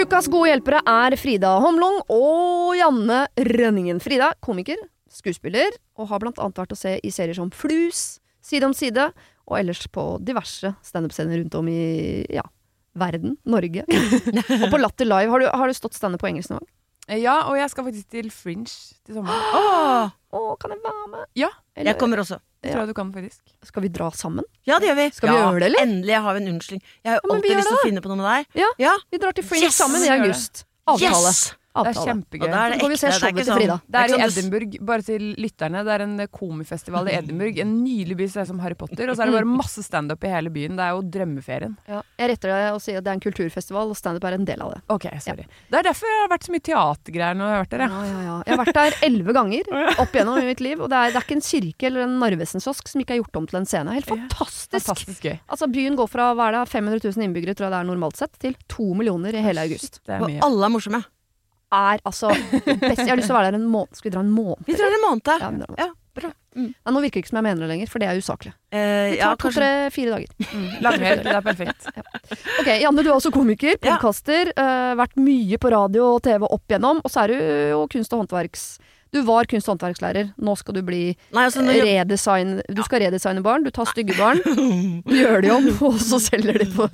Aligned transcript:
Ukas 0.00 0.30
gode 0.32 0.48
hjelpere 0.48 0.78
er 0.88 1.12
Frida 1.20 1.50
Homlung 1.60 1.98
og 2.08 2.70
Janne 2.78 3.18
Rønningen. 3.36 3.98
Frida, 4.00 4.30
komiker, 4.40 4.78
skuespiller, 5.12 5.74
og 6.00 6.08
har 6.08 6.22
blant 6.22 6.40
annet 6.40 6.56
vært 6.56 6.72
å 6.72 6.78
se 6.78 6.94
i 7.04 7.10
serier 7.12 7.36
som 7.36 7.50
Flus, 7.52 8.16
Side 8.40 8.64
om 8.64 8.72
side, 8.72 9.10
og 9.44 9.58
ellers 9.58 9.82
på 9.92 10.04
diverse 10.24 10.70
standup-scener 10.88 11.42
rundt 11.42 11.58
om 11.58 11.68
i 11.68 12.24
ja, 12.32 12.46
verden, 12.96 13.36
Norge. 13.44 13.84
og 14.62 14.66
på 14.72 14.80
Latter 14.80 15.10
Live. 15.10 15.28
Har 15.34 15.44
du, 15.44 15.48
har 15.52 15.68
du 15.68 15.76
stått 15.76 15.98
standup 15.98 16.24
på 16.24 16.30
engelsk 16.30 16.54
noen 16.54 16.64
gang? 16.64 17.20
Ja, 17.20 17.34
og 17.50 17.58
jeg 17.60 17.68
skal 17.68 17.90
faktisk 17.90 18.16
til 18.16 18.32
Fringe 18.32 18.72
til 18.72 19.18
sommeren. 19.18 19.52
Åh, 19.60 20.14
Å, 20.32 20.42
kan 20.62 20.72
jeg 20.72 20.80
være 20.86 21.12
med? 21.12 21.28
Ja, 21.36 21.52
Eller, 21.76 21.92
jeg 21.92 22.00
kommer 22.00 22.24
også. 22.24 22.40
Det 22.62 22.72
tror 22.72 22.82
jeg 22.82 22.88
du 22.90 22.94
kan, 22.94 23.12
faktisk. 23.12 23.40
Skal 23.64 23.82
vi 23.86 23.88
dra 23.88 24.10
sammen? 24.12 24.44
Ja, 24.68 24.78
det 24.78 24.90
gjør 24.90 24.98
vi. 24.98 25.06
Skal 25.16 25.30
vi 25.30 25.36
ja, 25.36 25.44
gjøre 25.46 25.60
det, 25.62 25.68
eller? 25.70 25.84
Endelig 25.86 26.18
har 26.26 26.34
vi 26.36 26.42
en 26.42 26.50
unnskyldning. 26.54 26.82
Jeg 27.04 27.10
har 27.12 27.16
jo 27.16 27.22
Ja, 27.30 27.34
alltid 27.36 27.56
lyst 27.56 27.68
til 27.70 27.78
å 27.78 27.84
finne 27.86 28.02
på 28.04 28.10
noe 28.12 28.20
med 28.20 28.28
deg. 28.28 28.60
Ja. 28.60 28.68
Ja. 28.82 28.92
Vi 29.10 29.20
drar 29.22 29.32
til 29.38 29.46
Fringe 29.48 29.70
Yes! 29.70 29.78
sammen 29.80 30.04
i 30.04 30.10
Vi 30.10 30.16
august. 30.18 30.64
Avtale. 30.86 31.30
Yes! 31.32 31.40
Det 31.70 31.86
er 31.86 32.00
kjempegøy. 32.02 32.48
Og 32.50 32.54
er 32.60 32.72
det 32.74 32.88
vi 32.90 32.96
se 32.98 33.06
ekte. 33.06 33.30
Det 33.30 33.40
er 33.40 33.46
sånn- 33.46 33.58
Frida. 33.60 33.76
Det 33.86 34.00
er 34.00 34.04
i 34.04 34.10
sånn 34.10 34.24
Edinburgh, 34.26 34.72
bare 34.90 35.02
til 35.06 35.22
lytterne. 35.38 35.84
Det 35.86 35.92
er 35.94 36.02
en 36.02 36.14
eh, 36.20 36.26
komifestival 36.26 37.06
i 37.06 37.12
Edinburgh. 37.14 37.58
En 37.62 37.84
nydelig 37.84 38.16
by 38.18 38.26
som 38.44 38.58
Harry 38.58 38.74
Potter. 38.74 39.08
Og 39.08 39.16
så 39.16 39.22
er 39.22 39.30
det 39.30 39.36
bare 39.38 39.46
masse 39.46 39.82
standup 39.86 40.24
i 40.24 40.32
hele 40.32 40.50
byen. 40.50 40.74
Det 40.74 40.82
er 40.82 40.90
jo 40.96 41.02
drømmeferien. 41.02 41.76
Ja. 41.86 42.02
Jeg 42.18 42.30
retter 42.32 42.48
deg 42.50 42.74
å 42.74 42.80
si 42.82 42.92
at 42.98 43.04
det 43.04 43.10
er 43.12 43.14
en 43.14 43.22
kulturfestival, 43.22 43.88
og 43.90 43.96
standup 43.96 44.24
er 44.24 44.34
en 44.34 44.44
del 44.44 44.60
av 44.66 44.72
det. 44.74 44.80
Ok, 44.90 45.06
sorry. 45.22 45.46
Det 45.70 45.78
er 45.78 45.86
derfor 45.86 46.10
jeg 46.10 46.20
har 46.24 46.32
vært 46.34 46.48
så 46.48 46.50
mye 46.56 46.66
teatergreier 46.70 47.38
når 47.38 47.46
jeg 47.46 47.54
har 47.54 47.62
vært 47.64 47.70
der. 47.70 47.80
Ja. 47.80 47.88
Ja, 47.90 48.02
ja, 48.10 48.20
ja. 48.26 48.42
Jeg 48.46 48.56
har 48.56 48.64
vært 48.64 48.74
der 48.80 48.98
elleve 49.06 49.32
ganger 49.38 49.62
opp 50.02 50.12
igjennom 50.18 50.42
i 50.42 50.46
mitt 50.50 50.60
liv, 50.60 50.80
og 50.82 50.90
det 50.90 50.98
er, 50.98 51.14
det 51.14 51.16
er 51.22 51.26
ikke 51.28 51.38
en 51.38 51.46
kirke 51.46 51.86
eller 51.86 52.02
en 52.08 52.18
Narvesen-kiosk 52.18 52.88
som 52.90 53.00
ikke 53.00 53.14
er 53.14 53.22
gjort 53.22 53.36
om 53.40 53.46
til 53.46 53.60
en 53.62 53.66
scene. 53.70 53.94
Helt 53.94 54.10
fantastisk! 54.10 54.86
Fantastisk 54.90 55.22
gøy. 55.30 55.38
Altså 55.48 55.70
Byen 55.70 55.94
går 55.96 56.10
fra 56.10 56.32
hva 56.34 56.50
er 56.50 56.58
det, 56.58 56.66
500 56.74 56.98
000 57.14 57.24
innbyggere, 57.30 57.54
tror 57.54 57.70
jeg 57.70 57.76
det 57.76 57.80
er 57.84 57.88
normalt 57.94 58.16
sett, 58.18 58.34
til 58.42 58.58
to 58.66 58.90
millioner 58.98 59.38
i 59.38 59.42
hele 59.46 59.62
august. 59.68 60.00
Det 60.04 60.18
er 60.18 60.26
Og 60.26 60.36
alle 60.50 60.66
er 60.66 60.74
morsomme. 60.74 61.04
Er 61.72 62.00
altså 62.04 62.32
best. 62.34 62.98
Jeg 62.98 63.08
har 63.12 63.16
lyst 63.20 63.28
til 63.30 63.36
å 63.36 63.38
være 63.40 63.52
der 63.52 63.58
en 63.60 63.68
måned. 63.70 63.94
Skal 63.94 64.10
vi 64.10 64.14
dra 64.16 64.22
en 64.26 64.30
måned? 64.34 64.64
Vi 64.66 64.74
drar 64.78 64.94
en 64.96 65.04
måned. 65.06 65.28
Ja, 65.30 65.48
en 65.48 65.58
måned. 65.62 65.78
Ja, 65.78 65.88
bra. 66.18 66.30
Mm. 66.58 66.64
Nei, 66.74 66.92
nå 66.96 67.00
virker 67.04 67.14
det 67.14 67.22
ikke 67.22 67.30
som 67.30 67.38
jeg 67.38 67.46
mener 67.46 67.62
det 67.62 67.68
lenger, 67.70 67.90
for 67.92 68.02
det 68.02 68.08
er 68.10 68.18
usaklig. 68.18 68.50
Eh, 68.74 69.12
ja, 69.20 69.28
tar 69.36 69.38
to, 69.44 69.52
tre, 69.54 69.68
fire 69.94 70.16
dager. 70.16 70.32
Mm. 70.50 70.64
Langhelg, 70.82 71.22
det 71.28 71.34
er 71.38 71.44
perfekt. 71.46 71.86
Ok, 72.58 72.70
Janne, 72.82 73.04
du 73.06 73.10
er 73.12 73.14
også 73.14 73.30
komiker, 73.34 73.76
Ja. 73.78 73.94
podkaster. 74.00 74.50
eh, 74.56 74.94
vært 74.98 75.14
mye 75.22 75.58
på 75.62 75.70
radio 75.70 76.08
og 76.16 76.22
TV 76.26 76.42
opp 76.50 76.66
igjennom. 76.74 76.98
Og 77.04 77.10
så 77.14 77.22
er 77.22 77.28
du 77.28 77.36
jo 77.76 77.84
kunst- 77.94 78.12
og 78.18 78.24
håndverks... 78.24 78.66
Du 79.10 79.22
var 79.26 79.42
kunst- 79.50 79.66
og 79.70 79.74
håndverkslærer. 79.78 80.34
Nå 80.38 80.52
skal 80.58 80.74
du 80.74 80.82
bli 80.86 81.16
Nei, 81.34 81.42
altså, 81.48 81.64
jeg, 81.66 81.82
redesign 81.82 82.60
Du 82.70 82.82
skal 82.86 83.00
redesigne 83.02 83.42
barn. 83.42 83.64
Du 83.66 83.70
tar 83.74 83.86
stygge 83.90 84.14
barn, 84.18 84.38
gjør 85.10 85.42
de 85.42 85.50
om, 85.50 85.66
og 85.88 85.96
så 86.02 86.18
selger 86.22 86.58
de 86.62 86.66
på 86.74 86.86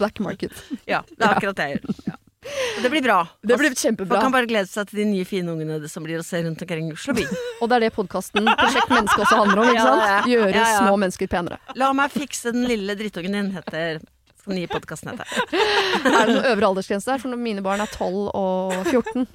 black 0.00 0.20
market. 0.20 0.52
ja, 0.88 1.00
det 1.16 1.20
er 1.24 1.32
akkurat 1.36 1.56
det 1.56 1.68
jeg 1.70 1.80
gjør. 1.80 2.02
Ja. 2.10 2.18
Og 2.42 2.82
det 2.82 2.90
blir 2.90 3.02
bra. 3.04 3.20
Det 3.46 3.58
blir 3.60 3.74
Folk 3.76 4.10
kan 4.18 4.32
bare 4.34 4.48
glede 4.50 4.66
seg 4.70 4.88
til 4.90 5.02
de 5.02 5.04
nye 5.12 5.26
fine 5.28 5.52
ungene 5.52 5.76
som 5.90 6.02
blir 6.02 6.18
å 6.18 6.24
se 6.26 6.40
rundt 6.42 6.62
omkring 6.64 6.88
i 6.90 6.94
Oslo 6.96 7.14
by. 7.14 7.22
Og 7.62 7.68
det 7.70 7.76
er 7.76 7.84
det 7.86 7.92
podkasten 7.94 8.48
Prosjekt 8.58 8.90
Menneske 8.90 9.22
også 9.22 9.38
handler 9.42 9.62
om. 9.62 9.68
ikke 9.70 9.84
sant? 9.86 10.02
ja, 10.02 10.16
ja. 10.16 10.24
Gjøre 10.32 10.56
Ja, 10.56 10.64
ja. 10.72 10.80
små 10.82 10.96
mennesker 10.98 11.30
penere. 11.30 11.60
La 11.78 11.92
meg 11.94 12.10
fikse 12.16 12.50
den 12.56 12.66
lille 12.66 12.96
drittungen 12.98 13.36
din, 13.38 13.52
heter 13.54 14.00
den 14.02 14.56
nye 14.58 14.66
podkasten. 14.72 15.14
Er 15.22 16.26
det 16.26 16.34
noen 16.34 16.48
øvre 16.50 16.72
aldersgrense 16.72 17.12
der? 17.12 17.22
For 17.22 17.30
når 17.30 17.38
mine 17.44 17.62
barn 17.62 17.84
er 17.84 17.92
12 17.94 18.32
og 18.34 18.74
14. 18.90 19.28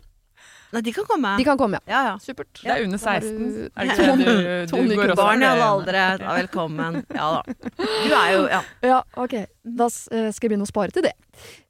Nei, 0.75 0.81
de 0.83 0.91
kan 0.91 1.05
komme. 1.07 1.29
De 1.39 1.45
kan 1.47 1.55
komme, 1.61 1.79
ja. 1.79 1.93
Ja, 1.93 1.99
ja. 2.09 2.15
Supert. 2.19 2.49
Det 2.59 2.67
er 2.73 2.81
under 2.83 2.99
Da 2.99 3.13
har 3.13 3.21
16. 3.23 3.37
du- 3.39 3.69
Er 3.71 3.87
det 3.87 3.93
ikke 3.95 4.07
det 4.09 4.25
du, 4.67 4.81
du, 4.83 4.89
du 4.89 4.95
går 4.99 5.13
også 5.13 5.21
Barn 5.21 5.45
i 5.45 5.47
alle 5.47 5.69
aldre, 5.77 6.01
ja, 6.19 6.33
velkommen. 6.41 6.97
Ja 7.15 7.29
da. 7.37 7.55
Du 7.79 8.11
er 8.19 8.33
jo 8.35 8.41
Ja. 8.51 8.59
Ja, 8.83 8.99
ok. 9.15 9.37
Da 9.63 9.87
eh, 9.87 10.27
skal 10.35 10.49
jeg 10.49 10.51
begynne 10.51 10.67
å 10.67 10.73
spare 10.73 10.91
til 10.91 11.07
det. 11.07 11.13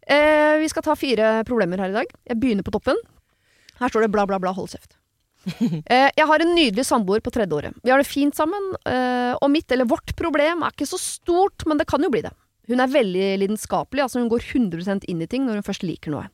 Eh, 0.08 0.56
vi 0.62 0.70
skal 0.72 0.86
ta 0.86 0.96
fire 0.96 1.42
problemer 1.48 1.82
her 1.84 1.92
i 1.92 1.98
dag. 2.00 2.14
Jeg 2.30 2.40
begynner 2.40 2.64
på 2.64 2.74
toppen. 2.76 3.00
Her 3.82 3.92
står 3.92 4.06
det 4.06 4.14
bla, 4.14 4.26
bla, 4.30 4.40
bla, 4.40 4.56
hold 4.56 4.72
kjeft. 4.74 4.96
Eh, 5.88 6.10
jeg 6.18 6.28
har 6.28 6.44
en 6.44 6.56
nydelig 6.56 6.84
samboer 6.88 7.22
på 7.24 7.32
tredje 7.32 7.56
året. 7.56 7.76
Vi 7.84 7.92
har 7.94 8.02
det 8.02 8.10
fint 8.10 8.36
sammen, 8.36 8.74
eh, 8.90 9.34
og 9.38 9.52
mitt, 9.54 9.72
eller 9.72 9.88
vårt 9.88 10.12
problem, 10.20 10.64
er 10.64 10.76
ikke 10.76 10.90
så 10.90 11.00
stort, 11.00 11.64
men 11.70 11.80
det 11.80 11.88
kan 11.88 12.04
jo 12.04 12.12
bli 12.12 12.24
det. 12.26 12.34
Hun 12.68 12.84
er 12.84 12.92
veldig 12.92 13.28
lidenskapelig, 13.40 14.04
altså 14.04 14.20
hun 14.20 14.32
går 14.32 14.44
100% 14.44 15.08
inn 15.08 15.24
i 15.24 15.30
ting 15.32 15.46
når 15.48 15.62
hun 15.62 15.68
først 15.70 15.86
liker 15.88 16.12
noe. 16.12 16.26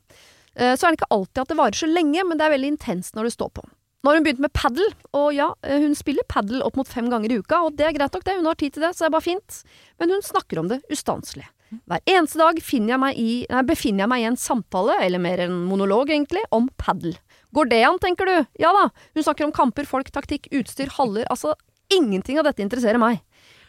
Eh, 0.58 0.74
så 0.74 0.86
er 0.86 0.94
det 0.94 0.98
ikke 0.98 1.14
alltid 1.14 1.42
at 1.44 1.52
det 1.52 1.58
varer 1.60 1.78
så 1.78 1.90
lenge, 1.90 2.26
men 2.26 2.40
det 2.40 2.46
er 2.46 2.54
veldig 2.56 2.72
intenst 2.74 3.14
når 3.14 3.28
det 3.28 3.36
står 3.36 3.54
på. 3.54 3.66
Nå 4.04 4.10
har 4.10 4.18
hun 4.18 4.26
begynt 4.26 4.42
med 4.42 4.52
padel, 4.52 4.90
og 5.16 5.30
ja, 5.32 5.52
eh, 5.62 5.78
hun 5.80 5.94
spiller 5.96 6.26
padel 6.28 6.64
opp 6.66 6.76
mot 6.76 6.90
fem 6.90 7.06
ganger 7.12 7.32
i 7.32 7.38
uka, 7.38 7.62
og 7.64 7.78
det 7.78 7.86
er 7.88 7.94
greit 7.96 8.18
nok 8.18 8.26
det, 8.26 8.36
hun 8.40 8.50
har 8.50 8.58
tid 8.60 8.74
til 8.74 8.84
det, 8.84 8.92
så 8.92 9.06
det 9.06 9.12
er 9.12 9.14
bare 9.14 9.28
fint. 9.30 9.60
Men 10.02 10.12
hun 10.12 10.26
snakker 10.26 10.60
om 10.60 10.68
det 10.74 10.82
ustanselig. 10.92 11.46
Hver 11.90 12.02
eneste 12.14 12.40
dag 12.40 12.60
jeg 12.60 13.18
i, 13.20 13.28
nei, 13.50 13.62
befinner 13.66 14.04
jeg 14.04 14.12
meg 14.12 14.22
i 14.22 14.28
en 14.30 14.40
samtale, 14.40 14.96
eller 15.04 15.22
mer 15.22 15.44
en 15.46 15.60
monolog 15.68 16.10
egentlig, 16.10 16.44
om 16.54 16.68
padel. 16.80 17.16
Går 17.54 17.70
det 17.70 17.84
an, 17.86 18.00
tenker 18.02 18.26
du? 18.26 18.36
Ja 18.58 18.72
da. 18.74 18.88
Hun 19.14 19.26
snakker 19.26 19.46
om 19.46 19.54
kamper, 19.54 19.86
folk, 19.86 20.10
taktikk, 20.14 20.48
utstyr, 20.54 20.90
haller, 20.98 21.26
altså 21.30 21.54
ingenting 21.92 22.40
av 22.40 22.48
dette 22.48 22.64
interesserer 22.64 22.98
meg. 23.00 23.20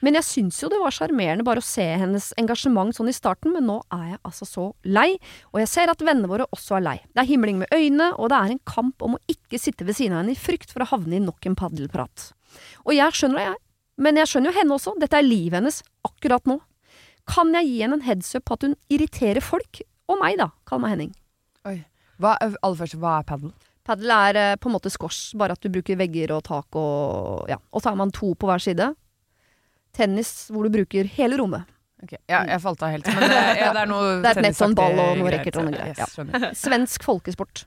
Men 0.03 0.17
jeg 0.19 0.27
syns 0.27 0.59
jo 0.61 0.69
det 0.69 0.79
var 0.81 0.93
sjarmerende 0.93 1.45
bare 1.47 1.61
å 1.63 1.65
se 1.65 1.83
hennes 1.97 2.27
engasjement 2.39 2.93
sånn 2.95 3.09
i 3.09 3.15
starten, 3.15 3.53
men 3.55 3.65
nå 3.65 3.79
er 3.95 4.03
jeg 4.11 4.19
altså 4.27 4.47
så 4.47 4.65
lei, 4.85 5.15
og 5.53 5.61
jeg 5.63 5.71
ser 5.71 5.91
at 5.91 6.03
vennene 6.05 6.29
våre 6.29 6.47
også 6.53 6.77
er 6.77 6.85
lei. 6.85 6.95
Det 7.13 7.23
er 7.23 7.29
himling 7.31 7.61
med 7.61 7.73
øynene, 7.73 8.11
og 8.19 8.29
det 8.31 8.39
er 8.39 8.53
en 8.53 8.63
kamp 8.69 9.05
om 9.05 9.17
å 9.17 9.23
ikke 9.31 9.61
sitte 9.61 9.87
ved 9.87 9.97
siden 9.97 10.17
av 10.17 10.23
henne 10.23 10.35
i 10.35 10.39
frykt 10.39 10.73
for 10.73 10.85
å 10.85 10.89
havne 10.91 11.17
i 11.17 11.23
nok 11.23 11.49
en 11.49 11.57
paddelprat. 11.57 12.29
Og 12.85 12.93
jeg 12.95 13.17
skjønner 13.17 13.41
det, 13.41 13.47
jeg. 13.49 13.61
Men 14.05 14.19
jeg 14.19 14.29
skjønner 14.29 14.51
jo 14.51 14.59
henne 14.59 14.75
også, 14.75 14.95
dette 14.99 15.17
er 15.17 15.25
livet 15.25 15.61
hennes 15.61 15.81
akkurat 16.05 16.49
nå. 16.51 16.59
Kan 17.29 17.53
jeg 17.57 17.67
gi 17.69 17.77
henne 17.81 17.97
en 17.99 18.05
headsup 18.05 18.45
på 18.45 18.57
at 18.57 18.65
hun 18.67 18.75
irriterer 18.93 19.41
folk? 19.43 19.81
Og 20.11 20.19
meg, 20.21 20.37
da. 20.37 20.51
Kall 20.69 20.81
meg 20.83 20.93
Henning. 20.93 21.13
Oi. 21.65 21.79
Hva, 22.21 22.35
aller 22.39 22.77
først, 22.79 22.97
hva 23.01 23.17
er 23.19 23.25
padel? 23.27 23.53
Padel 23.85 24.11
er 24.13 24.37
eh, 24.41 24.55
på 24.61 24.69
en 24.69 24.75
måte 24.77 24.89
squash, 24.93 25.33
bare 25.37 25.53
at 25.57 25.61
du 25.61 25.69
bruker 25.73 25.97
vegger 25.99 26.31
og 26.35 26.43
tak 26.47 26.77
og 26.79 27.49
ja. 27.51 27.57
Og 27.73 27.83
så 27.83 27.91
har 27.91 27.99
man 27.99 28.13
to 28.15 28.31
på 28.37 28.49
hver 28.49 28.61
side. 28.63 28.91
Tennis 29.95 30.31
hvor 30.53 30.65
du 30.65 30.73
bruker 30.73 31.09
hele 31.17 31.37
rommet. 31.41 31.67
Ok, 32.03 32.15
Ja, 32.29 32.43
jeg 32.49 32.61
falt 32.61 32.83
av 32.85 32.91
helt. 32.93 33.07
Men 33.07 33.23
det, 33.25 33.39
ja, 33.61 33.69
det 33.73 33.83
er 33.85 33.89
noe 33.89 34.09
Det 34.21 34.31
er 34.31 34.39
et 34.41 34.47
nett 34.49 34.59
og 34.61 34.67
en 34.69 34.77
ball 34.77 34.99
og 34.99 35.21
noe 35.21 35.33
racket 35.33 35.57
og 35.61 35.67
noe 35.69 35.75
greier. 35.77 36.01
ja. 36.01 36.51
Svensk 36.65 37.05
folkesport. 37.07 37.65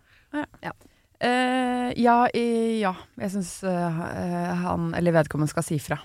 Eh, 1.18 1.88
ja, 1.98 2.18
i, 2.36 2.46
ja, 2.82 2.92
jeg 3.18 3.32
syns 3.34 3.52
han 3.64 4.92
eller 4.94 5.16
vedkommende 5.18 5.50
skal 5.50 5.66
si 5.66 5.80
fra. 5.82 5.98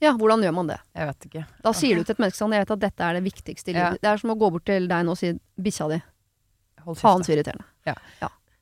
Ja, 0.00 0.12
hvordan 0.14 0.42
gjør 0.44 0.54
man 0.54 0.68
det? 0.70 0.78
Jeg 0.94 1.08
vet 1.08 1.26
ikke. 1.26 1.44
Da 1.64 1.72
sier 1.74 1.98
du 1.98 2.04
til 2.06 2.14
et 2.14 2.20
menneske 2.22 2.38
sånn 2.38 2.52
Jeg 2.54 2.62
vet 2.62 2.70
at 2.76 2.82
dette 2.84 3.06
er 3.08 3.18
det 3.18 3.22
viktigste 3.24 3.72
i 3.72 3.74
Ja. 3.74 3.88
livet. 3.88 4.02
Det 4.02 4.10
er 4.12 4.16
som 4.22 4.30
å 4.30 4.38
gå 4.38 4.50
bort 4.54 4.64
til 4.64 4.86
deg 4.88 5.04
nå 5.04 5.10
og 5.10 5.18
si 5.18 5.32
'bikkja 5.58 5.88
di'. 5.90 6.02
Faen 6.96 7.24
så 7.24 7.32
irriterende. 7.34 7.64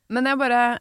Men 0.09 0.25
jeg 0.27 0.39
bare 0.39 0.79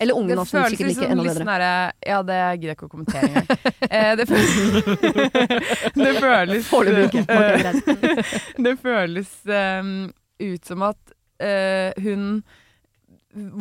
Eller 0.00 0.14
ungen 0.14 0.38
hans, 0.38 0.50
som 0.50 0.64
sikkert 0.64 0.90
ikke 0.90 1.10
enda 1.10 1.22
bedre. 1.22 1.44
derre- 1.44 1.92
Ja, 2.06 2.22
det 2.22 2.60
gidder 2.60 2.68
jeg 2.68 2.76
ikke 2.76 2.86
å 2.86 2.90
kommentere 2.90 3.28
engang. 3.28 3.46
eh, 3.90 4.16
det, 4.16 4.26
føles, 4.28 5.92
det 6.02 6.12
føles 6.20 6.68
Foreløpig 6.68 7.22
ikke. 7.22 8.22
Det 8.66 8.78
føles 8.78 9.30
um, 9.46 10.12
ut 10.40 10.64
som 10.64 10.82
at 10.82 11.12
uh, 11.42 11.92
hun 12.02 12.42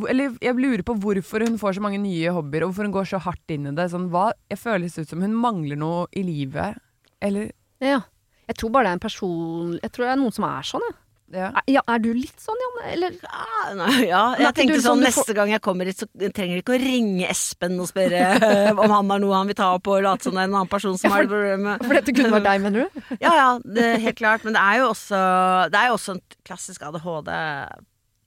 Eller 0.10 0.34
jeg 0.44 0.56
lurer 0.60 0.84
på 0.84 0.96
hvorfor 1.00 1.46
hun 1.48 1.58
får 1.62 1.78
så 1.78 1.84
mange 1.86 2.00
nye 2.04 2.32
hobbyer, 2.36 2.66
og 2.66 2.72
hvorfor 2.74 2.88
hun 2.90 2.96
går 2.98 3.08
så 3.14 3.20
hardt 3.24 3.54
inn 3.56 3.70
i 3.72 3.76
det. 3.78 3.90
Sånn, 3.94 4.10
hva, 4.12 4.32
jeg 4.52 4.60
føles 4.60 4.98
ut 5.00 5.08
som 5.14 5.22
hun 5.24 5.34
mangler 5.38 5.80
noe 5.80 6.08
i 6.14 6.24
livet. 6.28 6.76
Eller 7.22 7.52
Ja. 7.80 8.02
Jeg 8.50 8.58
tror 8.58 8.72
bare 8.74 8.84
det 8.84 8.90
er 8.92 8.98
en 8.98 9.00
person 9.06 9.80
Jeg 9.80 9.92
tror 9.94 10.04
det 10.06 10.12
er 10.12 10.18
noen 10.20 10.34
som 10.36 10.44
er 10.44 10.62
sånn, 10.68 10.82
jeg. 10.84 10.96
ja. 11.40 11.48
Er- 11.56 11.64
Ja, 11.72 11.82
er 11.88 12.00
du 12.04 12.10
litt 12.14 12.36
sånn, 12.42 12.58
Janne? 12.60 12.92
Eller 12.92 13.12
Ah, 13.32 13.74
nei, 13.80 14.08
ja, 14.12 14.36
jeg 14.36 14.54
tenkte 14.58 14.82
sånn 14.82 14.98
sånn 14.98 15.00
du 15.00 15.06
får- 15.08 15.22
neste 15.24 15.36
gang 15.38 15.50
jeg 15.54 15.62
kommer 15.62 15.86
hit, 15.88 15.98
så 16.02 16.08
trenger 16.20 16.58
jeg 16.58 16.64
ikke 16.66 16.76
å 16.76 16.82
ringe 16.84 17.30
Espen 17.30 17.80
og 17.80 17.88
spørre 17.88 18.20
eh, 18.42 18.72
om 18.74 18.90
han 18.92 19.10
har 19.10 19.20
noe 19.24 19.34
han 19.38 19.48
vil 19.48 19.56
ta 19.56 19.70
opp, 19.78 19.88
og 19.88 20.04
late 20.04 20.24
som 20.28 20.34
det 20.36 20.42
er 20.44 20.50
en 20.50 20.58
annen 20.60 20.68
person 20.68 20.98
som 20.98 21.08
Ja, 21.10 21.16
har 21.16 21.24
det 21.24 21.32
problemet. 21.32 21.86
For 21.86 21.94
dette 21.94 22.12
kunne 22.18 22.34
vært 22.36 22.50
deg, 22.50 22.62
mener 22.62 22.84
du? 22.84 23.02
Ja 23.24 23.32
ja, 23.40 23.50
det 23.64 24.02
helt 24.02 24.18
klart. 24.20 24.44
Men 24.44 24.54
det 24.58 24.62
er 24.66 24.82
jo 24.82 24.90
også, 24.92 25.24
det 25.72 25.80
er 25.80 25.88
jo 25.88 25.96
også 25.96 26.18
en 26.18 26.22
klassisk 26.44 26.82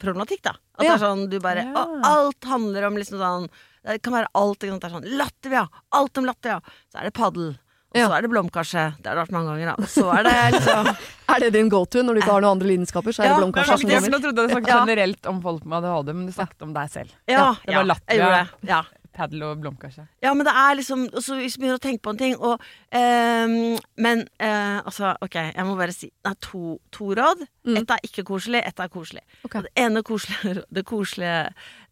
ADHD-problematikk, 0.00 0.43
da. 0.43 0.55
At 0.79 0.81
det 0.85 0.91
er 0.91 0.99
sånn 1.02 1.29
du 1.31 1.38
bare 1.41 1.64
Ja. 1.64 1.85
Alt 2.05 2.44
handler 2.44 2.87
om 2.87 2.94
liksom 2.96 3.19
sånn 3.19 3.49
Det 3.85 4.02
kan 4.02 4.12
være 4.14 4.26
alt. 4.35 4.58
ikke 4.61 4.70
sant? 4.70 4.81
Det 4.81 4.91
er 4.91 4.94
sånn 5.00 5.19
latter, 5.19 5.50
ja. 5.52 5.67
Alt 5.93 6.19
om 6.19 6.25
latter, 6.25 6.49
ja. 6.50 6.61
Så 6.91 6.99
er 7.00 7.05
det 7.05 7.12
paddel. 7.14 7.58
Og 7.94 8.00
så 8.00 8.17
er 8.17 8.23
det 8.23 8.31
blomkarse. 8.31 8.96
Det 9.00 9.06
har 9.06 9.14
det 9.14 9.29
vært 9.29 9.31
mange 9.31 9.52
ganger, 9.52 9.67
da. 9.67 9.75
Og 9.79 9.87
så 9.88 10.19
er 10.19 10.23
det 10.25 10.52
liksom 10.58 10.96
Er 11.35 11.41
det 11.41 11.52
din 11.52 11.69
go-to 11.69 12.02
når 12.02 12.14
du 12.14 12.20
ikke 12.23 12.32
har 12.32 12.41
noen 12.43 12.56
andre 12.58 12.67
lidenskaper? 12.73 13.12
Så 13.14 13.23
er 13.23 13.26
Ja, 13.26 13.35
det 13.35 13.37
det 13.37 13.44
blomkarse 13.44 13.67
som 13.67 13.76
faktisk- 13.79 13.93
For 13.93 14.11
kommer. 14.11 14.19
nå 14.19 14.23
trodde 14.25 14.35
du 14.35 14.43
hadde 14.43 14.55
snakket 14.55 14.69
Ja. 14.69 14.85
generelt 14.87 15.26
om 15.26 15.43
folk 15.43 15.64
med 15.64 15.85
ADHD, 15.85 16.12
men 16.14 16.26
du 16.26 16.32
snakket 16.32 16.62
om 16.62 16.73
deg 16.73 16.91
selv. 16.91 17.11
Ja, 17.29 17.55
det 17.64 17.75
var 17.76 17.85
Latvia. 17.85 18.08
jeg 18.08 18.19
gjorde 18.19 18.49
det. 18.62 18.69
Ja. 18.69 18.82
Padel 19.14 19.43
og 19.46 19.61
blomkasje. 19.62 20.06
Ja, 20.25 20.32
men 20.34 20.46
det 20.46 20.55
er 20.55 20.75
liksom 20.78 21.06
Og 21.12 21.22
så 21.22 21.37
hvis 21.38 21.56
vi 21.56 21.64
begynner 21.64 21.78
å 21.78 21.84
tenke 21.84 22.02
på 22.05 22.14
en 22.14 22.20
ting 22.20 22.34
og 22.37 22.62
ehm, 22.94 23.76
Men 24.00 24.25
eh, 24.43 24.81
altså, 24.82 25.14
ok, 25.25 25.38
jeg 25.52 25.66
må 25.69 25.76
bare 25.78 25.94
si 25.94 26.11
Det 26.11 26.32
er 26.32 26.38
to, 26.44 26.78
to 26.94 27.12
råd. 27.14 27.46
Mm. 27.64 27.78
Ett 27.81 27.94
er 27.94 28.05
ikke 28.08 28.26
koselig, 28.28 28.61
ett 28.66 28.81
er 28.82 28.90
koselig. 28.93 29.22
Okay. 29.46 29.64
Det 29.64 29.72
ene 29.81 30.02
koselige, 30.06 30.64
det 30.76 30.84
koselige 30.88 31.38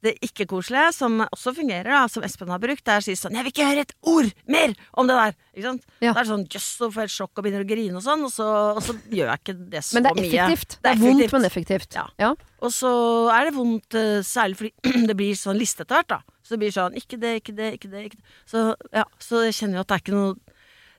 Det 0.03 0.17
ikke-koselige, 0.27 0.89
som 0.97 1.21
også 1.29 1.53
fungerer, 1.55 1.87
da, 1.93 2.07
som 2.11 2.25
Espen 2.27 2.51
har 2.51 2.59
brukt, 2.59 2.83
det 2.83 2.91
er 2.91 3.03
å 3.03 3.05
si 3.07 3.15
sånn 3.15 3.37
'Jeg 3.39 3.45
vil 3.47 3.53
ikke 3.55 3.69
høre 3.69 3.85
et 3.87 3.93
ord 4.03 4.33
mer 4.51 4.75
om 4.99 5.07
det 5.07 5.15
der!' 5.15 5.37
Ikke 5.55 5.67
sant? 5.69 5.85
Ja. 6.01 6.13
Det 6.13 6.21
er 6.25 6.29
sånn 6.33 6.47
jøss, 6.51 6.69
så 6.81 6.89
får 6.91 7.05
jeg 7.05 7.13
sjokk 7.15 7.39
og 7.39 7.45
begynner 7.45 7.63
å 7.63 7.69
grine 7.69 8.01
og 8.01 8.03
sånn, 8.03 8.25
og 8.27 8.33
så, 8.33 8.49
og 8.75 8.83
så 8.83 8.97
gjør 9.13 9.31
jeg 9.31 9.39
ikke 9.43 9.55
det 9.71 9.85
så 9.85 9.95
mye. 9.95 10.03
Men 10.03 10.03
det 10.03 10.11
er 10.11 10.25
effektivt. 10.25 10.71
Det 10.73 10.83
Det 10.83 10.91
er 10.91 10.97
er 10.97 11.03
vondt, 11.07 11.33
men 11.37 11.45
effektivt. 11.45 11.95
Ja. 11.95 12.07
Ja. 12.19 12.35
Og 12.63 12.73
så 12.75 12.93
er 13.31 13.45
det 13.47 13.55
vondt, 13.55 13.95
eh, 13.95 14.23
særlig 14.27 14.57
fordi 14.59 14.73
det 15.09 15.17
blir 15.19 15.39
sånn 15.39 15.61
liste 15.61 15.85
etter 15.85 16.01
hvert, 16.01 16.09
da. 16.09 16.32
Så 16.53 16.59
det 16.59 16.67
blir 16.67 16.73
sånn 16.75 16.97
ikke 17.01 17.17
det, 17.17 17.31
ikke 17.41 17.53
det, 17.57 17.69
ikke 17.79 17.89
det. 17.89 18.01
Ikke 18.11 18.19
det. 18.19 18.33
Så 18.45 18.63
ja, 18.93 19.07
så 19.25 19.39
jeg 19.47 19.55
kjenner 19.57 19.79
jo 19.79 19.85
at 19.87 19.89
det 19.89 19.95
er 19.97 20.03
ikke 20.03 20.13
noe 20.19 20.35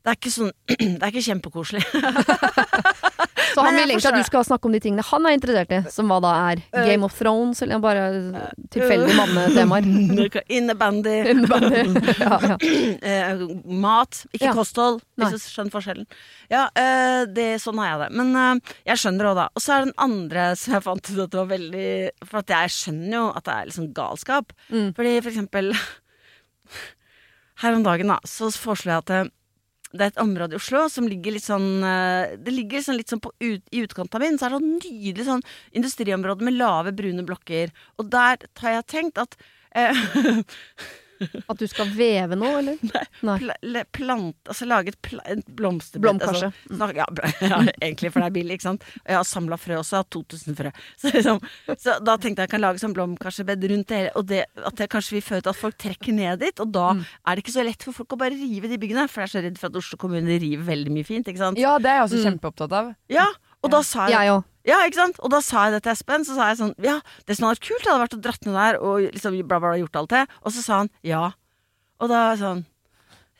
Det 0.01 0.09
er 0.09 0.17
ikke 0.17 0.31
sånn 0.33 0.49
Det 0.97 0.97
er 0.97 1.11
ikke 1.11 1.21
kjempekoselig. 1.27 1.83
Så 3.53 3.63
han 3.65 3.77
vil 3.77 3.91
egentlig 3.93 4.09
at 4.09 4.17
du 4.19 4.27
skal 4.27 4.45
snakke 4.47 4.69
om 4.69 4.73
de 4.75 4.81
tingene 4.83 5.05
han 5.07 5.27
er 5.29 5.35
interessert 5.37 5.73
i, 5.75 5.79
som 5.93 6.09
hva 6.11 6.19
da 6.23 6.33
er. 6.51 6.61
Game 6.87 7.05
of 7.05 7.15
Thrones, 7.17 7.61
eller 7.65 7.81
bare 7.83 8.05
tilfeldige 8.73 9.15
mannetemaer. 9.17 9.87
Innebandy. 10.57 11.15
ja, 12.23 12.39
ja. 12.53 12.57
eh, 12.59 13.43
mat, 13.65 14.23
ikke 14.33 14.49
Ja. 14.49 14.55
kosthold, 14.57 15.01
hvis 15.19 15.35
du 15.35 15.39
skjønner 15.45 15.73
forskjellen. 15.73 16.07
Ja, 16.51 16.65
eh, 16.77 17.23
det, 17.29 17.47
sånn 17.63 17.79
har 17.81 17.91
jeg 17.93 18.01
det. 18.03 18.09
Men 18.19 18.33
eh, 18.39 18.75
jeg 18.91 19.01
skjønner 19.03 19.31
òg, 19.31 19.37
da. 19.41 19.47
Og 19.53 19.63
så 19.63 19.75
er 19.75 19.83
det 19.83 19.91
den 19.91 20.01
andre 20.07 20.47
som 20.59 20.77
jeg 20.77 20.85
fant 20.87 21.11
ut 21.11 21.21
at 21.23 21.31
det 21.33 21.39
var 21.39 21.51
veldig 21.53 21.87
For 22.29 22.41
at 22.43 22.53
jeg 22.53 22.73
skjønner 22.77 23.15
jo 23.17 23.23
at 23.33 23.45
det 23.47 23.53
er 23.55 23.69
liksom 23.69 23.91
galskap. 23.97 24.53
Mm. 24.73 24.89
Fordi 24.97 25.13
for 25.21 25.31
eksempel 25.33 25.73
Her 27.63 27.77
om 27.77 27.83
dagen, 27.85 28.09
da, 28.11 28.17
så 28.27 28.49
foreslo 28.51 28.91
jeg 28.95 29.03
at 29.05 29.11
eh, 29.13 29.31
det 29.93 30.05
er 30.05 30.11
et 30.11 30.21
område 30.23 30.55
i 30.55 30.59
Oslo 30.59 30.87
som 30.89 31.05
ligger 31.09 31.35
litt 31.35 31.45
sånn 31.45 31.83
eh, 31.85 32.33
Det 32.41 32.53
ligger 32.53 32.81
sånn 32.81 32.97
litt 32.97 33.11
sånn 33.13 33.21
på 33.21 33.29
ut, 33.43 33.61
I 33.69 33.83
utkanten 33.85 34.17
av 34.17 34.23
byen 34.25 34.39
så 34.41 34.47
er 34.47 34.53
det 34.53 34.59
sånn 34.59 34.73
nydelig 34.79 35.27
sånn 35.27 35.45
industriområde 35.77 36.47
med 36.47 36.57
lave, 36.57 36.95
brune 36.97 37.25
blokker. 37.27 37.73
Og 38.01 38.09
der 38.13 38.47
har 38.63 38.77
jeg 38.79 38.89
tenkt 38.89 39.21
at 39.21 39.37
eh, 39.77 39.93
At 41.49 41.57
du 41.59 41.65
skal 41.67 41.87
veve 41.95 42.35
noe, 42.39 42.59
eller? 42.59 42.77
Nei. 43.27 43.37
pla, 43.39 43.53
le- 43.63 43.85
plant, 43.91 44.35
altså 44.49 44.67
lage 44.69 44.93
et, 44.93 44.99
pla, 45.01 45.21
blomsterbed. 45.47 46.01
Blomkarse. 46.05 46.51
Altså, 46.69 46.89
ja, 46.95 47.05
ja, 47.53 47.59
egentlig, 47.81 48.11
for 48.13 48.19
det 48.23 48.27
er 48.29 48.35
billig, 48.37 48.57
ikke 48.59 48.67
sant. 48.69 48.83
Og 49.03 49.11
jeg 49.13 49.19
har 49.19 49.27
samla 49.29 49.57
frø 49.61 49.77
også, 49.79 49.95
jeg 49.97 50.03
har 50.03 50.09
2000 50.17 50.57
frø. 50.59 50.71
Så, 51.03 51.11
liksom, 51.13 51.39
så 51.79 51.97
da 52.03 52.15
tenkte 52.17 52.43
jeg 52.43 52.49
jeg 52.49 52.53
kan 52.55 52.61
lage 52.63 52.81
sånn 52.83 52.93
blomkarsebed 52.95 53.63
rundt 53.71 53.87
det 53.89 53.97
hele, 54.01 54.11
og 54.19 54.27
det, 54.29 54.43
at 54.67 54.75
det 54.79 54.89
kanskje 54.91 55.17
vil 55.17 55.25
føre 55.25 55.41
til 55.45 55.53
at 55.53 55.59
folk 55.59 55.77
trekker 55.79 56.13
ned 56.17 56.39
dit. 56.43 56.59
Og 56.63 56.71
da 56.75 56.87
Mm. 56.93 57.03
er 57.25 57.35
det 57.35 57.43
ikke 57.45 57.53
så 57.55 57.63
lett 57.65 57.81
for 57.83 57.95
folk 57.95 58.13
å 58.13 58.17
bare 58.19 58.35
rive 58.37 58.67
de 58.69 58.77
byggene, 58.77 59.07
for 59.09 59.23
jeg 59.23 59.29
er 59.29 59.33
så 59.33 59.41
redd 59.45 59.57
for 59.57 59.71
at 59.71 59.77
Oslo 59.79 59.97
kommune 59.97 60.35
river 60.41 60.65
veldig 60.67 60.91
mye 60.93 61.05
fint, 61.07 61.27
ikke 61.31 61.39
sant. 61.41 61.57
Ja, 61.57 61.77
det 61.81 61.89
er 61.89 62.01
jeg 62.01 62.09
også 62.09 62.19
Mm. 62.19 62.25
kjempeopptatt 62.27 62.71
av. 62.77 62.91
Ja, 63.09 63.25
og 63.63 63.71
da 63.71 63.81
sa 63.81 64.07
jeg 64.07 64.13
Jeg 64.19 64.29
òg. 64.35 64.43
Ja, 64.65 64.81
ikke 64.87 64.99
sant? 64.99 65.17
Og 65.23 65.31
da 65.33 65.39
sa 65.43 65.65
jeg 65.67 65.75
det 65.77 65.83
til 65.85 65.91
Espen. 65.95 66.23
Så 66.27 66.35
sa 66.37 66.49
jeg 66.51 66.59
sånn 66.61 66.75
Ja, 66.83 66.99
det 67.27 67.35
som 67.37 67.47
hadde 67.49 67.57
vært 67.59 67.67
kult, 67.69 67.87
hadde 67.89 68.03
vært 68.05 68.17
å 68.17 68.21
dratt 68.27 68.45
ned 68.47 68.55
der 68.59 68.77
og 68.81 69.07
liksom 69.13 69.35
bla, 69.43 69.59
bla, 69.59 69.73
bla 69.73 69.79
gjort 69.81 69.99
alt 70.03 70.13
det. 70.15 70.23
Og 70.43 70.55
så 70.55 70.63
sa 70.65 70.77
han 70.83 70.91
ja. 71.03 71.31
Og 71.99 72.09
da 72.11 72.21
sånn 72.39 72.65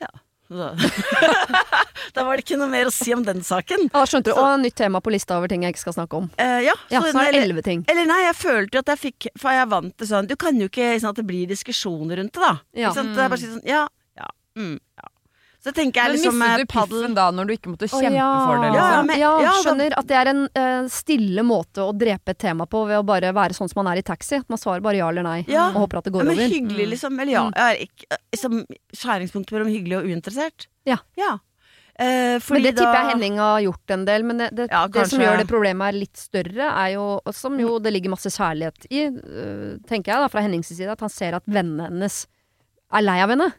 Ja. 0.04 0.12
Da, 0.54 0.74
da 2.14 2.24
var 2.28 2.38
det 2.38 2.44
ikke 2.44 2.58
noe 2.60 2.70
mer 2.70 2.90
å 2.90 2.94
si 2.94 3.14
om 3.16 3.24
den 3.26 3.40
saken. 3.46 3.88
Ja, 3.94 4.04
skjønte 4.06 4.30
du. 4.34 4.38
Og 4.38 4.60
nytt 4.62 4.76
tema 4.78 5.00
på 5.02 5.14
lista 5.14 5.38
over 5.40 5.50
ting 5.50 5.64
jeg 5.66 5.74
ikke 5.74 5.82
skal 5.86 5.96
snakke 5.96 6.20
om. 6.20 6.28
Eh, 6.38 6.60
ja, 6.68 6.76
Ja, 6.92 7.02
så 7.02 7.16
er 7.24 7.32
det 7.34 7.42
elleve 7.46 7.64
ting. 7.66 7.82
eller 7.90 8.06
nei, 8.10 8.20
jeg 8.28 8.36
følte 8.38 8.78
jo 8.78 8.84
at 8.84 8.92
jeg 8.94 9.02
fikk 9.08 9.30
For 9.40 9.56
jeg 9.56 9.70
vant 9.72 9.96
til 9.98 10.10
sånn 10.12 10.28
Du 10.30 10.36
kan 10.38 10.60
jo 10.60 10.68
ikke 10.70 10.92
sånn 11.02 11.16
at 11.16 11.22
det 11.24 11.26
blir 11.32 11.50
diskusjoner 11.50 12.22
rundt 12.22 12.36
det, 12.36 12.44
da. 12.44 12.54
Ja. 12.76 12.92
Ikke 12.92 13.00
sant? 13.00 13.16
Det 13.18 13.24
er 13.26 13.34
bare 13.34 13.42
sånn 13.48 13.66
Ja, 13.72 13.84
ja, 14.20 14.30
mm, 14.60 14.76
ja. 15.02 15.10
Så 15.64 15.72
tenker 15.72 16.02
jeg 16.02 16.12
Men 16.12 16.18
liksom 16.18 16.36
mistet 16.42 16.60
eh, 16.60 16.60
du 16.60 16.72
piffen 16.74 17.14
da, 17.16 17.26
når 17.32 17.48
du 17.48 17.54
ikke 17.56 17.72
måtte 17.72 17.88
kjempe 17.88 18.10
ja. 18.18 18.32
for 18.44 18.60
det? 18.60 18.72
Ja, 18.76 18.88
Liksom? 18.90 19.08
men- 19.08 19.20
ja, 19.22 19.30
ja, 19.46 19.54
skjønner 19.64 19.94
at 19.96 20.10
det 20.10 20.18
er 20.20 20.32
en 20.34 20.42
uh, 20.60 20.90
stille 20.92 21.46
måte 21.48 21.86
å 21.86 21.94
drepe 21.96 22.34
et 22.36 22.42
tema 22.44 22.68
på 22.68 22.82
ved 22.90 23.00
å 23.00 23.06
bare 23.08 23.32
være 23.32 23.56
sånn 23.56 23.72
som 23.72 23.80
man 23.80 23.94
er 23.94 24.02
i 24.02 24.04
taxi. 24.04 24.42
At 24.44 24.52
man 24.52 24.60
svarer 24.60 24.84
bare 24.84 25.00
ja 25.00 25.08
eller 25.08 25.24
nei, 25.24 25.46
Ja. 25.48 25.70
og 25.72 25.86
håper 25.86 26.02
at 26.02 26.10
det 26.10 26.12
ja, 26.12 26.18
går 26.18 26.28
men 26.28 26.36
over. 26.36 26.52
hyggelig, 26.58 26.90
liksom. 26.98 27.16
Eller 27.24 27.32
ja. 27.32 27.46
Jeg 27.56 27.64
er 27.64 27.88
ikke, 27.88 28.20
liksom, 28.36 28.60
skjæringspunkt 28.92 29.56
mellom 29.56 29.72
hyggelig 29.72 29.98
og 30.02 30.12
uinteressert. 30.12 30.68
Ja. 30.90 31.00
ja. 31.16 31.32
Eh, 31.96 32.40
fordi 32.42 32.60
Men 32.60 32.64
det 32.68 32.76
tipper 32.82 33.00
jeg 33.00 33.10
Henning 33.14 33.36
har 33.40 33.60
gjort 33.64 33.92
en 33.96 34.06
del. 34.12 34.24
Men 34.28 34.38
det, 34.44 34.52
det, 34.60 34.68
Ja, 34.72 34.88
det 34.92 35.08
som 35.08 35.24
gjør 35.24 35.38
det 35.38 35.48
problemet 35.48 35.94
er 35.94 36.00
litt 36.04 36.18
større, 36.18 36.72
er 36.76 36.96
jo, 36.98 37.08
som 37.32 37.56
jo 37.62 37.78
det 37.80 37.94
ligger 37.96 38.12
masse 38.18 38.28
kjærlighet 38.36 38.88
i, 38.92 39.08
tenker 39.88 40.12
jeg 40.12 40.26
da, 40.26 40.28
fra 40.28 40.44
Hennings 40.44 40.76
side, 40.76 40.92
at 40.92 41.00
han 41.00 41.14
ser 41.14 41.40
at 41.40 41.48
vennene 41.48 41.88
hennes 41.88 42.26
er 42.94 43.06
lei 43.06 43.22
av 43.24 43.32
henne. 43.32 43.54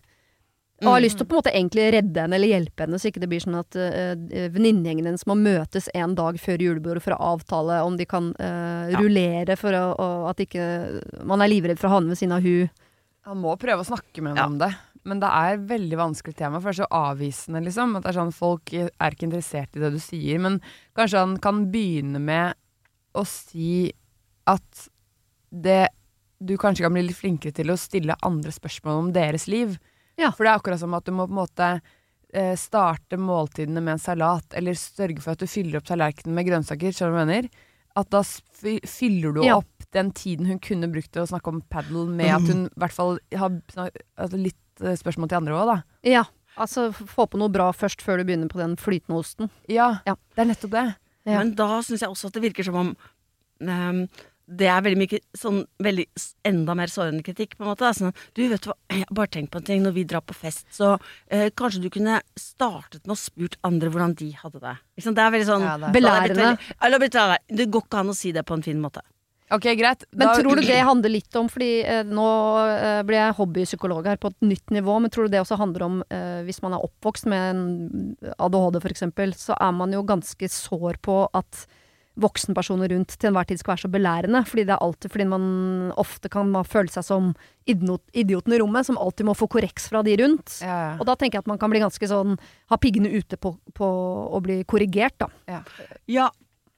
Og 0.83 0.89
har 0.91 1.01
Mm. 1.01 1.05
lyst 1.05 1.17
til 1.19 1.25
å 1.25 1.29
på 1.29 1.35
en 1.37 1.43
måte 1.43 1.55
egentlig 1.55 1.93
redde 1.95 2.21
henne 2.21 2.35
eller 2.35 2.49
hjelpe 2.51 2.81
henne, 2.83 2.99
så 2.99 3.07
ikke 3.09 3.21
det 3.21 3.29
blir 3.31 3.41
sånn 3.41 3.59
at 3.61 3.77
uh, 3.79 4.15
venninnegjengen 4.51 5.07
hennes 5.07 5.25
må 5.27 5.37
møtes 5.39 5.89
en 5.95 6.15
dag 6.19 6.35
før 6.37 6.59
julebordet 6.59 7.01
for 7.03 7.15
å 7.15 7.21
avtale 7.39 7.79
om 7.87 7.97
de 7.97 8.05
kan 8.05 8.35
øh, 8.35 8.91
Ja. 8.91 8.99
rullere 8.99 9.57
for 9.57 9.71
å, 9.73 9.85
og 9.99 10.31
at 10.31 10.43
ikke 10.45 11.25
man 11.25 11.41
er 11.41 11.49
livredd 11.49 11.79
for 11.79 11.89
å 11.89 11.95
havne 12.01 12.09
ved 12.11 12.19
siden 12.19 12.33
av 12.37 12.43
hun. 12.43 12.69
Han 13.25 13.39
må 13.41 13.55
prøve 13.57 13.81
å 13.81 13.87
snakke 13.87 14.21
med 14.21 14.35
henne 14.35 14.43
Ja. 14.43 14.47
om 14.47 14.59
det. 14.59 14.75
Men 15.07 15.21
det 15.21 15.29
er 15.31 15.55
et 15.55 15.67
veldig 15.69 15.97
vanskelig 15.97 16.35
tema, 16.35 16.61
for 16.61 16.73
det 16.73 16.81
er 16.81 16.85
så 16.85 16.91
avvisende, 16.91 17.63
liksom. 17.65 17.97
At 17.97 18.03
det 18.05 18.11
er 18.17 18.21
sånn, 18.21 18.33
Folk 18.35 18.73
er 18.75 19.11
ikke 19.11 19.29
interessert 19.31 19.77
i 19.77 19.81
det 19.81 19.93
du 19.93 19.99
sier. 20.01 20.41
Men 20.41 20.61
kanskje 20.97 21.19
han 21.19 21.37
kan 21.39 21.71
begynne 21.71 22.19
med 22.21 22.55
å 23.15 23.25
si 23.25 23.93
at 24.47 24.89
det 25.53 25.89
Du 26.45 26.57
kanskje 26.59 26.83
kan 26.83 26.93
bli 26.93 27.03
litt 27.07 27.17
flinkere 27.17 27.55
til 27.55 27.67
å 27.71 27.79
stille 27.79 28.17
andre 28.23 28.51
spørsmål 28.51 28.99
om 28.99 29.13
deres 29.13 29.47
liv. 29.47 29.79
Ja. 30.21 30.31
For 30.33 30.45
det 30.47 30.53
er 30.53 30.59
akkurat 30.61 30.81
som 30.81 30.95
at 30.95 31.05
du 31.07 31.13
må 31.13 31.27
på 31.29 31.35
en 31.35 31.41
måte 31.43 31.69
eh, 32.35 32.55
starte 32.59 33.19
måltidene 33.21 33.83
med 33.83 33.97
en 33.97 34.03
salat, 34.03 34.47
eller 34.55 34.75
sørge 34.79 35.21
for 35.23 35.33
at 35.35 35.43
du 35.43 35.47
fyller 35.51 35.79
opp 35.81 35.87
tallerkenen 35.91 36.35
med 36.35 36.47
grønnsaker. 36.49 36.93
Skjønner 36.95 37.15
du 37.15 37.19
hva 37.19 37.25
jeg 37.25 37.33
mener? 37.33 37.49
At 37.97 38.11
da 38.11 38.23
fyller 38.91 39.35
du 39.37 39.43
Ja. 39.47 39.57
opp 39.61 39.87
den 39.95 40.11
tiden 40.11 40.47
hun 40.51 40.59
kunne 40.59 40.89
brukt 40.91 41.13
til 41.15 41.23
å 41.23 41.29
snakke 41.31 41.47
om 41.53 41.61
padel, 41.71 42.09
med 42.11 42.27
at 42.35 42.49
hun 42.51 42.65
i 42.67 42.79
hvert 42.83 42.93
fall 42.97 43.19
har 43.39 43.51
altså 44.19 44.41
litt 44.41 44.83
eh, 44.83 44.97
spørsmål 44.99 45.29
til 45.31 45.39
andre 45.39 45.55
òg, 45.55 45.67
da. 45.71 45.77
Ja, 46.03 46.25
altså 46.59 46.89
få 46.95 47.29
på 47.31 47.39
noe 47.39 47.49
bra 47.55 47.69
først 47.73 48.03
før 48.03 48.19
du 48.19 48.25
begynner 48.27 48.51
på 48.51 48.59
den 48.59 48.75
flytende 48.77 49.19
osten. 49.23 49.51
Ja, 49.71 50.01
Ja. 50.07 50.17
det 50.35 50.43
er 50.43 50.51
nettopp 50.51 50.71
det. 50.75 50.87
Ja. 51.27 51.39
Men 51.39 51.55
da 51.55 51.81
syns 51.83 52.03
jeg 52.03 52.11
også 52.11 52.27
at 52.27 52.35
det 52.35 52.43
virker 52.43 52.65
som 52.67 52.75
om 52.83 52.97
ehm, 53.63 54.09
det 54.47 54.67
er 54.69 54.83
veldig 54.85 54.99
mye 55.01 55.21
sånn 55.39 55.63
veldig 55.83 56.05
enda 56.45 56.75
mer 56.77 56.91
sårende 56.93 57.25
kritikk, 57.25 57.57
på 57.57 57.65
en 57.65 57.71
måte. 57.71 57.91
Sånn, 57.97 58.13
du, 58.37 58.43
vet 58.51 58.61
du 58.65 58.71
hva, 58.71 58.77
jeg 58.93 59.09
bare 59.11 59.33
tenkt 59.33 59.51
på 59.55 59.63
en 59.63 59.69
ting 59.71 59.83
når 59.85 59.95
vi 59.97 60.05
drar 60.05 60.21
på 60.27 60.37
fest, 60.37 60.67
så 60.75 60.95
eh, 61.29 61.49
kanskje 61.57 61.83
du 61.87 61.89
kunne 61.95 62.21
startet 62.37 63.07
med 63.07 63.17
å 63.17 63.21
spurt 63.21 63.57
andre 63.65 63.89
hvordan 63.93 64.15
de 64.21 64.31
hadde 64.43 64.61
det. 64.61 64.77
Ikke 64.99 65.09
sant? 65.09 65.17
Det 65.17 65.25
er 65.25 65.35
veldig 65.39 65.49
sånn 65.49 65.65
Ja, 65.65 65.77
det 65.81 65.89
er- 65.89 65.97
Belærende. 65.97 67.39
det 67.49 67.71
går 67.71 67.83
ikke 67.89 68.01
an 68.05 68.13
å 68.13 68.17
si 68.17 68.33
det 68.33 68.45
på 68.45 68.55
en 68.55 68.63
fin 68.63 68.81
måte. 68.81 69.01
Ok, 69.53 69.63
greit. 69.77 70.05
Men 70.13 70.27
Da- 70.29 70.35
tror 70.41 70.57
du 70.57 70.63
det 70.63 70.83
handler 70.83 71.11
litt 71.11 71.37
om, 71.37 71.49
fordi 71.49 71.85
eh, 71.85 72.03
nå 72.03 72.29
eh, 72.67 73.03
blir 73.03 73.21
jeg 73.21 73.37
hobbypsykolog 73.37 74.07
her 74.07 74.17
på 74.17 74.29
et 74.33 74.41
nytt 74.41 74.67
nivå, 74.71 75.01
men 75.01 75.11
tror 75.11 75.25
du 75.25 75.29
det 75.37 75.41
også 75.41 75.59
handler 75.59 75.83
om 75.85 76.03
eh, 76.11 76.43
hvis 76.45 76.63
man 76.63 76.73
er 76.73 76.81
oppvokst 76.85 77.27
med 77.27 77.55
en 77.55 78.17
ADHD 78.39 78.81
for 78.81 78.89
eksempel, 78.89 79.33
så 79.37 79.55
er 79.61 79.73
man 79.73 79.93
jo 79.93 80.03
ganske 80.03 80.49
sår 80.49 80.97
på 81.01 81.29
at 81.33 81.67
voksenpersoner 82.21 82.93
rundt 82.95 83.17
til 83.19 83.31
enhver 83.31 83.49
tid 83.49 83.59
skal 83.61 83.75
være 83.75 83.83
så 83.85 83.91
belærende, 83.91 84.45
fordi 84.47 84.65
det 84.69 84.75
er 84.77 84.85
alltid 84.87 85.11
fordi 85.11 85.27
man 85.33 85.45
ofte 86.01 86.31
kan 86.31 86.53
man 86.53 86.67
føle 86.69 86.93
seg 86.93 87.07
som 87.07 87.33
idioten 87.67 88.55
i 88.55 88.61
rommet, 88.63 88.87
som 88.87 88.99
alltid 89.01 89.27
må 89.27 89.35
få 89.39 89.49
korreks 89.51 89.89
fra 89.91 90.05
de 90.07 90.17
rundt. 90.21 90.61
ja, 90.63 90.79
ja. 90.85 90.95
Og 91.01 91.09
da 91.09 91.17
tenker 91.19 91.41
jeg 91.41 91.47
at 91.47 91.51
man 91.51 91.61
kan 91.61 91.73
bli 91.73 91.83
ganske 91.83 92.09
sånn, 92.11 92.37
ha 92.71 92.79
piggene 92.81 93.11
ute 93.11 93.39
på, 93.41 93.57
på 93.75 93.91
å 94.31 94.43
bli 94.45 94.63
korrigert, 94.69 95.17
da. 95.25 95.31
Ja, 96.11 96.29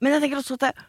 men 0.01 0.17
jeg 0.17 0.25
tenker 0.25 0.41
også 0.41 0.57
at 0.61 0.69
det, 0.69 0.87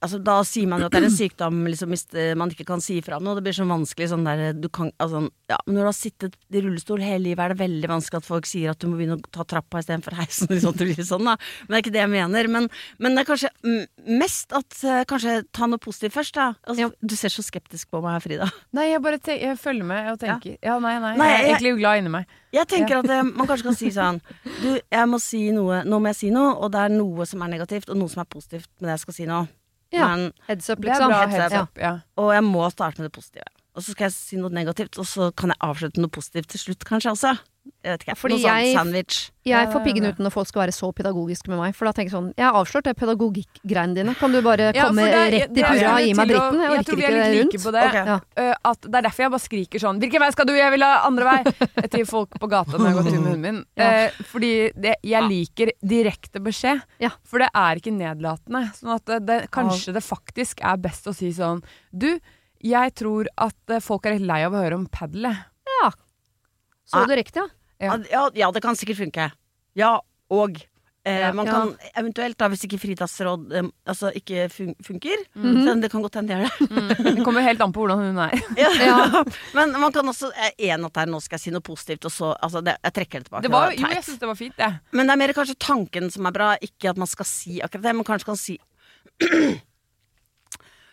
altså, 0.00 0.20
Da 0.24 0.36
sier 0.48 0.68
man 0.70 0.82
jo 0.82 0.88
at 0.88 0.94
det 0.94 1.00
er 1.02 1.08
en 1.08 1.14
sykdom 1.14 1.60
liksom, 1.68 1.92
hvis 1.94 2.06
man 2.38 2.52
ikke 2.52 2.66
kan 2.68 2.82
si 2.84 2.98
fra 3.04 3.18
om 3.20 3.26
noe. 3.26 3.36
Det 3.38 3.44
blir 3.46 3.56
så 3.56 3.66
vanskelig 3.68 4.10
sånn 4.12 4.26
der 4.26 4.56
du 4.56 4.68
kan, 4.72 4.92
altså, 5.02 5.22
ja, 5.50 5.58
Når 5.66 5.80
du 5.80 5.88
har 5.88 5.96
sittet 5.96 6.38
i 6.50 6.62
rullestol 6.64 7.04
hele 7.04 7.24
livet, 7.28 7.42
er 7.44 7.54
det 7.54 7.60
veldig 7.62 7.90
vanskelig 7.90 8.22
at 8.22 8.28
folk 8.28 8.48
sier 8.48 8.72
at 8.72 8.80
du 8.80 8.88
må 8.90 8.98
begynne 9.00 9.18
å 9.18 9.32
ta 9.34 9.46
trappa 9.48 9.82
istedenfor 9.82 10.16
heisen. 10.20 10.50
Liksom, 10.54 10.76
det 10.80 10.90
blir 10.90 11.06
sånn, 11.06 11.28
da. 11.28 11.36
Men 11.66 11.74
det 11.74 11.78
er 11.78 11.84
ikke 11.84 11.94
det 11.96 12.02
jeg 12.04 12.12
mener. 12.14 12.50
Men, 12.56 12.68
men 12.98 13.16
det 13.16 13.24
er 13.24 13.30
kanskje 13.30 13.52
mest 14.20 14.56
at 14.56 14.80
eh, 14.84 15.02
Kanskje 15.10 15.40
ta 15.56 15.66
noe 15.70 15.80
positivt 15.82 16.14
først, 16.16 16.36
da. 16.36 16.50
Altså, 16.68 16.90
Du 17.00 17.16
ser 17.18 17.32
så 17.32 17.44
skeptisk 17.44 17.90
på 17.90 18.02
meg, 18.04 18.20
Frida. 18.24 18.50
Nei, 18.76 18.90
jeg 18.92 19.02
bare 19.04 19.20
te 19.22 19.36
jeg 19.40 19.58
følger 19.60 19.86
med 19.88 20.12
og 20.12 20.20
tenker 20.20 20.56
Ja, 20.64 20.76
nei, 20.82 20.96
nei. 21.02 21.14
Nei, 21.18 21.30
jeg 21.30 21.40
er 21.40 21.48
egentlig 21.54 21.74
glad 21.80 22.02
inni 22.02 22.12
meg. 22.14 22.36
Jeg 22.54 22.66
tenker 22.70 23.00
at 23.00 23.10
eh, 23.10 23.22
man 23.26 23.48
kanskje 23.48 23.68
kan 23.68 23.78
si 23.78 23.92
sånn 23.94 24.18
Du, 24.60 24.68
jeg 24.74 25.06
må 25.06 25.20
si 25.22 25.44
noe 25.54 25.84
Nå 25.86 26.00
må 26.02 26.10
jeg 26.10 26.18
si 26.18 26.34
noe, 26.34 26.56
og 26.58 26.72
det 26.74 26.82
er 26.82 26.94
noe 26.94 27.26
som 27.28 27.44
er 27.46 27.52
negativt, 27.54 27.90
og 27.92 27.98
noe 28.00 28.10
som 28.10 28.24
er 28.24 28.30
positivt 28.30 28.70
med 28.80 28.90
det 28.90 28.96
jeg 28.98 29.04
skal 29.06 29.18
si 29.20 29.28
nå. 29.30 29.44
Ja. 29.92 30.08
Men 30.16 30.32
Heads 30.46 30.70
up, 30.70 30.80
Det 30.80 30.88
er 30.88 30.94
liksom. 30.94 31.10
bra 31.10 31.26
Heads 31.26 31.54
up. 31.62 31.78
Ja. 31.78 31.92
Og 32.16 32.32
jeg 32.34 32.44
må 32.46 32.68
starte 32.70 33.00
med 33.00 33.10
det 33.10 33.14
positive. 33.16 33.48
Og 33.74 33.82
så 33.82 33.94
skal 33.94 34.04
jeg 34.08 34.12
si 34.16 34.36
noe 34.36 34.50
negativt, 34.50 34.98
og 34.98 35.06
så 35.06 35.30
kan 35.34 35.52
jeg 35.52 35.60
avslutte 35.62 36.02
noe 36.02 36.10
positivt 36.10 36.48
til 36.54 36.60
slutt, 36.60 36.84
kanskje 36.84 37.12
også. 37.14 37.34
Jeg 37.84 37.92
vet 37.92 38.02
ikke. 38.04 38.14
Fordi 38.16 38.34
Noe 38.36 38.42
sånn 38.42 38.60
jeg- 38.60 38.76
sandwich. 38.76 39.30
Jeg 39.44 39.68
får 39.72 39.82
piggen 39.84 40.04
ut 40.04 40.18
når 40.20 40.32
folk 40.32 40.46
skal 40.48 40.60
være 40.62 40.72
så 40.72 40.92
pedagogiske 40.92 41.48
med 41.48 41.58
meg. 41.58 41.74
For 41.74 41.84
da 41.86 41.92
tenker 41.92 42.10
jeg 42.10 42.16
sånn 42.16 42.34
Jeg 42.36 42.44
har 42.44 42.54
avslørt 42.60 42.84
det 42.84 42.96
pedagogikk-greiene 42.96 43.94
dine. 43.94 44.14
Kan 44.16 44.32
du 44.32 44.40
bare 44.42 44.72
Ja, 44.74 44.86
komme 44.88 45.04
det 45.04 45.14
er- 45.14 45.30
rett 45.48 45.56
i 45.58 45.62
purra 45.62 45.92
og 45.96 46.00
gi 46.04 46.14
meg 46.14 46.28
dritten? 46.28 46.58
Jeg 46.60 46.70
jeg 46.70 46.78
orker 46.78 46.84
tror 46.84 46.96
vi 46.96 47.02
ikke 47.02 47.10
er 47.10 47.32
det 47.32 47.40
rundt. 47.40 47.52
det. 47.72 47.84
Okay. 47.88 48.04
Ja. 48.06 48.20
Uh, 48.36 48.54
at 48.64 48.80
det 48.80 48.94
er 48.94 49.02
derfor 49.02 49.22
jeg 49.24 49.30
bare 49.30 49.40
skriker 49.40 49.78
sånn 49.80 50.00
'Hvilken 50.00 50.20
vei 50.20 50.30
skal 50.30 50.44
du? 50.46 50.52
Jeg 50.52 50.70
vil 50.70 50.82
ha 50.82 51.06
andre 51.06 51.24
vei!' 51.24 51.44
til 51.90 52.04
folk 52.06 52.30
på 52.40 52.48
gata 52.50 52.72
når 52.78 52.86
jeg 52.86 52.94
går 52.94 53.04
tur 53.10 53.20
med 53.20 53.32
hunden 53.32 53.40
min. 53.40 53.64
Ja. 53.76 53.90
Eh, 53.90 54.10
fordi 54.24 54.72
det, 54.80 54.96
jeg 55.02 55.22
liker 55.28 55.72
direkte 55.84 56.40
beskjed, 56.40 56.82
Ja. 57.00 57.10
for 57.24 57.38
det 57.38 57.48
er 57.54 57.74
ikke 57.76 57.92
nedlatende. 57.96 58.72
Sånn 58.76 58.94
at 58.94 59.04
det, 59.06 59.26
det, 59.26 59.50
kanskje 59.50 59.92
det 59.94 60.02
faktisk 60.02 60.60
er 60.62 60.76
best 60.76 61.06
å 61.06 61.14
si 61.14 61.30
sånn 61.32 61.62
'Du, 61.96 62.20
jeg 62.62 62.94
tror 62.94 63.26
at 63.38 63.54
eh, 63.70 63.80
folk 63.80 64.04
er 64.06 64.18
litt 64.18 64.26
lei 64.26 64.42
av 64.44 64.52
å 64.52 64.60
høre 64.62 64.74
om 64.74 64.86
padelet. 64.86 65.36
Ja. 65.82 65.90
Så 66.90 67.06
du 67.06 67.14
ja. 67.14 67.22
Ja. 67.36 67.46
Ja. 67.80 67.96
Ja, 68.10 68.30
ja, 68.34 68.50
det 68.52 68.62
kan 68.62 68.76
sikkert 68.76 68.98
funke. 68.98 69.30
Ja, 69.78 70.00
og 70.30 70.56
eh, 71.06 71.20
Ja. 71.20 71.32
man 71.32 71.46
Ja. 71.46 71.52
kan 71.52 71.76
eventuelt, 71.96 72.36
da, 72.36 72.48
hvis 72.48 72.64
ikke 72.66 72.78
fritadsråd 72.78 73.52
eh, 73.56 73.68
altså 73.88 74.10
ikke 74.14 74.50
fun 74.52 74.74
funker 74.84 75.16
Mhm. 75.34 75.64
så 75.64 75.80
Det 75.80 75.90
kan 75.90 76.02
godt 76.02 76.14
hende 76.14 76.28
det 76.28 76.36
gjør 76.36 76.58
det. 76.58 76.70
Mm. 76.70 77.14
Det 77.16 77.24
kommer 77.24 77.40
helt 77.42 77.60
an 77.62 77.72
på 77.72 77.80
hvordan 77.86 77.98
hun 78.10 78.18
er. 78.18 78.34
Ja. 78.58 79.24
Men 79.54 79.72
man 79.80 79.92
kan 79.92 80.04
også 80.04 80.28
eh, 80.36 80.50
En 80.68 80.84
at 80.84 80.92
det 80.92 81.02
er 81.02 81.06
nå 81.06 81.20
skal 81.22 81.38
jeg 81.38 81.40
si 81.46 81.50
noe 81.50 81.60
positivt, 81.64 82.04
og 82.04 82.12
så 82.12 82.34
altså 82.42 82.60
det, 82.62 82.76
Jeg 82.84 82.92
trekker 82.92 83.18
det 83.20 83.30
tilbake. 83.30 83.42
Det 83.42 83.50
var, 83.50 83.70
det 83.70 83.78
jo, 83.80 83.86
jeg 83.88 84.04
syns 84.04 84.18
det 84.20 84.28
var 84.28 84.34
fint, 84.36 84.56
det. 84.58 84.70
Men 84.92 85.06
det 85.06 85.12
er 85.12 85.16
mer 85.24 85.32
kanskje 85.32 85.56
tanken 85.58 86.10
som 86.10 86.26
er 86.26 86.32
bra, 86.32 86.56
ikke 86.60 86.90
at 86.90 86.96
man 86.98 87.06
skal 87.08 87.24
si 87.24 87.60
akkurat 87.60 87.82
det, 87.82 87.94
men 87.96 88.04
kanskje 88.04 88.24
kan 88.26 88.36
si 88.36 88.58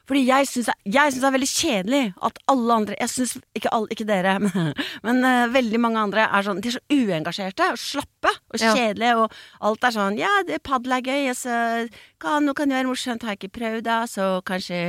Fordi 0.08 0.22
jeg 0.26 0.48
syns 0.48 0.70
det 0.88 1.28
er 1.28 1.36
veldig 1.36 1.50
kjedelig 1.52 2.02
at 2.24 2.38
alle 2.48 2.74
andre 2.80 2.96
Jeg 3.00 3.10
syns 3.12 3.34
ikke, 3.58 3.72
alle, 3.76 3.90
ikke 3.92 4.08
dere, 4.08 4.38
men, 4.46 4.72
men 5.04 5.20
uh, 5.28 5.52
veldig 5.52 5.82
mange 5.84 6.00
andre 6.00 6.28
er 6.32 6.48
sånn 6.48 6.62
De 6.64 6.72
er 6.72 6.78
så 6.78 6.84
uengasjerte 6.96 7.70
og 7.74 7.80
slappe 7.82 8.32
og 8.54 8.60
Ja. 8.64 8.74
kjedelige, 8.74 9.16
og 9.20 9.36
alt 9.68 9.84
er 9.84 9.96
sånn 9.98 10.18
Ja, 10.20 10.32
det 10.48 10.62
padel 10.64 10.96
er 10.98 11.06
gøy, 11.06 11.28
altså, 11.34 11.56
så 11.88 12.20
kan, 12.24 12.48
være 12.72 12.88
morsomt, 12.88 13.24
har 13.28 13.36
jeg 13.36 13.44
ikke 13.44 13.60
prøvd, 13.60 13.84
da, 13.88 13.98
så 14.10 14.30
kanskje 14.48 14.80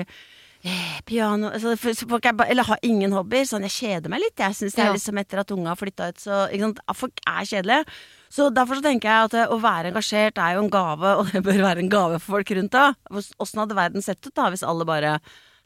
eh, 0.65 1.01
Piano 1.07 1.51
altså, 1.51 1.75
folk 2.09 2.25
er 2.27 2.45
Eller 2.49 2.67
har 2.67 2.79
ingen 2.83 3.13
hobbyer. 3.15 3.45
Sånn, 3.47 3.67
jeg 3.69 3.75
kjeder 3.77 4.11
meg 4.11 4.21
litt. 4.25 4.39
Jeg 4.39 4.55
synes 4.59 4.75
det 4.75 4.83
er 4.85 4.89
Ja. 4.93 4.95
liksom 4.97 5.19
etter 5.21 5.43
at 5.43 5.51
unga 5.55 5.75
har 5.75 5.77
flytta 5.79 6.09
ut, 6.09 6.19
så? 6.23 6.47
Folk 6.95 7.21
er 7.27 7.45
kjedelige. 7.47 7.85
Så 8.31 8.49
derfor 8.55 8.79
så 8.79 8.85
tenker 8.85 9.09
jeg 9.11 9.29
at 9.31 9.37
eh, 9.41 9.53
å 9.55 9.59
være 9.63 9.93
engasjert 9.93 10.39
er 10.39 10.57
jo 10.57 10.65
en 10.65 10.73
gave, 10.73 11.13
og 11.21 11.31
det 11.35 11.45
bør 11.47 11.63
være 11.65 11.85
en 11.85 11.93
gave 11.93 12.19
for 12.23 12.39
folk 12.39 12.51
rundt. 12.59 12.79
Hvordan- 13.11 13.37
Åssen 13.45 13.63
hadde 13.63 13.79
verden 13.79 14.05
sett 14.05 14.21
ut 14.27 14.35
da 14.37 14.49
hvis 14.53 14.65
alle 14.67 14.87
bare 14.89 15.19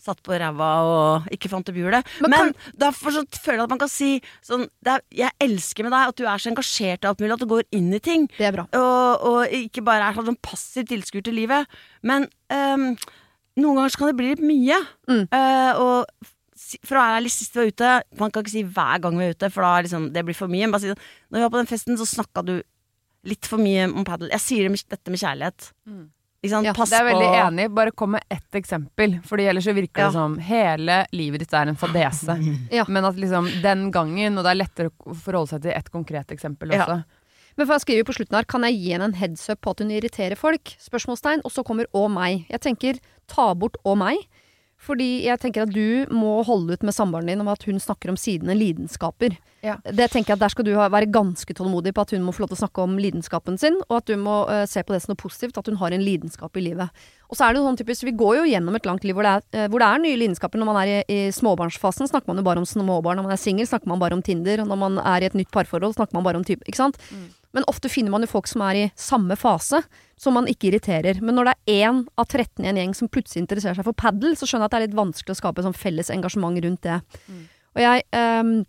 satt 0.03 0.19
på 0.27 0.35
ræva 0.35 0.69
og 0.83 1.27
ikke 1.31 1.47
fant 1.53 1.69
opp 1.71 1.77
hjulet? 1.79 2.09
Men 2.25 2.33
Men, 2.33 2.49
derfor 2.75 3.15
så 3.15 3.23
føler 3.39 3.61
jeg 3.61 3.67
at 3.69 3.71
man 3.71 3.79
kan 3.85 3.91
si 3.93 4.09
sånn 4.43 4.65
det 4.83 4.97
er, 4.97 5.03
Jeg 5.15 5.31
elsker 5.47 5.87
med 5.87 5.95
deg 5.95 6.09
at 6.11 6.17
du 6.19 6.25
er 6.27 6.43
så 6.43 6.51
engasjert 6.51 7.05
i 7.05 7.11
alt 7.11 7.23
mulig, 7.23 7.33
at 7.37 7.45
du 7.45 7.47
går 7.53 7.63
inn 7.79 7.93
i 7.95 8.01
ting. 8.03 8.27
Det 8.35 8.49
er 8.49 8.57
bra. 8.57 8.65
Og, 8.75 9.27
og 9.31 9.55
ikke 9.55 9.85
bare 9.87 10.09
er 10.11 10.19
sånn 10.19 10.41
passiv 10.43 10.89
tilskuer 10.91 11.23
til 11.23 11.39
livet. 11.39 11.71
Men 12.03 12.27
um, 12.51 12.89
noen 13.63 13.79
ganger 13.79 13.95
så 13.95 14.01
kan 14.03 14.11
det 14.11 14.19
bli 14.19 14.33
litt 14.33 14.43
mye. 14.43 14.81
Mm. 15.07 15.23
Uh, 15.31 15.73
og 15.79 16.33
for 16.85 16.97
å 16.97 17.03
være 17.03 17.19
ærlig, 17.21 17.31
sist 17.35 17.55
vi 17.57 17.61
var 17.63 17.73
ute 17.73 18.21
Man 18.21 18.31
kan 18.31 18.43
ikke 18.45 18.53
si 18.55 18.63
hver 18.65 19.01
gang 19.05 19.19
vi 19.19 19.25
er 19.29 19.35
ute, 19.37 19.51
for 19.53 19.63
da 19.67 19.75
liksom, 19.83 20.11
det 20.15 20.25
blir 20.25 20.35
for 20.39 20.49
mye. 20.53 20.65
Men 20.67 20.73
bare 20.73 20.85
si 20.85 20.91
sånn, 20.93 21.05
når 21.31 21.39
vi 21.39 21.45
var 21.47 21.53
på 21.55 21.61
den 21.63 21.71
festen, 21.71 21.99
så 22.01 22.07
snakka 22.09 22.45
du 22.47 22.57
litt 23.25 23.47
for 23.47 23.59
mye 23.63 23.87
om 23.93 24.05
padel. 24.05 24.31
Jeg 24.35 24.41
sier 24.43 24.67
det 24.67 24.75
med, 24.75 24.83
dette 24.91 25.11
med 25.15 25.21
kjærlighet. 25.23 25.69
Mm. 25.87 26.03
Ikke 26.43 26.51
sant? 26.57 26.67
Ja, 26.67 26.73
Pass 26.75 26.91
Det 26.91 26.99
er 26.99 27.05
jeg 27.05 27.15
veldig 27.15 27.27
på 27.31 27.41
enig. 27.47 27.67
Bare 27.77 27.91
kom 27.95 28.11
med 28.17 28.25
ett 28.35 28.57
eksempel. 28.59 29.13
Fordi 29.29 29.45
ellers 29.47 29.65
så 29.69 29.75
virker 29.77 30.03
Ja. 30.03 30.07
det 30.09 30.17
som 30.17 30.39
hele 30.43 30.97
livet 31.15 31.39
ditt 31.45 31.53
er 31.55 31.69
en 31.71 31.77
fadese. 31.79 32.35
Ja. 32.79 32.85
Men 32.89 33.05
at 33.07 33.15
liksom 33.15 33.47
den 33.63 33.93
gangen, 33.95 34.39
og 34.39 34.43
det 34.45 34.51
er 34.51 34.59
lettere 34.59 34.91
å 35.07 35.15
forholde 35.15 35.53
seg 35.55 35.63
til 35.63 35.71
ett 35.77 35.91
konkret 35.95 36.35
eksempel 36.35 36.73
Ja. 36.75 36.83
også. 36.87 37.05
Men 37.57 37.67
for 37.69 37.75
jeg 37.77 37.85
skriver 37.85 38.05
på 38.09 38.15
slutten 38.17 38.35
her, 38.35 38.45
kan 38.49 38.63
jeg 38.65 38.75
gi 38.81 38.91
henne 38.95 39.05
en 39.05 39.15
headsup 39.21 39.61
på 39.61 39.71
at 39.71 39.79
hun 39.85 39.91
irriterer 39.93 40.35
folk? 40.41 40.75
Spørsmålstegn. 40.81 41.43
Og 41.45 41.53
så 41.53 41.63
kommer 41.63 41.87
og 41.95 42.11
meg. 42.11 42.47
Jeg 42.51 42.61
tenker 42.65 42.99
ta 43.29 43.53
bort 43.55 43.77
og 43.85 43.99
meg. 43.99 44.17
Fordi 44.83 45.23
jeg 45.29 45.39
tenker 45.39 45.63
at 45.63 45.71
du 45.71 46.11
må 46.11 46.41
holde 46.47 46.75
ut 46.75 46.85
med 46.87 46.95
samboeren 46.95 47.29
din 47.31 47.43
om 47.43 47.51
at 47.53 47.63
hun 47.69 47.79
snakker 47.83 48.11
om 48.11 48.19
sidene 48.19 48.57
lidenskaper. 48.59 49.37
Ja. 49.63 49.77
Det 49.85 50.09
tenker 50.11 50.33
jeg 50.33 50.41
at 50.41 50.43
Der 50.43 50.51
skal 50.51 50.67
du 50.67 50.73
være 50.75 51.07
ganske 51.07 51.55
tålmodig 51.55 51.93
på 51.95 52.03
at 52.03 52.15
hun 52.17 52.25
må 52.27 52.35
få 52.35 52.43
lov 52.43 52.51
til 52.51 52.59
å 52.59 52.63
snakke 52.65 52.83
om 52.83 52.97
lidenskapen 52.99 53.59
sin, 53.63 53.79
og 53.87 54.01
at 54.01 54.11
du 54.11 54.17
må 54.19 54.41
uh, 54.51 54.65
se 54.67 54.83
på 54.83 54.95
det 54.95 55.05
som 55.05 55.13
noe 55.13 55.23
positivt, 55.23 55.59
at 55.59 55.71
hun 55.71 55.79
har 55.79 55.95
en 55.95 56.03
lidenskap 56.03 56.59
i 56.59 56.65
livet. 56.67 57.05
Og 57.31 57.39
så 57.39 57.47
er 57.47 57.55
det 57.55 57.63
jo 57.63 57.69
sånn 57.69 57.79
typisk, 57.79 58.09
Vi 58.09 58.17
går 58.19 58.41
jo 58.41 58.49
gjennom 58.51 58.75
et 58.77 58.89
langt 58.89 59.07
liv 59.07 59.15
hvor 59.15 59.29
det 59.29 59.37
er, 59.37 59.47
uh, 59.55 59.69
hvor 59.71 59.85
det 59.85 59.91
er 59.91 60.03
nye 60.03 60.19
lidenskaper. 60.25 60.59
Når 60.59 60.71
man 60.73 60.81
er 60.83 60.91
i, 60.91 60.99
i 61.07 61.21
småbarnsfasen, 61.37 62.11
snakker 62.11 62.33
man 62.33 62.43
jo 62.43 62.49
bare 62.51 62.65
om 62.65 62.67
småbarn. 62.67 63.23
Når 63.23 63.29
man 63.29 63.37
er 63.37 63.43
singel, 63.45 63.71
snakker 63.71 63.93
man 63.93 64.03
bare 64.03 64.19
om 64.19 64.25
Tinder. 64.27 64.65
Og 64.65 64.73
når 64.73 64.83
man 64.83 64.99
er 64.99 65.23
i 65.23 65.31
et 65.31 65.39
nytt 65.39 65.53
parforhold, 65.55 65.95
snakker 65.95 66.19
man 66.19 66.27
bare 66.27 66.43
om 66.43 66.49
type. 66.49 66.67
Ikke 66.67 66.83
sant? 66.83 66.99
Men 67.53 67.67
ofte 67.71 67.91
finner 67.93 68.15
man 68.15 68.25
jo 68.25 68.31
folk 68.33 68.49
som 68.51 68.65
er 68.65 68.79
i 68.79 68.85
samme 68.99 69.37
fase, 69.37 69.83
som 70.21 70.37
man 70.39 70.49
ikke 70.51 70.71
irriterer. 70.71 71.21
Men 71.21 71.37
når 71.37 71.51
det 71.51 71.55
er 71.55 71.89
én 71.89 72.05
av 72.17 72.29
13 72.29 72.65
i 72.65 72.71
en 72.71 72.81
gjeng 72.81 72.95
som 72.97 73.11
plutselig 73.13 73.45
interesserer 73.45 73.79
seg 73.79 73.89
for 73.89 73.99
padel, 73.99 74.37
så 74.39 74.49
skjønner 74.49 74.67
jeg 74.67 74.71
at 74.71 74.75
det 74.75 74.81
er 74.81 74.87
litt 74.87 75.01
vanskelig 75.03 75.37
å 75.37 75.41
skape 75.41 75.61
et 75.61 75.69
sånn 75.69 75.77
felles 75.77 76.13
engasjement 76.15 76.63
rundt 76.65 76.87
det. 76.89 77.01
Og 77.77 77.85
jeg 77.85 78.07
um, 78.13 78.63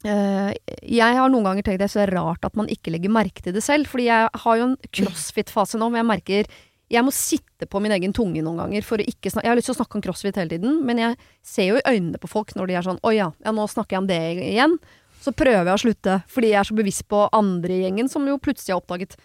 Uh, 0.00 0.48
jeg 0.80 1.12
har 1.12 1.28
noen 1.28 1.44
ganger 1.44 1.60
tenkt 1.66 1.82
det 1.82 1.90
er 1.90 1.92
så 1.92 2.06
rart 2.08 2.46
at 2.48 2.54
man 2.56 2.70
ikke 2.72 2.88
legger 2.88 3.12
merke 3.12 3.42
til 3.44 3.52
det 3.52 3.60
selv. 3.60 3.84
Fordi 3.90 4.06
jeg 4.06 4.30
har 4.44 4.56
jo 4.56 4.68
en 4.70 4.78
crossfit-fase 4.96 5.76
nå, 5.76 5.90
hvor 5.90 6.00
jeg 6.00 6.08
merker 6.08 6.54
jeg 6.90 7.06
må 7.06 7.12
sitte 7.14 7.68
på 7.70 7.78
min 7.82 7.92
egen 7.94 8.14
tunge 8.14 8.42
noen 8.42 8.64
ganger 8.64 8.82
for 8.86 8.98
å 8.98 9.06
ikke 9.06 9.30
snakke 9.30 9.46
Jeg 9.46 9.52
har 9.52 9.58
lyst 9.60 9.68
til 9.70 9.76
å 9.76 9.78
snakke 9.78 9.98
om 9.98 10.02
crossfit 10.02 10.40
hele 10.40 10.50
tiden, 10.50 10.80
men 10.86 10.98
jeg 10.98 11.18
ser 11.46 11.68
jo 11.68 11.78
i 11.78 11.84
øynene 11.86 12.18
på 12.18 12.30
folk 12.30 12.50
når 12.56 12.70
de 12.70 12.78
er 12.80 12.86
sånn 12.86 12.98
Å 13.06 13.12
ja, 13.14 13.28
ja, 13.44 13.52
nå 13.54 13.66
snakker 13.70 13.96
jeg 13.96 14.02
om 14.02 14.08
det 14.10 14.18
igjen. 14.48 14.74
Så 15.20 15.34
prøver 15.36 15.68
jeg 15.68 15.76
å 15.76 15.82
slutte, 15.82 16.20
fordi 16.32 16.52
jeg 16.54 16.60
er 16.62 16.68
så 16.70 16.76
bevisst 16.78 17.06
på 17.10 17.26
andre 17.36 17.76
i 17.76 17.82
gjengen 17.84 18.08
som 18.08 18.24
jo 18.28 18.38
plutselig 18.40 18.74
har 18.74 18.80
oppdaget 18.80 19.18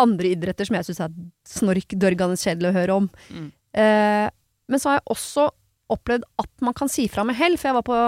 andre 0.00 0.32
idretter 0.32 0.68
som 0.68 0.78
jeg 0.78 0.88
syns 0.88 1.02
er 1.04 1.16
snork 1.48 1.96
dørgende 2.00 2.38
kjedelig 2.40 2.70
å 2.70 2.76
høre 2.76 2.98
om. 3.02 3.08
Mm. 3.28 3.48
Eh, 3.82 4.28
men 4.72 4.80
så 4.80 4.88
har 4.88 5.00
jeg 5.00 5.10
også 5.12 5.48
opplevd 5.92 6.24
at 6.40 6.52
man 6.64 6.76
kan 6.76 6.88
si 6.88 7.04
fra 7.12 7.24
med 7.28 7.36
hell, 7.36 7.58
for 7.60 7.68
jeg 7.68 7.76
var 7.76 7.86
på 7.86 8.02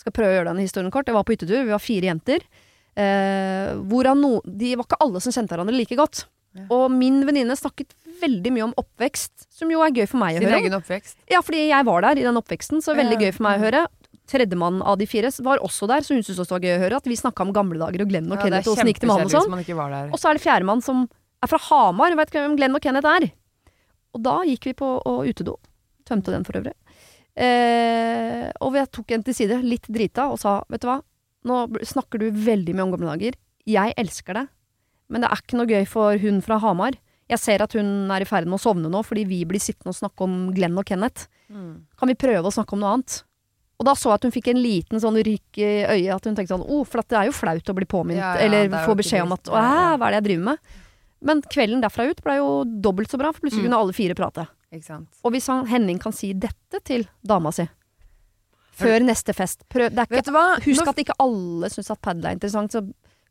skal 0.00 0.14
prøve 0.14 0.32
å 0.32 0.36
gjøre 0.38 0.50
denne 0.50 0.64
historien 0.64 0.92
kort. 0.92 1.08
Jeg 1.08 1.16
var 1.16 1.24
på 1.26 1.34
hyttetur, 1.34 1.64
vi 1.64 1.72
var 1.72 1.82
fire 1.82 2.08
jenter. 2.10 2.44
Eh, 2.92 3.72
hvorav 3.88 4.18
no, 4.18 4.38
de 4.44 4.74
var 4.76 4.88
ikke 4.88 5.00
alle 5.04 5.22
som 5.24 5.34
kjente 5.34 5.54
hverandre 5.54 5.76
like 5.76 5.96
godt. 5.98 6.26
Ja. 6.52 6.66
Og 6.76 6.90
min 6.92 7.22
venninne 7.24 7.56
snakket 7.56 7.94
veldig 8.20 8.52
mye 8.52 8.66
om 8.66 8.74
oppvekst, 8.80 9.46
som 9.52 9.70
jo 9.72 9.80
er 9.84 9.94
gøy 9.96 10.04
for 10.04 10.20
meg 10.20 10.36
å 10.36 10.42
Sin 10.42 10.48
høre 10.48 10.58
Sin 10.58 10.66
egen 10.66 10.76
oppvekst. 10.76 11.16
Ja, 11.32 11.40
fordi 11.44 11.62
jeg 11.70 11.88
var 11.88 12.04
der 12.04 12.20
i 12.20 12.26
den 12.26 12.40
oppveksten, 12.40 12.82
så 12.84 12.96
veldig 12.96 13.18
gøy 13.22 13.32
for 13.32 13.46
meg 13.48 13.60
å 13.60 13.64
høre. 13.64 13.86
Tredjemann 14.32 14.80
av 14.80 14.96
de 15.00 15.06
fire 15.08 15.30
var 15.44 15.60
også 15.64 15.88
der, 15.90 16.04
så 16.04 16.16
hun 16.16 16.24
syntes 16.24 16.40
også 16.40 16.56
det 16.56 16.58
var 16.58 16.66
gøy 16.66 16.76
å 16.78 16.82
høre 16.86 17.00
at 17.02 17.08
vi 17.10 17.18
snakka 17.20 17.44
om 17.44 17.52
gamle 17.56 17.80
dager 17.80 18.04
og 18.04 18.12
Glenn 18.12 18.30
og 18.30 18.38
Ja, 18.38 18.46
Kenneth 18.46 18.70
og 18.70 18.76
åssen 18.76 18.90
gikk 18.90 19.02
det 19.02 19.10
med 19.10 19.20
han 19.20 19.28
og 19.28 19.34
sånn. 19.36 20.08
Og 20.08 20.20
så 20.20 20.30
er 20.30 20.38
det 20.38 20.44
fjerdemann 20.44 20.84
som 20.84 21.04
er 21.42 21.50
fra 21.50 21.60
Hamar, 21.68 22.16
vet 22.18 22.32
ikke 22.32 22.44
hvem 22.46 22.56
Glenn 22.60 22.78
og 22.78 22.84
Kenneth 22.84 23.10
er. 23.10 23.28
Og 24.16 24.24
da 24.24 24.38
gikk 24.48 24.70
vi 24.70 24.74
på 24.78 24.88
utedo. 25.28 25.58
Tømte 26.08 26.34
den 26.34 26.46
for 26.48 26.58
øvrig. 26.58 26.74
Eh, 27.32 28.48
og 28.60 28.76
jeg 28.76 28.90
tok 28.92 29.14
en 29.16 29.24
til 29.24 29.36
side, 29.36 29.60
litt 29.64 29.86
drita, 29.88 30.28
og 30.32 30.40
sa 30.40 30.58
vet 30.72 30.82
du 30.82 30.88
hva, 30.90 30.98
nå 31.48 31.62
snakker 31.88 32.20
du 32.20 32.28
veldig 32.32 32.74
mye 32.76 32.86
om 32.86 32.92
gamle 32.94 33.14
dager. 33.14 33.38
Jeg 33.68 33.96
elsker 34.00 34.36
det, 34.36 34.46
men 35.12 35.24
det 35.24 35.30
er 35.30 35.42
ikke 35.42 35.58
noe 35.58 35.70
gøy 35.70 35.88
for 35.88 36.20
hun 36.22 36.42
fra 36.44 36.60
Hamar. 36.62 36.98
Jeg 37.30 37.40
ser 37.40 37.64
at 37.64 37.74
hun 37.78 38.10
er 38.12 38.24
i 38.24 38.28
ferd 38.28 38.48
med 38.50 38.58
å 38.58 38.62
sovne 38.62 38.90
nå 38.92 39.00
fordi 39.06 39.24
vi 39.28 39.42
blir 39.48 39.62
sittende 39.62 39.94
og 39.94 39.98
snakke 39.98 40.26
om 40.26 40.50
Glenn 40.56 40.76
og 40.76 40.84
Kenneth. 40.88 41.30
Mm. 41.48 41.84
Kan 41.98 42.10
vi 42.10 42.18
prøve 42.18 42.48
å 42.48 42.54
snakke 42.54 42.76
om 42.76 42.82
noe 42.82 42.96
annet? 42.98 43.22
Og 43.82 43.88
da 43.88 43.96
så 43.98 44.12
jeg 44.12 44.20
at 44.20 44.26
hun 44.28 44.34
fikk 44.36 44.52
en 44.52 44.60
liten 44.62 45.02
sånn 45.02 45.16
rykk 45.26 45.58
i 45.58 45.70
øyet, 45.82 46.12
at 46.14 46.28
hun 46.28 46.36
tenkte 46.38 46.54
sånn 46.54 46.62
oh, 46.70 46.84
for 46.86 47.02
det 47.02 47.18
er 47.18 47.26
jo 47.26 47.34
flaut 47.34 47.72
å 47.72 47.74
bli 47.74 47.88
påminnet, 47.90 48.22
Ja, 48.22 48.32
ja, 48.38 48.46
eller 48.46 48.68
er 48.70 48.86
få 48.86 48.94
beskjed 48.98 49.24
om 49.26 49.34
at 49.34 49.50
å, 49.50 49.56
hva 49.58 50.06
er 50.06 50.14
det 50.14 50.20
jeg 50.20 50.26
driver 50.30 50.44
med? 50.52 50.72
Men 51.22 51.42
kvelden 51.50 51.82
derfra 51.82 52.06
ut 52.10 52.22
ble 52.22 52.36
jo 52.38 52.48
dobbelt 52.84 53.10
så 53.10 53.18
bra, 53.18 53.32
for 53.34 53.42
plutselig 53.42 53.64
Mm. 53.64 53.68
kunne 53.70 53.80
alle 53.82 53.94
fire 53.96 54.14
prate. 54.18 54.46
Og 55.26 55.34
hvis 55.34 55.46
han, 55.50 55.66
Henning 55.66 55.98
kan 56.02 56.14
si 56.14 56.32
dette 56.32 56.80
til 56.86 57.04
dama 57.26 57.50
si 57.52 57.66
før 58.72 59.04
neste 59.04 59.34
fest 59.36 59.66
prøv, 59.68 59.90
ikke? 59.92 60.22
Husk 60.64 60.88
at 60.88 61.02
ikke 61.02 61.18
alle 61.20 61.68
syns 61.70 61.90
at 61.92 62.00
padel 62.02 62.24
er 62.30 62.38
interessant, 62.38 62.72
så 62.72 62.80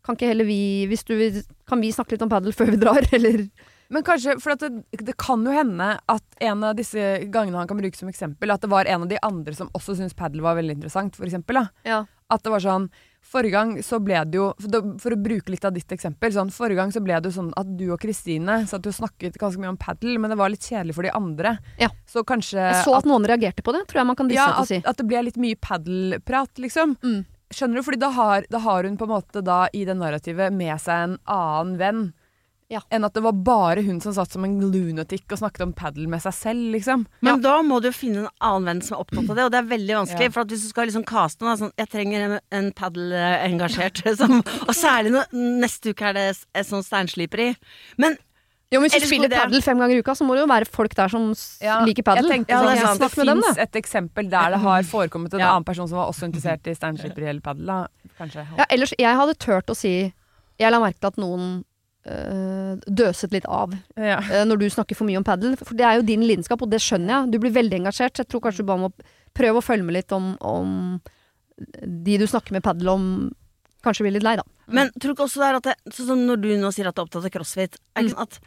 kan 0.05 0.15
ikke 0.15 0.29
heller 0.29 0.45
vi 0.45 0.85
hvis 0.91 1.03
du 1.07 1.15
vil, 1.17 1.41
Kan 1.67 1.81
vi 1.81 1.91
snakke 1.91 2.11
litt 2.15 2.21
om 2.25 2.29
padel 2.29 2.53
før 2.53 2.71
vi 2.75 2.77
drar, 2.81 3.01
eller 3.17 3.47
Men 3.91 4.05
kanskje, 4.07 4.37
for 4.39 4.55
at 4.55 4.63
det, 4.63 5.03
det 5.03 5.17
kan 5.19 5.43
jo 5.43 5.51
hende 5.51 5.93
at 5.99 6.41
en 6.47 6.63
av 6.63 6.77
disse 6.79 7.01
gangene 7.31 7.59
han 7.59 7.67
kan 7.67 7.79
bruke 7.79 7.99
som 7.99 8.11
eksempel, 8.11 8.53
at 8.53 8.63
det 8.63 8.71
var 8.71 8.87
en 8.87 9.03
av 9.03 9.11
de 9.11 9.19
andre 9.25 9.55
som 9.57 9.71
også 9.75 9.97
syntes 9.97 10.15
padel 10.17 10.43
var 10.45 10.55
veldig 10.59 10.77
interessant, 10.79 11.17
for 11.19 11.27
eksempel. 11.27 11.59
Ja. 11.87 12.05
At 12.31 12.45
det 12.45 12.53
var 12.53 12.63
sånn 12.63 12.91
Forrige 13.21 13.53
gang 13.53 13.71
så 13.85 13.99
ble 14.01 14.17
det 14.25 14.39
jo 14.39 14.47
for, 14.57 15.13
å 15.13 15.17
bruke 15.21 15.53
litt 15.53 15.65
av 15.67 15.75
ditt 15.75 15.91
eksempel 15.93 16.31
sånn, 16.33 16.49
Forrige 16.49 16.79
gang 16.79 16.93
så 16.93 17.03
ble 17.05 17.19
det 17.21 17.29
jo 17.29 17.35
sånn 17.35 17.51
at 17.59 17.69
du 17.77 17.83
og 17.93 17.99
Kristine 18.01 18.55
satt 18.67 18.87
og 18.89 18.95
snakket 18.97 19.37
ganske 19.39 19.61
mye 19.61 19.75
om 19.75 19.77
padel, 19.79 20.17
men 20.17 20.33
det 20.33 20.39
var 20.39 20.49
litt 20.49 20.65
kjedelig 20.65 20.95
for 20.97 21.05
de 21.05 21.11
andre. 21.13 21.53
Ja. 21.77 21.91
Så 22.09 22.23
kanskje 22.27 22.57
Jeg 22.63 22.79
så 22.87 22.95
at 22.97 23.05
noen 23.05 23.27
reagerte 23.29 23.61
på 23.61 23.75
det, 23.75 23.83
tror 23.91 24.01
jeg 24.01 24.09
man 24.09 24.17
kan 24.17 24.31
driste 24.31 24.47
ja, 24.47 24.55
seg 24.55 24.57
til 24.57 24.63
å 24.63 24.65
at, 24.65 24.71
si. 24.73 24.89
at 24.89 25.03
det 25.03 25.07
ble 25.11 25.21
litt 25.27 25.37
mye 25.43 25.59
padelprat, 25.61 26.63
liksom. 26.65 26.97
Mm. 27.05 27.21
Skjønner 27.53 27.77
du? 27.77 27.85
Fordi 27.85 28.01
da 28.01 28.09
har, 28.15 28.49
da 28.49 28.63
har 28.65 28.89
hun 28.89 28.97
på 28.97 29.05
en 29.05 29.13
måte 29.13 29.45
da 29.45 29.61
i 29.75 29.85
det 29.85 29.99
narrativet 29.99 30.55
med 30.55 30.81
seg 30.81 31.05
en 31.05 31.15
annen 31.29 31.77
venn 31.77 32.03
Ja. 32.71 32.79
enn 32.89 33.03
at 33.03 33.11
det 33.17 33.21
var 33.25 33.35
bare 33.35 33.81
hun 33.83 33.97
som 33.99 34.13
satt 34.15 34.31
som 34.31 34.45
en 34.47 34.53
lunatic 34.71 35.25
og 35.27 35.41
snakket 35.41 35.65
om 35.65 35.73
padel 35.75 36.07
med 36.07 36.21
seg 36.23 36.33
selv, 36.37 36.69
liksom. 36.71 37.03
Men 37.19 37.41
da 37.43 37.57
må 37.67 37.81
du 37.83 37.89
jo 37.89 37.95
finne 37.97 38.23
en 38.23 38.29
annen 38.39 38.69
venn 38.69 38.81
som 38.87 38.95
er 38.95 39.03
opptatt 39.03 39.27
av 39.27 39.35
det, 39.35 39.43
og 39.43 39.51
det 39.51 39.59
er 39.59 39.69
veldig 39.73 39.97
vanskelig. 39.97 40.29
Ja. 40.29 40.33
For 40.37 40.45
at 40.45 40.53
hvis 40.55 40.63
du 40.63 40.69
skal 40.71 40.87
liksom 40.87 41.03
caste 41.09 41.43
noe, 41.43 41.57
sånn 41.59 41.73
Jeg 41.81 41.89
trenger 41.91 42.23
en, 42.29 42.35
en 42.55 42.71
padel-engasjert, 42.77 44.03
og 44.69 44.73
særlig 44.77 45.11
når 45.17 45.31
neste 45.61 45.91
uke 45.91 46.09
er 46.11 46.17
det 46.17 46.25
et 46.31 46.67
sånn 46.67 46.83
steinsliperi. 46.85 47.49
Men 48.01 48.15
Jo, 48.71 48.79
men 48.79 48.87
hvis 48.87 49.03
du 49.03 49.07
spiller 49.09 49.27
padel 49.33 49.59
fem 49.65 49.81
ganger 49.83 49.97
i 49.97 50.03
uka, 50.05 50.15
så 50.15 50.23
må 50.23 50.37
det 50.37 50.45
jo 50.45 50.51
være 50.51 50.69
folk 50.71 50.95
der 50.95 51.11
som 51.11 51.25
ja, 51.59 51.81
liker 51.83 52.05
padel. 52.07 52.29
Ja, 52.47 52.61
det 52.63 52.77
sånn, 52.79 53.01
det 53.01 53.09
Snakk 53.11 53.17
fins 53.19 53.59
et 53.65 53.75
eksempel 53.81 54.29
der 54.31 54.55
det 54.55 54.61
har 54.63 54.87
forekommet 54.87 55.35
en 55.35 55.43
Ja. 55.43 55.49
annen 55.57 55.67
person 55.67 55.89
som 55.91 55.99
var 55.99 56.07
også 56.13 56.29
interessert 56.29 56.71
i 56.71 56.77
steinsliperi 56.77 57.27
eller 57.33 57.43
padel, 57.43 57.67
Ja, 57.67 58.69
ellers, 58.69 58.95
jeg 58.95 59.19
hadde 59.19 59.35
turt 59.35 59.67
å 59.67 59.75
si 59.75 60.13
Jeg 60.61 60.71
la 60.71 60.79
merke 60.79 60.99
til 61.01 61.09
at 61.09 61.17
noen 61.17 61.63
døset 62.05 63.31
litt 63.31 63.45
av 63.45 63.73
Ja. 63.97 64.19
øh, 64.19 64.45
når 64.49 64.57
du 64.59 64.65
snakker 64.69 64.95
for 64.97 65.05
mye 65.05 65.17
om 65.17 65.23
padel. 65.23 65.55
For 65.57 65.75
det 65.77 65.85
er 65.85 65.95
jo 65.99 66.01
din 66.07 66.21
lidenskap, 66.25 66.61
og 66.61 66.69
det 66.71 66.79
skjønner 66.81 67.07
jeg. 67.25 67.31
Du 67.31 67.39
blir 67.39 67.51
veldig 67.53 67.77
engasjert. 67.81 68.17
Jeg 68.17 68.27
tror 68.27 68.41
kanskje 68.41 68.63
du 68.65 68.69
bare 68.71 68.79
må 68.87 68.91
prøve 69.37 69.61
å 69.61 69.65
følge 69.65 69.83
med 69.85 69.93
litt 69.99 70.11
om, 70.11 70.35
om 70.41 71.01
de 71.85 72.17
du 72.17 72.25
snakker 72.25 72.51
med 72.57 72.63
padel 72.65 72.89
om, 72.89 73.05
kanskje 73.85 74.03
blir 74.07 74.13
litt 74.17 74.23
lei, 74.25 74.35
da. 74.39 74.43
Men 74.67 74.89
tror 74.97 75.11
du 75.11 75.15
ikke 75.15 75.27
også 75.27 75.41
det 75.41 75.47
er 75.49 75.55
at 75.59 75.63
det, 75.63 75.75
Sånn 75.93 76.07
som 76.07 76.19
når 76.25 76.41
du 76.41 76.49
nå 76.57 76.69
sier 76.73 76.87
at 76.87 76.95
du 76.95 77.01
er 77.01 77.05
opptatt 77.05 77.25
av 77.27 77.31
crossfit 77.33 77.77
er 77.95 78.03
Mm. 78.03 78.09
sånn 78.13 78.21
at 78.21 78.39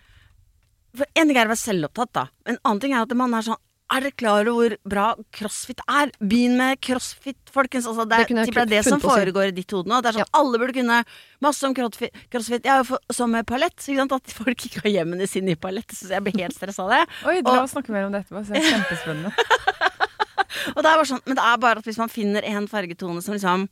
For 0.97 1.07
En 1.17 1.27
ting 1.29 1.37
er 1.37 1.47
å 1.47 1.51
være 1.51 1.59
selvopptatt, 1.59 2.13
da. 2.13 2.27
En 2.47 2.57
annen 2.65 2.81
ting 2.81 2.93
er 2.95 3.03
at 3.03 3.15
man 3.19 3.35
er 3.35 3.43
sånn 3.43 3.57
Er 3.95 4.03
dere 4.03 4.15
klar 4.19 4.49
over 4.51 4.75
hvor 4.75 4.91
bra 4.91 5.05
crossfit 5.37 5.79
er? 5.87 6.11
Begynn 6.19 6.57
med 6.59 6.81
crossfit, 6.83 7.39
folkens. 7.55 7.87
Altså, 7.87 8.07
det, 8.11 8.25
Det 8.27 8.39
er, 8.43 8.51
det 8.51 8.63
er 8.65 8.71
det 8.73 8.83
som 8.89 9.03
foregår 9.03 9.53
i 9.53 9.55
ditt 9.55 9.71
hode 9.71 9.91
nå. 9.91 10.01
Det 10.03 10.11
er 10.11 10.19
sånn 10.19 10.33
Alle 10.41 10.59
burde 10.59 10.75
kunne 10.75 10.97
masse 11.45 11.69
om 11.69 11.77
crossfit. 11.77 12.11
crossfit. 12.33 12.65
Jeg 12.67 12.73
er 12.75 12.83
jo 12.83 12.89
for, 12.91 13.15
som 13.15 13.31
med 13.31 13.47
palett. 13.47 13.77
Så 13.79 13.93
ikke 13.95 14.03
sant? 14.03 14.17
At 14.19 14.35
folk 14.35 14.67
ikke 14.67 14.83
har 14.89 14.97
hjemmene 14.97 15.29
sine 15.31 15.55
i 15.55 15.59
palett. 15.61 15.95
Så 15.95 16.11
jeg 16.11 16.27
blir 16.27 16.41
helt 16.43 16.57
stressa 16.59 16.89
av 16.89 16.95
det. 16.97 17.03
Oi, 17.31 17.39
dra 17.47 17.61
og 17.63 17.71
snakke 17.71 17.95
mer 17.95 18.09
om 18.09 18.17
det 18.17 18.25
etterpå. 18.25 18.43
Det 18.51 18.59
er 18.59 18.71
kjempespennende. 18.73 19.35
Og 20.75 20.81
det 20.81 20.89
er 20.89 20.97
bare 20.97 21.09
sånn, 21.09 21.23
men 21.27 21.37
det 21.37 21.45
er 21.45 21.57
bare 21.61 21.83
at 21.83 21.87
hvis 21.89 21.99
man 22.01 22.11
finner 22.13 22.47
en 22.47 22.67
fargetone 22.71 23.23
som 23.25 23.35
liksom 23.37 23.67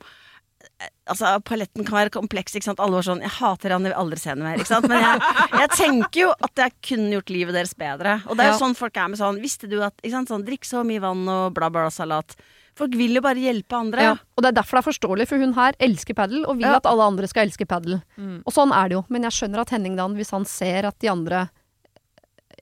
Altså, 1.11 1.41
paletten 1.45 1.85
kan 1.85 1.99
være 1.99 2.11
kompleks, 2.15 2.55
ikke 2.55 2.65
sant. 2.71 2.81
Alle 2.81 2.95
var 2.99 3.03
sånn 3.03 3.21
'Jeg 3.21 3.31
hater 3.39 3.71
han, 3.75 3.83
jeg 3.85 3.93
vil 3.93 4.01
aldri 4.03 4.19
se 4.19 4.31
henne 4.31 4.45
mer'. 4.47 4.59
Ikke 4.59 4.67
sant? 4.71 4.89
Men 4.89 5.03
jeg, 5.03 5.21
jeg 5.61 5.71
tenker 5.71 6.21
jo 6.21 6.31
at 6.41 6.55
jeg 6.57 6.73
kunne 6.83 7.11
gjort 7.13 7.31
livet 7.31 7.55
deres 7.55 7.75
bedre. 7.75 8.23
Og 8.29 8.37
det 8.37 8.45
er 8.47 8.51
jo 8.53 8.59
Ja. 8.59 8.59
sånn 8.67 8.77
folk 8.77 8.97
er 8.97 9.09
med 9.09 9.19
sånn 9.19 9.41
Visste 9.43 9.69
du 9.69 9.83
at 9.83 9.95
ikke 10.03 10.13
sant, 10.13 10.29
sånn, 10.29 10.45
Drikk 10.47 10.65
så 10.65 10.85
mye 10.87 11.01
vann 11.01 11.29
og 11.29 11.55
bla, 11.55 11.69
bla, 11.71 11.89
salat. 11.91 12.37
Folk 12.75 12.95
vil 12.97 13.13
jo 13.15 13.21
bare 13.21 13.37
hjelpe 13.37 13.75
andre. 13.77 14.01
Ja, 14.01 14.13
og 14.13 14.43
det 14.43 14.49
er 14.49 14.63
derfor 14.63 14.79
det 14.81 14.87
er 14.87 14.93
forståelig, 14.93 15.29
for 15.29 15.39
hun 15.39 15.53
her 15.55 15.73
elsker 15.79 16.15
padel, 16.15 16.47
og 16.47 16.57
vil 16.57 16.67
Ja. 16.71 16.77
at 16.77 16.87
alle 16.87 17.03
andre 17.03 17.27
skal 17.29 17.47
elske 17.47 17.67
padel. 17.67 18.03
Mm. 18.19 18.43
Og 18.47 18.53
sånn 18.53 18.73
er 18.73 18.89
det 18.89 18.93
jo. 18.97 19.05
Men 19.11 19.23
jeg 19.25 19.33
skjønner 19.33 19.61
at 19.61 19.71
Henning 19.71 19.97
Dan, 19.97 20.15
hvis 20.17 20.31
han 20.31 20.45
ser 20.47 20.87
at 20.87 20.99
de 20.99 21.09
andre 21.09 21.51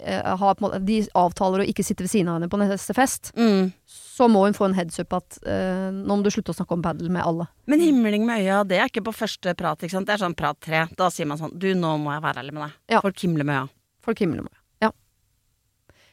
eh, 0.03 0.37
måte- 0.61 0.85
de 0.85 1.03
avtaler 1.15 1.61
å 1.65 1.69
ikke 1.69 1.85
sitte 1.85 2.03
ved 2.05 2.11
siden 2.11 2.29
av 2.29 2.41
henne 2.41 2.49
på 2.51 2.59
neste 2.59 2.95
fest, 2.95 3.33
Mm. 3.37 3.73
så 3.87 4.29
må 4.29 4.45
hun 4.45 4.53
få 4.55 4.67
en 4.67 4.75
heads 4.75 4.99
up 5.01 5.13
at 5.13 5.39
uh, 5.47 5.91
nå 5.91 6.17
må 6.17 6.23
du 6.23 6.31
slutte 6.31 6.53
å 6.53 6.57
snakke 6.59 6.73
om 6.73 6.83
padel 6.83 7.09
med 7.11 7.23
alle. 7.25 7.47
Men 7.67 7.81
himling 7.81 8.27
med 8.27 8.41
øya, 8.45 8.65
det 8.67 8.79
er 8.79 8.89
ikke 8.89 9.05
på 9.05 9.15
første 9.17 9.55
prat. 9.57 9.79
ikke 9.81 9.91
sant? 9.97 10.07
Det 10.07 10.15
er 10.21 10.25
sånn 10.27 10.37
prat 10.37 10.61
tre. 10.61 10.87
Da 10.97 11.09
sier 11.09 11.27
man 11.27 11.39
sånn 11.39 11.59
Du, 11.59 11.73
nå 11.75 11.97
må 11.99 12.13
jeg 12.13 12.23
være 12.23 12.43
ærlig 12.45 12.53
med 12.53 12.63
deg. 12.69 12.73
Ja. 12.97 13.01
Folk 13.01 13.17
himler 13.19 13.45
med 13.45 13.57
øya. 13.63 13.69
Folk 14.03 14.19
himler 14.19 14.43
med. 14.43 14.53
øya. 14.53 14.89
Ja. 14.89 14.91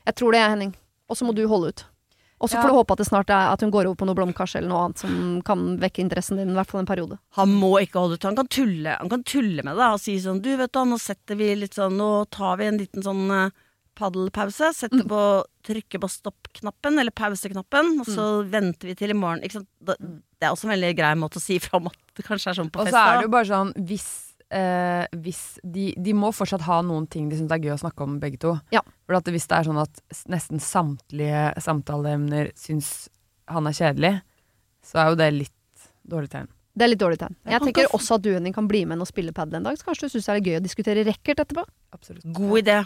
Jeg 0.07 0.15
tror 0.15 0.31
det, 0.31 0.39
er 0.41 0.49
Henning. 0.55 0.73
Og 1.09 1.17
så 1.17 1.25
må 1.27 1.33
du 1.35 1.45
holde 1.47 1.69
ut. 1.69 1.85
Og 2.39 2.49
så 2.49 2.53
Ja. 2.53 2.61
får 2.61 2.67
du 2.69 2.75
håpe 2.77 2.91
at 2.91 2.97
det 2.99 3.07
snart 3.07 3.29
er 3.31 3.51
at 3.51 3.61
hun 3.61 3.71
går 3.71 3.85
over 3.87 3.95
på 3.95 4.05
noe 4.05 4.13
blomkars 4.13 4.55
eller 4.55 4.69
noe 4.69 4.85
annet 4.85 4.99
som 4.99 5.41
kan 5.41 5.79
vekke 5.79 6.03
interessen 6.03 6.37
din, 6.37 6.51
i 6.51 6.53
hvert 6.53 6.67
fall 6.69 6.81
en 6.81 6.85
periode. 6.85 7.17
Han 7.31 7.49
må 7.49 7.81
ikke 7.81 7.97
holde 7.99 8.13
ut. 8.13 8.23
Han 8.23 8.35
kan 8.35 8.47
tulle, 8.47 8.95
han 8.99 9.09
kan 9.09 9.23
tulle 9.23 9.63
med 9.63 9.75
det 9.75 9.87
og 9.91 9.99
si 9.99 10.19
sånn 10.19 10.39
Du, 10.41 10.55
vet 10.55 10.71
du, 10.71 10.79
nå 10.85 10.99
setter 10.99 11.35
vi 11.35 11.55
litt 11.55 11.73
sånn 11.73 11.97
Nå 11.97 12.29
tar 12.29 12.57
vi 12.57 12.65
en 12.65 12.77
liten 12.77 13.01
sånn 13.01 13.31
uh, 13.31 13.49
paddelpause. 13.97 14.69
Setter 14.77 15.03
Mm. 15.03 15.09
på 15.11 15.21
Trykker 15.67 15.99
på 15.99 16.07
stopp-knappen, 16.07 16.95
eller 17.01 17.11
pauseknappen, 17.11 17.99
og 17.99 18.05
så 18.07 18.27
Mm. 18.45 18.49
venter 18.53 18.87
vi 18.87 18.95
til 18.95 19.09
i 19.11 19.17
morgen. 19.17 19.41
Ikke 19.43 19.57
sant? 19.59 19.67
Det, 19.83 19.97
det 19.99 20.45
er 20.47 20.53
også 20.53 20.69
en 20.69 20.75
veldig 20.77 20.93
grei 20.95 21.13
måte 21.19 21.41
å 21.41 21.43
si 21.43 21.57
fra 21.59 21.77
om 21.81 21.87
at 21.89 21.97
det 22.15 22.23
kanskje 22.25 22.51
er 22.53 22.57
sånn 22.61 22.71
på 22.71 22.81
Og 22.85 22.87
så 22.87 22.95
er 23.01 23.17
det 23.17 23.25
jo 23.27 23.33
bare 23.35 23.49
sånn 23.49 23.73
hvis, 23.85 24.07
eh, 24.49 25.05
hvis 25.17 25.59
de, 25.69 25.93
de 25.97 26.13
må 26.13 26.31
fortsatt 26.31 26.61
ha 26.61 26.81
noen 26.81 27.09
ting 27.09 27.27
de 27.29 27.35
syns 27.35 27.51
er 27.51 27.59
gøy 27.59 27.73
å 27.75 27.81
snakke 27.83 28.01
om, 28.05 28.19
begge 28.19 28.39
to. 28.39 28.53
Ja. 28.71 28.79
For 29.05 29.15
at 29.19 29.25
hvis 29.25 29.47
det 29.47 29.57
er 29.59 29.63
sånn 29.67 29.81
at 29.81 30.01
nesten 30.29 30.59
samtlige 30.63 31.53
samtaleemner 31.59 32.53
syns 32.55 33.09
han 33.49 33.67
er 33.67 33.71
kjedelig, 33.75 34.21
så 34.83 34.99
er 35.03 35.09
jo 35.11 35.15
det 35.19 35.33
litt 35.33 35.51
dårlig 36.07 36.29
tegn. 36.31 36.47
Det 36.77 36.85
er 36.85 36.89
litt 36.93 36.99
dårlig 37.01 37.17
tegn. 37.17 37.35
Jeg 37.49 37.59
tenker 37.61 37.87
også 37.91 38.15
at 38.15 38.21
du 38.21 38.31
Henning, 38.35 38.53
kan 38.53 38.67
bli 38.69 38.85
med 38.85 39.01
og 39.01 39.07
spille 39.09 39.33
padel 39.33 39.55
en 39.57 39.63
dag, 39.63 39.77
så 39.79 39.83
kanskje 39.87 40.07
du 40.07 40.09
syns 40.13 40.27
det 40.29 40.35
er 40.35 40.45
gøy 40.45 40.57
å 40.59 40.63
diskutere 40.63 41.03
racket 41.07 41.39
etterpå. 41.43 41.65
Absolutt. 41.91 42.23
God 42.31 42.59
idé. 42.63 42.85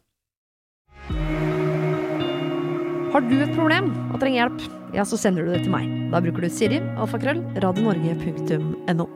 Har 3.11 3.25
du 3.27 3.35
et 3.41 3.55
problem 3.55 3.89
og 4.11 4.19
trenger 4.21 4.43
hjelp, 4.43 4.61
ja, 4.95 5.03
så 5.07 5.17
sender 5.19 5.43
du 5.43 5.51
det 5.51 5.63
til 5.65 5.73
meg. 5.73 5.89
Da 6.13 6.21
bruker 6.23 6.45
du 6.45 6.51
Siri, 6.51 6.79
alfakrøll, 6.99 7.41
radionorge.no. 7.63 9.07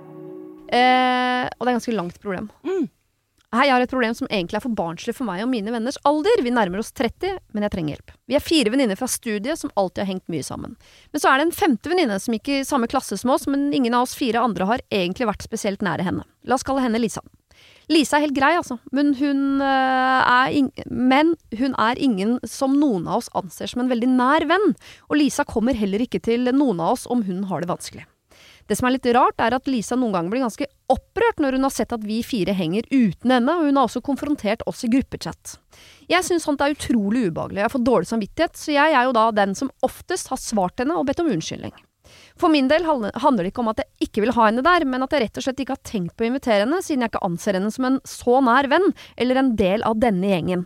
Eh, 0.65 1.45
og 1.45 1.61
det 1.61 1.69
er 1.69 1.71
et 1.71 1.77
ganske 1.77 1.95
langt 1.95 2.19
problem. 2.23 2.49
Mm. 2.65 2.87
Hei, 3.55 3.69
jeg 3.69 3.75
har 3.75 3.83
et 3.85 3.91
problem 3.91 4.15
som 4.17 4.27
egentlig 4.27 4.57
er 4.57 4.63
for 4.65 4.75
barnslig 4.75 5.13
for 5.15 5.27
meg 5.29 5.39
og 5.45 5.47
mine 5.47 5.71
venners 5.71 5.99
alder. 6.03 6.41
Vi 6.43 6.51
nærmer 6.51 6.81
oss 6.81 6.91
30, 6.91 7.37
men 7.55 7.63
jeg 7.63 7.71
trenger 7.71 7.95
hjelp. 7.95 8.11
Vi 8.27 8.35
er 8.35 8.43
fire 8.43 8.73
venninner 8.73 8.99
fra 8.99 9.07
studiet 9.07 9.61
som 9.61 9.71
alltid 9.79 10.03
har 10.03 10.09
hengt 10.09 10.27
mye 10.33 10.43
sammen. 10.43 10.75
Men 11.13 11.23
så 11.23 11.31
er 11.31 11.39
det 11.39 11.45
en 11.47 11.55
femte 11.55 11.91
venninne 11.91 12.17
som 12.19 12.35
gikk 12.35 12.51
i 12.51 12.59
samme 12.67 12.89
klasse 12.91 13.15
som 13.21 13.31
oss, 13.31 13.47
men 13.47 13.69
ingen 13.71 13.95
av 13.95 14.09
oss 14.09 14.17
fire 14.17 14.43
andre 14.43 14.67
har 14.67 14.83
egentlig 14.89 15.29
vært 15.29 15.47
spesielt 15.47 15.85
nære 15.85 16.03
henne. 16.03 16.27
La 16.43 16.59
oss 16.59 16.67
kalle 16.67 16.83
henne 16.83 16.99
Lisa. 16.99 17.23
Lisa 17.91 18.17
er 18.17 18.25
helt 18.25 18.37
grei, 18.37 18.55
altså, 18.57 18.79
men 18.95 19.13
hun, 19.19 19.61
ing 20.57 20.71
men 20.89 21.35
hun 21.59 21.77
er 21.81 22.01
ingen 22.01 22.39
som 22.49 22.79
noen 22.79 23.05
av 23.05 23.21
oss 23.21 23.31
anser 23.37 23.69
som 23.69 23.83
en 23.83 23.91
veldig 23.91 24.09
nær 24.15 24.47
venn, 24.49 24.73
og 25.09 25.19
Lisa 25.19 25.45
kommer 25.45 25.77
heller 25.77 26.01
ikke 26.05 26.23
til 26.23 26.49
noen 26.55 26.81
av 26.81 26.95
oss 26.95 27.05
om 27.05 27.21
hun 27.27 27.45
har 27.51 27.61
det 27.61 27.69
vanskelig. 27.69 28.05
Det 28.65 28.73
som 28.79 28.87
er 28.89 28.95
litt 28.95 29.05
rart, 29.13 29.37
er 29.37 29.53
at 29.53 29.67
Lisa 29.69 29.93
noen 29.97 30.15
ganger 30.15 30.33
blir 30.33 30.41
ganske 30.41 30.65
opprørt 30.89 31.41
når 31.41 31.57
hun 31.57 31.67
har 31.67 31.73
sett 31.73 31.93
at 31.93 32.05
vi 32.05 32.23
fire 32.25 32.55
henger 32.57 32.87
uten 32.89 33.35
henne, 33.35 33.53
og 33.53 33.69
hun 33.69 33.77
har 33.77 33.85
også 33.85 34.01
konfrontert 34.05 34.65
oss 34.65 34.81
i 34.87 34.89
gruppechat. 34.89 35.59
Jeg 36.09 36.25
syns 36.25 36.47
sånt 36.47 36.63
er 36.65 36.73
utrolig 36.73 37.27
ubehagelig, 37.29 37.61
jeg 37.61 37.73
får 37.75 37.85
dårlig 37.85 38.09
samvittighet, 38.09 38.57
så 38.57 38.73
jeg 38.73 38.97
er 38.97 39.05
jo 39.05 39.13
da 39.17 39.27
den 39.37 39.53
som 39.57 39.69
oftest 39.85 40.33
har 40.33 40.41
svart 40.41 40.81
henne 40.81 40.97
og 40.97 41.05
bedt 41.05 41.21
om 41.21 41.29
unnskyldning. 41.35 41.75
For 42.39 42.51
min 42.51 42.67
del 42.67 42.83
handler 42.83 43.43
det 43.43 43.51
ikke 43.53 43.63
om 43.63 43.71
at 43.71 43.79
jeg 43.79 44.09
ikke 44.09 44.25
vil 44.25 44.33
ha 44.35 44.47
henne 44.49 44.63
der, 44.65 44.83
men 44.87 45.05
at 45.05 45.13
jeg 45.15 45.23
rett 45.23 45.37
og 45.39 45.45
slett 45.45 45.61
ikke 45.63 45.77
har 45.77 45.85
tenkt 45.87 46.15
på 46.17 46.25
å 46.25 46.29
invitere 46.29 46.65
henne, 46.65 46.81
siden 46.83 47.05
jeg 47.05 47.13
ikke 47.13 47.23
anser 47.27 47.57
henne 47.57 47.71
som 47.71 47.87
en 47.87 48.01
så 48.07 48.41
nær 48.43 48.67
venn, 48.71 48.89
eller 49.15 49.39
en 49.39 49.53
del 49.59 49.85
av 49.87 50.01
denne 50.03 50.33
gjengen. 50.33 50.65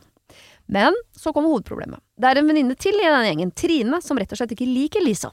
Men 0.70 0.98
så 1.18 1.34
kommer 1.34 1.54
hovedproblemet. 1.54 2.02
Det 2.18 2.30
er 2.30 2.42
en 2.42 2.50
venninne 2.50 2.78
til 2.78 2.98
i 2.98 3.06
denne 3.06 3.30
gjengen, 3.30 3.54
Trine, 3.58 4.02
som 4.06 4.18
rett 4.22 4.34
og 4.34 4.42
slett 4.42 4.54
ikke 4.54 4.70
liker 4.70 5.06
Lisa. 5.06 5.32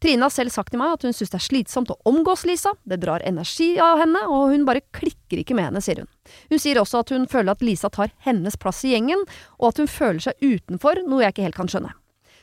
Trine 0.00 0.24
har 0.24 0.32
selv 0.32 0.52
sagt 0.52 0.72
til 0.72 0.80
meg 0.80 0.94
at 0.94 1.04
hun 1.04 1.12
synes 1.12 1.32
det 1.32 1.36
er 1.36 1.44
slitsomt 1.44 1.90
å 1.92 1.98
omgås 2.08 2.46
Lisa, 2.48 2.72
det 2.88 3.02
drar 3.02 3.24
energi 3.28 3.74
av 3.84 4.00
henne, 4.00 4.22
og 4.32 4.54
hun 4.54 4.64
bare 4.68 4.84
klikker 4.96 5.42
ikke 5.42 5.56
med 5.56 5.68
henne, 5.68 5.82
sier 5.84 6.00
hun. 6.00 6.08
Hun 6.52 6.62
sier 6.62 6.80
også 6.80 7.02
at 7.04 7.12
hun 7.12 7.28
føler 7.28 7.52
at 7.52 7.64
Lisa 7.64 7.92
tar 7.92 8.12
hennes 8.24 8.56
plass 8.60 8.80
i 8.88 8.94
gjengen, 8.94 9.26
og 9.60 9.72
at 9.72 9.82
hun 9.82 9.90
føler 9.92 10.24
seg 10.24 10.40
utenfor, 10.40 11.04
noe 11.04 11.26
jeg 11.26 11.36
ikke 11.36 11.50
helt 11.50 11.60
kan 11.60 11.72
skjønne. 11.72 11.92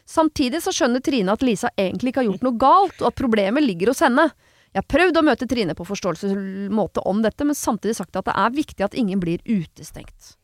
Samtidig 0.07 0.61
så 0.63 0.71
skjønner 0.71 1.03
Trine 1.03 1.33
at 1.35 1.43
Lisa 1.43 1.71
egentlig 1.75 2.13
ikke 2.13 2.23
har 2.23 2.29
gjort 2.29 2.45
noe 2.47 2.59
galt, 2.61 3.01
og 3.01 3.09
at 3.11 3.19
problemet 3.19 3.65
ligger 3.65 3.91
hos 3.91 4.03
henne. 4.05 4.29
Jeg 4.71 4.83
har 4.83 4.89
prøvd 4.93 5.19
å 5.19 5.25
møte 5.27 5.47
Trine 5.49 5.75
på 5.75 5.85
forståelsesfull 5.87 6.71
måte 6.71 7.03
om 7.09 7.19
dette, 7.23 7.43
men 7.47 7.57
samtidig 7.57 7.97
sagt 7.97 8.15
at 8.15 8.27
det 8.29 8.35
er 8.37 8.55
viktig 8.55 8.85
at 8.85 8.95
ingen 8.95 9.19
blir 9.19 9.43
utestengt. 9.43 10.35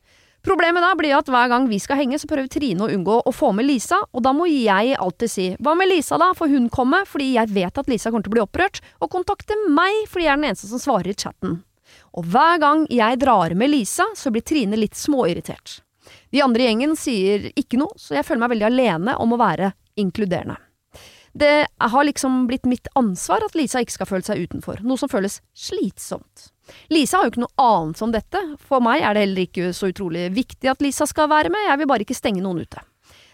Problemet 0.44 0.84
da 0.84 0.90
blir 1.00 1.16
at 1.16 1.30
hver 1.32 1.48
gang 1.48 1.70
vi 1.70 1.78
skal 1.80 2.02
henge, 2.02 2.18
så 2.20 2.28
prøver 2.28 2.50
Trine 2.52 2.84
å 2.84 2.92
unngå 2.92 3.22
å 3.24 3.32
få 3.32 3.54
med 3.56 3.70
Lisa, 3.70 4.02
og 4.12 4.26
da 4.26 4.34
må 4.36 4.50
jeg 4.52 4.98
alltid 5.00 5.32
si 5.32 5.46
hva 5.64 5.76
med 5.80 5.88
Lisa 5.88 6.20
da, 6.20 6.34
får 6.36 6.52
hun 6.52 6.66
komme, 6.74 7.00
fordi 7.08 7.30
jeg 7.38 7.54
vet 7.56 7.80
at 7.80 7.88
Lisa 7.88 8.12
kommer 8.12 8.28
til 8.28 8.34
å 8.34 8.36
bli 8.36 8.44
opprørt, 8.44 8.82
og 9.00 9.14
kontakte 9.14 9.56
meg 9.72 10.04
fordi 10.12 10.28
jeg 10.28 10.34
er 10.34 10.42
den 10.42 10.50
eneste 10.52 10.68
som 10.68 10.84
svarer 10.84 11.14
i 11.14 11.16
chatten. 11.16 11.62
Og 12.20 12.28
hver 12.28 12.60
gang 12.60 12.84
jeg 12.92 13.22
drar 13.24 13.56
med 13.56 13.72
Lisa, 13.72 14.10
så 14.20 14.34
blir 14.36 14.44
Trine 14.44 14.76
litt 14.82 15.00
småirritert. 15.00 15.80
De 16.34 16.42
andre 16.42 16.64
i 16.64 16.68
gjengen 16.68 16.96
sier 16.98 17.52
ikke 17.54 17.78
noe, 17.78 17.94
så 18.00 18.18
jeg 18.18 18.26
føler 18.26 18.42
meg 18.44 18.56
veldig 18.56 18.70
alene 18.72 19.18
om 19.22 19.36
å 19.36 19.42
være 19.42 19.74
inkluderende. 20.02 20.58
Det 21.34 21.66
har 21.82 22.06
liksom 22.06 22.44
blitt 22.50 22.66
mitt 22.70 22.88
ansvar 22.98 23.42
at 23.46 23.56
Lisa 23.58 23.82
ikke 23.82 23.96
skal 23.96 24.10
føle 24.10 24.26
seg 24.26 24.42
utenfor, 24.46 24.82
noe 24.86 25.02
som 25.02 25.10
føles 25.10 25.40
slitsomt. 25.58 26.50
Lisa 26.94 27.20
har 27.20 27.28
jo 27.28 27.34
ikke 27.34 27.44
noe 27.44 27.62
annet 27.62 28.02
som 28.02 28.14
dette, 28.14 28.42
for 28.62 28.84
meg 28.86 29.02
er 29.02 29.18
det 29.18 29.26
heller 29.26 29.46
ikke 29.48 29.72
så 29.74 29.90
utrolig 29.90 30.28
viktig 30.34 30.70
at 30.70 30.82
Lisa 30.86 31.08
skal 31.10 31.30
være 31.32 31.52
med, 31.54 31.68
jeg 31.70 31.82
vil 31.82 31.90
bare 31.90 32.06
ikke 32.06 32.18
stenge 32.18 32.44
noen 32.46 32.62
ute. 32.66 32.82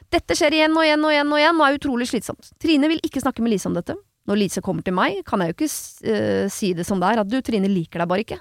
Dette 0.10 0.36
skjer 0.36 0.56
igjen 0.58 0.78
og 0.80 0.88
igjen 0.88 1.04
og 1.06 1.14
igjen 1.14 1.34
og 1.36 1.42
igjen 1.42 1.60
og 1.60 1.66
er 1.68 1.80
utrolig 1.80 2.08
slitsomt. 2.10 2.52
Trine 2.60 2.90
vil 2.90 3.04
ikke 3.06 3.22
snakke 3.22 3.44
med 3.46 3.54
Lisa 3.54 3.70
om 3.70 3.76
dette. 3.78 3.96
Når 4.30 4.40
Lise 4.42 4.64
kommer 4.66 4.86
til 4.86 4.96
meg, 4.96 5.22
kan 5.28 5.44
jeg 5.44 5.52
jo 5.52 5.58
ikke 5.58 5.70
uh, 5.70 6.46
si 6.52 6.72
det 6.78 6.88
som 6.88 7.02
det 7.02 7.12
er, 7.12 7.22
at 7.22 7.30
du, 7.30 7.38
Trine 7.46 7.70
liker 7.70 8.02
deg 8.02 8.10
bare 8.10 8.26
ikke. 8.26 8.40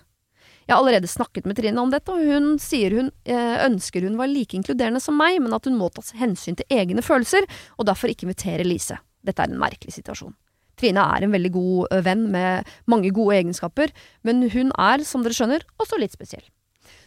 Jeg 0.69 0.77
har 0.77 0.83
allerede 0.83 1.09
snakket 1.09 1.47
med 1.49 1.57
Trine 1.57 1.81
om 1.81 1.89
dette, 1.89 2.13
og 2.13 2.21
hun 2.29 2.59
sier 2.61 2.93
hun 2.93 3.07
eh, 3.25 3.55
ønsker 3.65 4.05
hun 4.05 4.19
var 4.21 4.29
like 4.29 4.53
inkluderende 4.53 5.01
som 5.01 5.17
meg, 5.17 5.39
men 5.41 5.55
at 5.57 5.65
hun 5.65 5.79
må 5.81 5.89
ta 5.89 6.03
hensyn 6.21 6.59
til 6.59 6.69
egne 6.69 7.01
følelser, 7.01 7.47
og 7.81 7.87
derfor 7.89 8.13
ikke 8.13 8.27
invitere 8.27 8.67
Lise. 8.69 8.99
Dette 9.25 9.41
er 9.41 9.49
en 9.49 9.63
merkelig 9.63 9.97
situasjon. 9.97 10.35
Trine 10.79 11.07
er 11.17 11.25
en 11.25 11.33
veldig 11.33 11.51
god 11.55 11.95
venn 12.05 12.27
med 12.35 12.69
mange 12.85 13.09
gode 13.17 13.39
egenskaper, 13.39 13.95
men 14.29 14.45
hun 14.53 14.69
er, 14.77 15.03
som 15.09 15.25
dere 15.25 15.39
skjønner, 15.39 15.65
også 15.81 15.99
litt 16.03 16.13
spesiell. 16.15 16.45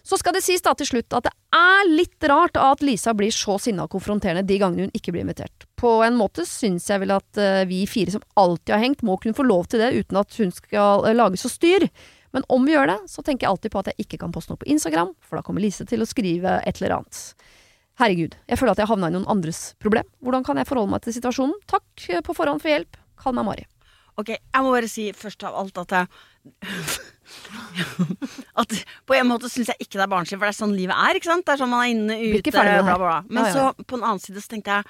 Så 0.02 0.18
skal 0.18 0.34
det 0.34 0.42
sies 0.42 0.66
da 0.66 0.74
til 0.74 0.90
slutt 0.90 1.14
at 1.14 1.28
det 1.28 1.32
er 1.54 1.92
litt 1.92 2.26
rart 2.32 2.58
at 2.58 2.82
Lisa 2.82 3.14
blir 3.14 3.30
så 3.30 3.60
sinna 3.62 3.86
og 3.86 3.94
konfronterende 3.94 4.42
de 4.50 4.58
gangene 4.58 4.88
hun 4.88 4.98
ikke 4.98 5.14
blir 5.14 5.22
invitert. 5.22 5.68
På 5.78 6.00
en 6.02 6.18
måte 6.18 6.48
syns 6.50 6.90
jeg 6.90 7.04
vel 7.04 7.14
at 7.14 7.42
vi 7.70 7.84
fire 7.86 8.16
som 8.18 8.26
alltid 8.42 8.74
har 8.74 8.82
hengt, 8.82 9.06
må 9.06 9.20
kunne 9.22 9.38
få 9.38 9.46
lov 9.46 9.70
til 9.70 9.86
det 9.86 9.92
uten 10.00 10.18
at 10.24 10.40
hun 10.42 10.56
skal 10.58 11.06
lage 11.14 11.38
så 11.38 11.54
styr. 11.54 11.86
Men 12.36 12.46
om 12.48 12.68
vi 12.68 12.76
gjør 12.76 12.94
det, 12.94 13.00
så 13.12 13.24
tenker 13.26 13.46
jeg 13.46 13.52
alltid 13.52 13.74
på 13.74 13.82
at 13.82 13.92
jeg 13.92 14.06
ikke 14.06 14.22
kan 14.22 14.36
poste 14.36 14.54
noe 14.54 14.62
på 14.62 14.70
Instagram, 14.72 15.12
for 15.26 15.40
da 15.40 15.46
kommer 15.46 15.64
Lise 15.64 15.88
til 15.88 16.04
å 16.04 16.08
skrive 16.08 16.60
et 16.68 16.80
eller 16.80 17.00
annet. 17.00 17.24
Herregud, 18.00 18.38
jeg 18.48 18.60
føler 18.60 18.74
at 18.74 18.82
jeg 18.82 18.90
havna 18.90 19.12
i 19.12 19.14
noen 19.14 19.28
andres 19.30 19.60
problem. 19.84 20.08
Hvordan 20.24 20.46
kan 20.48 20.62
jeg 20.62 20.70
forholde 20.70 20.94
meg 20.94 21.04
til 21.06 21.16
situasjonen? 21.18 21.58
Takk 21.70 22.08
eh, 22.10 22.24
på 22.26 22.36
forhånd 22.38 22.64
for 22.64 22.72
hjelp. 22.72 22.98
Kall 23.22 23.36
meg 23.38 23.48
Mari. 23.50 23.68
Ok, 24.20 24.34
jeg 24.34 24.64
må 24.64 24.72
bare 24.74 24.90
si 24.92 25.06
først 25.16 25.44
av 25.48 25.56
alt 25.60 25.78
at 25.82 25.94
jeg 25.96 26.12
At 28.60 28.74
på 29.08 29.16
en 29.16 29.30
måte 29.30 29.50
syns 29.52 29.70
jeg 29.72 29.86
ikke 29.86 30.00
det 30.00 30.04
er 30.04 30.12
barnslig, 30.12 30.40
for 30.40 30.48
det 30.48 30.52
er 30.52 30.58
sånn 30.58 30.74
livet 30.76 30.98
er. 30.98 31.20
ikke 31.20 31.30
sant? 31.30 31.46
Det 31.48 31.54
er 31.54 31.62
sånn 31.62 31.72
man 31.72 31.86
er 31.86 31.92
inne, 31.94 32.18
ute, 32.18 32.52
bla, 32.52 32.82
bla, 32.84 32.98
bla. 33.00 33.20
Men 33.30 33.48
så 33.54 33.70
på 33.78 34.00
en 34.00 34.08
annen 34.08 34.24
side 34.24 34.44
så 34.44 34.56
tenkte 34.56 34.80
jeg 34.80 34.90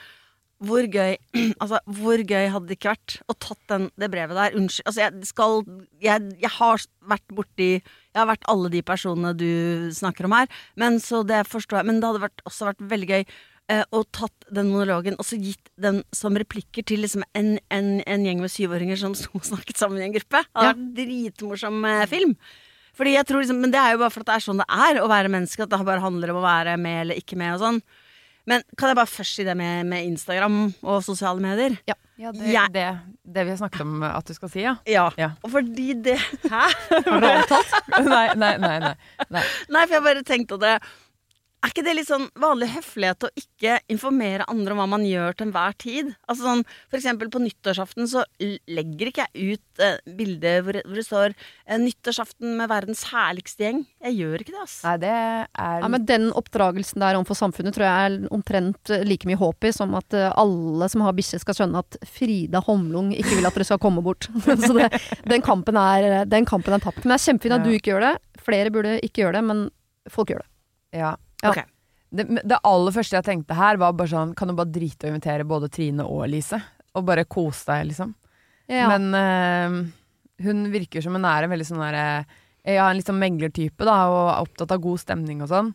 hvor 0.61 0.85
gøy 0.85 1.15
Altså, 1.61 1.79
hvor 1.97 2.21
gøy 2.21 2.49
hadde 2.53 2.69
det 2.69 2.77
ikke 2.77 2.93
vært 2.93 3.17
å 3.29 3.35
tatt 3.37 3.61
den, 3.71 3.87
det 3.99 4.11
brevet 4.13 4.37
der? 4.37 4.57
Unnskyld. 4.57 4.87
Altså, 4.89 5.03
jeg 5.03 5.29
skal 5.29 5.61
jeg, 6.03 6.33
jeg 6.41 6.53
har 6.57 6.85
vært 7.11 7.35
borti 7.35 7.69
Jeg 7.79 8.19
har 8.19 8.29
vært 8.29 8.49
alle 8.51 8.71
de 8.73 8.83
personene 8.85 9.33
du 9.37 9.89
snakker 9.95 10.27
om 10.27 10.35
her, 10.35 10.51
men 10.79 10.99
så 11.01 11.23
det 11.27 11.45
forstår 11.49 11.81
jeg. 11.81 11.89
Men 11.89 12.01
det 12.01 12.09
hadde 12.09 12.25
vært, 12.25 12.43
også 12.49 12.71
vært 12.71 12.83
veldig 12.91 13.09
gøy 13.11 13.21
eh, 13.23 13.83
å 13.87 14.03
tatt 14.13 14.49
den 14.51 14.71
monologen 14.73 15.15
og 15.17 15.27
så 15.27 15.39
gitt 15.39 15.71
den 15.81 16.01
som 16.15 16.35
replikker 16.37 16.85
til 16.87 17.05
liksom 17.05 17.23
en, 17.37 17.55
en, 17.73 17.93
en 18.03 18.27
gjeng 18.27 18.43
med 18.43 18.51
syvåringer 18.53 18.99
som 18.99 19.15
sto 19.19 19.31
og 19.39 19.47
snakket 19.47 19.79
sammen 19.81 20.01
i 20.01 20.09
en 20.09 20.17
gruppe. 20.17 20.43
Det 20.43 20.59
hadde 20.59 20.75
vært 20.75 20.99
dritmorsom 20.99 21.87
eh, 21.87 22.05
film. 22.11 22.35
Fordi 22.97 23.15
jeg 23.15 23.27
tror 23.27 23.39
liksom, 23.41 23.61
Men 23.63 23.71
det 23.73 23.79
er 23.79 23.95
jo 23.95 24.01
bare 24.03 24.11
for 24.13 24.25
at 24.25 24.29
det 24.29 24.37
er 24.37 24.43
sånn 24.49 24.61
det 24.61 24.67
er 24.67 24.99
å 25.01 25.09
være 25.09 25.31
menneske, 25.31 25.63
at 25.63 25.71
det 25.71 25.79
bare 25.87 26.03
handler 26.03 26.33
om 26.33 26.41
å 26.41 26.45
være 26.45 26.75
med 26.81 27.05
eller 27.05 27.21
ikke 27.21 27.39
med 27.39 27.55
og 27.55 27.63
sånn. 27.63 27.83
Men 28.49 28.63
kan 28.77 28.89
jeg 28.89 28.97
bare 28.97 29.07
først 29.11 29.35
si 29.37 29.43
det 29.45 29.53
med, 29.57 29.85
med 29.85 30.07
Instagram 30.09 30.55
og 30.81 31.03
sosiale 31.05 31.39
medier? 31.43 31.75
Ja, 31.87 31.93
det, 32.33 32.47
Jeg- 32.53 32.73
det, 32.73 32.85
det 33.25 33.45
vi 33.45 33.49
har 33.53 33.57
snakket 33.61 33.81
om 33.85 34.01
at 34.03 34.25
du 34.27 34.33
skal 34.33 34.49
si, 34.49 34.61
ja. 34.65 34.75
Ja. 34.89 35.09
Ja. 35.17 35.31
Og 35.43 35.51
fordi 35.53 35.93
det 36.05 36.17
Hæ? 36.49 36.63
Har 37.07 38.03
du 38.03 38.09
nei, 38.09 38.25
nei, 38.35 38.57
nei, 38.57 38.75
nei, 38.79 38.93
nei. 39.29 39.43
Nei, 39.69 39.85
for 39.87 39.95
jeg 39.97 40.03
bare 40.09 40.23
tenkte 40.27 40.57
at 40.57 40.65
det 40.65 40.75
Er 41.61 41.69
ikke 41.69 41.83
det 41.85 41.91
litt 41.93 42.07
sånn 42.09 42.23
vanlig 42.41 42.71
høflighet 42.73 43.25
å 43.27 43.29
ikke 43.37 43.75
informere 43.93 44.47
andre 44.49 44.73
om 44.73 44.79
hva 44.81 44.87
man 44.89 45.03
gjør 45.05 45.35
til 45.37 45.45
enhver 45.45 45.75
tid? 45.77 46.07
Altså 46.25 46.47
sånn, 46.47 46.63
For 46.89 46.97
eksempel 46.97 47.29
på 47.29 47.41
nyttårsaften 47.43 48.07
så 48.09 48.23
legger 48.41 49.11
ikke 49.11 49.27
jeg 49.35 49.59
ut 49.59 49.83
eh, 49.85 49.99
bilde 50.17 50.53
hvor, 50.65 50.79
hvor 50.87 50.97
det 50.97 51.05
står 51.05 51.35
eh, 51.35 51.77
'Nyttårsaften 51.77 52.55
med 52.57 52.71
verdens 52.71 53.03
herligste 53.11 53.67
gjeng'. 53.67 53.83
Jeg 54.07 54.17
gjør 54.17 54.41
ikke 54.41 54.55
det, 54.55 54.63
altså. 54.63 54.81
Nei, 54.87 54.95
det 55.05 55.13
er 55.13 55.85
Ja, 55.85 55.91
men 55.93 56.05
Den 56.09 56.27
oppdragelsen 56.41 57.05
der 57.05 57.19
overfor 57.21 57.37
samfunnet 57.37 57.77
tror 57.77 57.85
jeg 57.85 58.09
er 58.09 58.27
omtrent 58.33 58.89
eh, 58.97 59.05
like 59.05 59.29
mye 59.29 59.37
håp 59.37 59.69
i 59.69 59.71
som 59.77 59.93
at 60.01 60.17
eh, 60.17 60.31
alle 60.33 60.89
som 60.89 61.05
har 61.05 61.13
bikkje 61.13 61.43
skal 61.45 61.59
skjønne 61.61 61.85
at 61.85 62.01
Frida 62.09 62.65
Homlung 62.65 63.13
ikke 63.13 63.37
vil 63.37 63.45
at 63.45 63.53
dere 63.53 63.69
skal 63.69 63.77
komme 63.85 64.01
bort. 64.01 64.25
Så 64.65 64.73
det, 64.73 64.89
den, 65.29 65.45
kampen 65.45 65.77
er, 65.77 66.25
den 66.25 66.49
kampen 66.49 66.73
er 66.73 66.81
tapt. 66.81 67.05
Men 67.05 67.13
det 67.13 67.21
er 67.21 67.27
kjempefint 67.29 67.59
at 67.59 67.61
Ja. 67.61 67.69
du 67.69 67.77
ikke 67.77 67.93
gjør 67.93 68.07
det. 68.09 68.15
Flere 68.41 68.73
burde 68.73 68.97
ikke 69.05 69.21
gjøre 69.27 69.37
det, 69.37 69.43
men 69.45 69.67
folk 70.09 70.33
gjør 70.33 70.41
det. 70.41 70.49
Ja. 70.97 71.13
Ja. 71.41 71.49
Okay. 71.51 71.63
Det, 72.11 72.25
det 72.43 72.57
aller 72.67 72.91
første 72.91 73.15
jeg 73.15 73.23
tenkte 73.23 73.55
her, 73.55 73.77
var 73.79 73.93
bare 73.95 74.11
sånn 74.11 74.33
Kan 74.35 74.49
du 74.51 74.53
bare 74.57 74.67
drite 74.69 75.07
og 75.07 75.13
invitere 75.13 75.45
både 75.47 75.69
Trine 75.71 76.03
og 76.03 76.25
Elise? 76.25 76.59
Og 76.93 77.05
bare 77.07 77.23
kose 77.23 77.63
deg, 77.69 77.85
liksom. 77.93 78.11
Ja. 78.67 78.89
Men 78.91 79.13
eh, 79.15 79.77
hun 80.43 80.65
virker 80.73 81.01
som 81.03 81.15
hun 81.15 81.23
er 81.25 81.43
en 81.47 81.53
veldig 81.53 81.67
sånn 81.69 81.79
derre 81.79 82.03
Ja, 82.67 82.89
en 82.89 82.97
litt 82.99 83.07
sånn 83.07 83.17
meglertype, 83.21 83.85
da, 83.87 83.95
og 84.11 84.19
er 84.27 84.41
opptatt 84.43 84.71
av 84.75 84.81
god 84.83 84.99
stemning 85.01 85.39
og 85.41 85.49
sånn. 85.49 85.71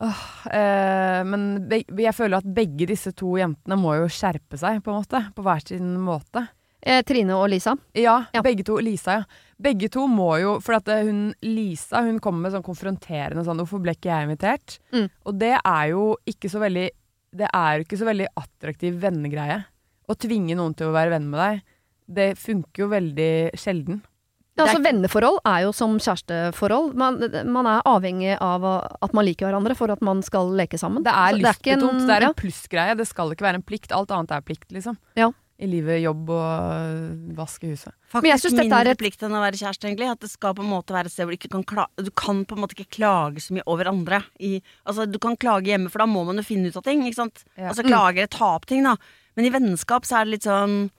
Åh, 0.00 0.22
eh, 0.54 1.20
men 1.26 1.44
jeg 1.70 2.14
føler 2.14 2.38
at 2.38 2.48
begge 2.54 2.86
disse 2.86 3.10
to 3.18 3.32
jentene 3.38 3.78
må 3.78 3.96
jo 3.98 4.08
skjerpe 4.10 4.58
seg, 4.58 4.80
på 4.84 4.92
en 4.92 5.00
måte. 5.00 5.20
På 5.34 5.42
hver 5.46 5.62
sin 5.66 5.96
måte. 6.02 6.44
eh, 6.82 7.02
Trine 7.02 7.34
og 7.36 7.48
Lisa. 7.50 7.76
Ja, 7.94 8.24
Ja. 8.32 8.42
begge 8.42 8.64
to. 8.64 8.76
Lisa, 8.78 9.10
ja. 9.18 9.24
Begge 9.60 9.88
to 9.90 10.04
må 10.06 10.28
jo 10.40 10.52
For 10.62 10.76
at 10.78 10.88
eh, 10.88 11.02
hun 11.08 11.32
Lisa 11.42 12.02
hun 12.06 12.20
kommer 12.22 12.46
med 12.46 12.52
sånn 12.54 12.62
konfronterende 12.66 13.42
sånn 13.46 13.58
'Hvorfor 13.58 13.82
ble 13.82 13.94
ikke 13.96 14.10
jeg 14.12 14.28
invitert?' 14.28 14.78
Mm. 14.92 15.08
Og 15.26 15.38
det 15.38 15.54
er 15.64 15.88
jo 15.90 16.16
ikke 16.26 16.48
så 16.50 16.60
veldig 16.62 16.90
Det 17.34 17.48
er 17.52 17.78
jo 17.78 17.84
ikke 17.84 17.98
så 17.98 18.06
veldig 18.08 18.28
attraktiv 18.38 19.00
vennegreie. 19.02 19.64
Å 20.08 20.14
tvinge 20.16 20.54
noen 20.56 20.74
til 20.74 20.86
å 20.88 20.92
være 20.94 21.10
venn 21.10 21.28
med 21.28 21.38
deg, 21.42 21.62
det 22.08 22.38
funker 22.38 22.78
jo 22.86 22.88
veldig 22.88 23.50
sjelden. 23.52 24.00
Ja, 24.56 24.64
Det 24.64 24.70
er 24.70 24.74
altså 24.74 24.82
Venneforhold 24.86 25.38
er 25.44 25.60
jo 25.66 25.72
som 25.76 25.98
kjæresteforhold. 25.98 26.94
Man, 26.96 27.18
man 27.52 27.66
er 27.66 27.82
avhengig 27.84 28.38
av 28.40 28.64
at 28.64 29.12
man 29.12 29.26
liker 29.26 29.46
hverandre 29.46 29.76
for 29.76 29.92
at 29.92 30.00
man 30.00 30.22
skal 30.22 30.48
leke 30.56 30.78
sammen. 30.80 31.04
Det 31.04 31.12
er 31.12 31.36
Så 31.36 31.36
ikke 31.36 31.72
en- 31.76 31.80
lystbetont. 31.84 32.06
Det 32.08 32.16
er 32.16 32.26
en 32.26 32.34
plussgreie. 32.34 32.96
Det 32.96 33.06
skal 33.06 33.30
ikke 33.30 33.44
være 33.46 33.54
en 33.60 33.62
plikt. 33.62 33.92
Alt 33.92 34.10
annet 34.10 34.32
er 34.32 34.40
plikt, 34.40 34.72
liksom. 34.72 34.96
Ja. 35.14 35.30
I 35.58 35.66
livet, 35.66 35.96
jobb 36.04 36.28
og 36.30 36.42
øh, 36.70 37.34
vaske 37.34 37.66
huset. 37.72 37.90
Faktisk 38.12 38.22
Men 38.22 38.30
jeg 38.30 38.40
synes 38.44 38.54
dette 38.60 38.76
er 38.78 38.90
et- 38.92 38.98
plikt 39.00 39.22
enn 39.26 39.32
å 39.34 39.40
være 39.42 39.58
kjæreste, 39.58 39.88
egentlig. 39.88 40.10
At 40.12 40.20
det 40.20 40.30
skal 40.30 40.54
på 40.54 40.62
en 40.62 40.70
måte 40.70 40.94
være 40.94 41.06
et 41.06 41.12
sted 41.12 41.26
hvor 41.26 41.34
du 41.34 41.38
ikke 41.38 41.50
kan 41.50 41.64
klage 41.64 42.04
Du 42.06 42.10
kan 42.14 42.44
på 42.46 42.54
en 42.54 42.62
måte 42.62 42.76
ikke 42.78 42.92
klage 42.94 43.42
så 43.42 43.56
mye 43.56 43.64
over 43.66 43.88
andre. 43.90 44.20
I, 44.38 44.62
altså, 44.86 45.06
du 45.10 45.18
kan 45.18 45.34
klage 45.36 45.66
hjemme, 45.66 45.90
for 45.90 45.98
da 45.98 46.06
må 46.06 46.22
man 46.28 46.36
jo 46.38 46.42
finne 46.46 46.68
ut 46.70 46.76
av 46.78 46.84
ting, 46.86 47.02
ikke 47.02 47.18
sant. 47.18 47.42
Ja. 47.56 47.72
Altså 47.72 47.82
klage 47.82 48.18
eller 48.22 48.30
ta 48.30 48.52
opp 48.54 48.66
ting, 48.70 48.84
da. 48.86 48.94
Men 49.34 49.44
i 49.46 49.50
vennskap 49.50 50.06
så 50.06 50.20
er 50.20 50.24
det 50.30 50.36
litt 50.38 50.46
sånn 50.46 50.90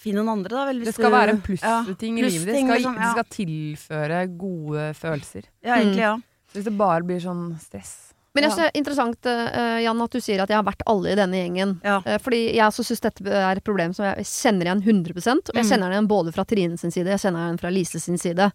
Finn 0.00 0.14
noen 0.16 0.30
andre, 0.32 0.48
da. 0.54 0.64
Vel, 0.70 0.78
hvis 0.80 0.86
Det 0.86 0.94
skal 0.94 1.10
du- 1.10 1.16
være 1.18 1.28
en 1.34 1.42
Ja, 1.60 1.82
plussting 1.84 2.18
i 2.18 2.22
livet. 2.22 2.46
Det 2.46 2.54
Liksom, 2.54 2.68
skal, 2.70 2.78
liksom, 2.78 2.94
det 2.96 3.10
skal 3.10 3.28
tilføre 3.36 4.38
gode 4.38 4.84
følelser. 4.96 5.42
Ja, 5.62 5.74
egentlig, 5.76 5.98
ja. 6.06 6.14
Så 6.48 6.54
hvis 6.56 6.64
det 6.64 6.78
bare 6.78 7.02
blir 7.04 7.20
sånn 7.20 7.58
stress 7.60 8.14
Men 8.34 8.44
jeg 8.46 8.52
synes 8.52 8.60
det 8.62 8.66
er 8.70 8.78
interessant, 8.78 9.26
uh, 9.26 9.78
Jan, 9.82 10.02
at 10.04 10.12
du 10.14 10.20
sier 10.22 10.38
at 10.44 10.50
jeg 10.52 10.58
har 10.60 10.66
vært 10.68 10.82
alle 10.86 11.10
i 11.10 11.16
denne 11.18 11.38
gjengen. 11.40 11.72
Ja. 11.82 11.96
Uh, 12.06 12.16
fordi 12.22 12.42
jeg 12.54 12.62
også 12.62 12.84
syns 12.86 13.00
dette 13.02 13.24
er 13.26 13.58
et 13.58 13.64
problem 13.66 13.94
som 13.96 14.04
jeg 14.06 14.26
kjenner 14.30 14.68
igjen 14.70 14.82
100 14.84 15.16
Og 15.50 15.56
jeg 15.56 15.64
Mm. 15.64 15.70
kjenner 15.70 15.88
den 15.90 15.96
igjen 15.98 16.08
både 16.12 16.32
fra 16.36 16.44
Trine 16.46 16.78
sin 16.78 16.92
side, 16.94 17.10
jeg 17.10 17.18
kjenner 17.24 17.48
den 17.50 17.58
fra 17.58 17.70
Lise 17.74 17.98
sin 17.98 18.18
side. 18.18 18.52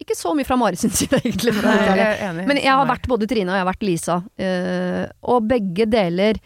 Ikke 0.00 0.14
så 0.16 0.30
mye 0.32 0.46
fra 0.46 0.56
Mari 0.56 0.76
sin 0.80 0.90
side, 1.00 1.20
egentlig. 1.20 1.52
Ærlig. 1.60 1.98
Jeg 1.98 2.18
enig. 2.30 2.46
Men 2.46 2.56
jeg 2.62 2.72
har 2.72 2.86
vært 2.88 3.08
både 3.10 3.26
Trine 3.28 3.50
og 3.52 3.58
jeg 3.58 3.64
har 3.66 3.72
vært 3.72 3.84
Lisa. 3.84 4.16
Uh, 4.40 5.04
og 5.34 5.48
begge 5.50 5.84
deler 5.90 6.38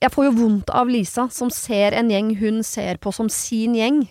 Jeg 0.00 0.12
får 0.14 0.28
jo 0.28 0.36
vondt 0.38 0.70
av 0.70 0.86
Lisa, 0.86 1.26
som 1.34 1.50
ser 1.50 1.96
en 1.98 2.08
gjeng 2.12 2.36
hun 2.38 2.62
ser 2.62 3.00
på 3.02 3.10
som 3.12 3.28
sin 3.28 3.74
gjeng. 3.74 4.04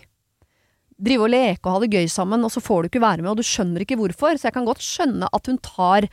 Drive 1.00 1.24
og 1.24 1.32
leke 1.32 1.64
og 1.64 1.78
ha 1.78 1.80
det 1.86 1.94
gøy 1.96 2.10
sammen, 2.12 2.44
og 2.44 2.52
så 2.52 2.60
får 2.60 2.82
du 2.84 2.90
ikke 2.90 3.00
være 3.06 3.24
med, 3.24 3.32
og 3.32 3.38
du 3.40 3.48
skjønner 3.48 3.86
ikke 3.86 3.96
hvorfor. 3.96 4.36
Så 4.36 4.50
jeg 4.50 4.54
kan 4.58 4.66
godt 4.68 4.84
skjønne 4.84 5.30
at 5.32 5.48
hun 5.48 5.58
tar 5.64 6.10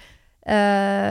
eh, 0.46 1.10